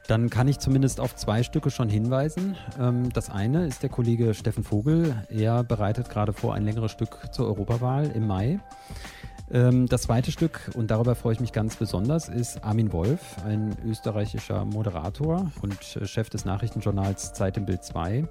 dann 0.08 0.30
kann 0.30 0.48
ich 0.48 0.60
zumindest 0.60 1.00
auf 1.00 1.16
zwei 1.16 1.44
Stücke 1.44 1.70
schon 1.70 1.90
hinweisen. 1.90 2.56
Ähm, 2.80 3.12
das 3.14 3.30
eine 3.30 3.68
ist 3.68 3.84
der 3.84 3.90
Kollege 3.90 4.34
Steffen 4.34 4.64
Vogel. 4.64 5.16
Er 5.30 5.64
bereitet 5.64 6.10
gerade 6.10 6.34
vor 6.34 6.54
ein 6.54 6.64
längeres 6.64 6.92
Stück 6.92 7.18
zur 7.32 7.48
Europawahl 7.48 8.12
im 8.12 8.28
Mai. 8.28 8.60
Ähm, 9.52 9.88
das 9.88 10.04
zweite 10.04 10.32
Stück, 10.32 10.72
und 10.76 10.92
darüber 10.92 11.16
freue 11.16 11.34
ich 11.34 11.40
mich 11.40 11.52
ganz 11.52 11.76
besonders, 11.76 12.30
ist 12.30 12.64
Armin 12.64 12.94
Wolf, 12.94 13.38
ein 13.46 13.76
österreichischer 13.86 14.66
Moderator 14.66 15.52
und 15.62 15.84
Chef 15.84 16.30
des 16.30 16.46
Nachrichtenjournals 16.46 17.34
Zeit 17.34 17.58
im 17.58 17.66
Bild 17.66 17.84
2. 17.84 18.26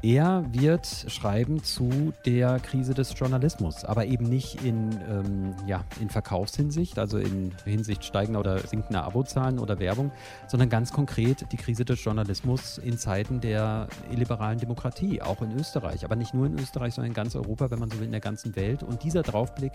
Er 0.00 0.44
wird 0.52 0.86
schreiben 1.08 1.64
zu 1.64 2.12
der 2.24 2.60
Krise 2.60 2.94
des 2.94 3.18
Journalismus, 3.18 3.84
aber 3.84 4.06
eben 4.06 4.28
nicht 4.28 4.62
in, 4.64 4.90
ähm, 5.10 5.56
ja, 5.66 5.84
in 6.00 6.08
Verkaufshinsicht, 6.08 7.00
also 7.00 7.18
in 7.18 7.52
Hinsicht 7.64 8.04
steigender 8.04 8.38
oder 8.38 8.60
sinkender 8.60 9.02
Abozahlen 9.02 9.58
oder 9.58 9.80
Werbung, 9.80 10.12
sondern 10.46 10.68
ganz 10.68 10.92
konkret 10.92 11.46
die 11.50 11.56
Krise 11.56 11.84
des 11.84 12.02
Journalismus 12.04 12.78
in 12.78 12.96
Zeiten 12.96 13.40
der 13.40 13.88
illiberalen 14.12 14.58
Demokratie, 14.58 15.20
auch 15.20 15.42
in 15.42 15.50
Österreich, 15.58 16.04
aber 16.04 16.14
nicht 16.14 16.32
nur 16.32 16.46
in 16.46 16.56
Österreich, 16.60 16.94
sondern 16.94 17.10
in 17.10 17.14
ganz 17.14 17.34
Europa, 17.34 17.72
wenn 17.72 17.80
man 17.80 17.90
so 17.90 17.98
will, 17.98 18.06
in 18.06 18.12
der 18.12 18.20
ganzen 18.20 18.54
Welt. 18.54 18.84
Und 18.84 19.02
dieser 19.02 19.22
Draufblick, 19.22 19.72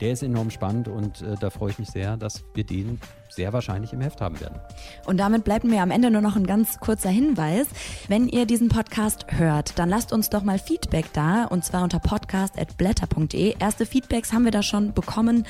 der 0.00 0.12
ist 0.12 0.22
enorm 0.22 0.50
spannend 0.50 0.88
und 0.88 1.20
äh, 1.20 1.34
da 1.38 1.50
freue 1.50 1.72
ich 1.72 1.78
mich 1.78 1.90
sehr, 1.90 2.16
dass 2.16 2.44
wir 2.54 2.64
den 2.64 2.98
sehr 3.28 3.52
wahrscheinlich 3.52 3.92
im 3.92 4.00
Heft 4.00 4.22
haben 4.22 4.40
werden. 4.40 4.58
Und 5.04 5.18
damit 5.18 5.44
bleibt 5.44 5.64
mir 5.64 5.82
am 5.82 5.90
Ende 5.90 6.10
nur 6.10 6.22
noch 6.22 6.36
ein 6.36 6.46
ganz 6.46 6.80
kurzer 6.80 7.10
Hinweis. 7.10 7.66
Wenn 8.08 8.28
ihr 8.28 8.46
diesen 8.46 8.68
Podcast 8.68 9.26
hört, 9.32 9.65
dann 9.74 9.88
lasst 9.88 10.12
uns 10.12 10.30
doch 10.30 10.42
mal 10.42 10.58
Feedback 10.58 11.12
da 11.12 11.44
und 11.44 11.64
zwar 11.64 11.82
unter 11.82 11.98
podcast.blätter.de. 11.98 13.56
Erste 13.58 13.86
Feedbacks 13.86 14.32
haben 14.32 14.44
wir 14.44 14.52
da 14.52 14.62
schon 14.62 14.92
bekommen 14.92 15.46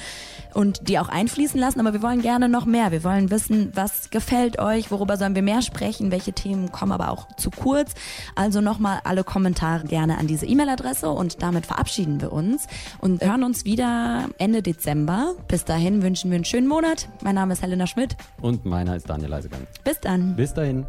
und 0.54 0.88
die 0.88 0.98
auch 0.98 1.08
einfließen 1.08 1.60
lassen, 1.60 1.80
aber 1.80 1.92
wir 1.92 2.02
wollen 2.02 2.22
gerne 2.22 2.48
noch 2.48 2.66
mehr. 2.66 2.90
Wir 2.92 3.04
wollen 3.04 3.30
wissen, 3.30 3.72
was 3.74 4.10
gefällt 4.10 4.58
euch, 4.58 4.90
worüber 4.90 5.16
sollen 5.16 5.34
wir 5.34 5.42
mehr 5.42 5.62
sprechen, 5.62 6.10
welche 6.10 6.32
Themen 6.32 6.72
kommen 6.72 6.92
aber 6.92 7.10
auch 7.10 7.28
zu 7.36 7.50
kurz. 7.50 7.94
Also 8.34 8.60
nochmal 8.60 9.00
alle 9.04 9.24
Kommentare 9.24 9.84
gerne 9.84 10.18
an 10.18 10.26
diese 10.26 10.46
E-Mail-Adresse 10.46 11.10
und 11.10 11.42
damit 11.42 11.66
verabschieden 11.66 12.20
wir 12.20 12.32
uns 12.32 12.66
und 13.00 13.22
hören 13.22 13.44
uns 13.44 13.64
wieder 13.64 14.28
Ende 14.38 14.62
Dezember. 14.62 15.34
Bis 15.48 15.64
dahin 15.64 16.02
wünschen 16.02 16.30
wir 16.30 16.36
einen 16.36 16.44
schönen 16.44 16.66
Monat. 16.66 17.08
Mein 17.22 17.34
Name 17.34 17.52
ist 17.52 17.62
Helena 17.62 17.86
Schmidt. 17.86 18.16
Und 18.40 18.64
meiner 18.64 18.96
ist 18.96 19.08
Daniel 19.08 19.30
Leisegang. 19.30 19.66
Bis 19.84 20.00
dann. 20.00 20.36
Bis 20.36 20.54
dahin. 20.54 20.86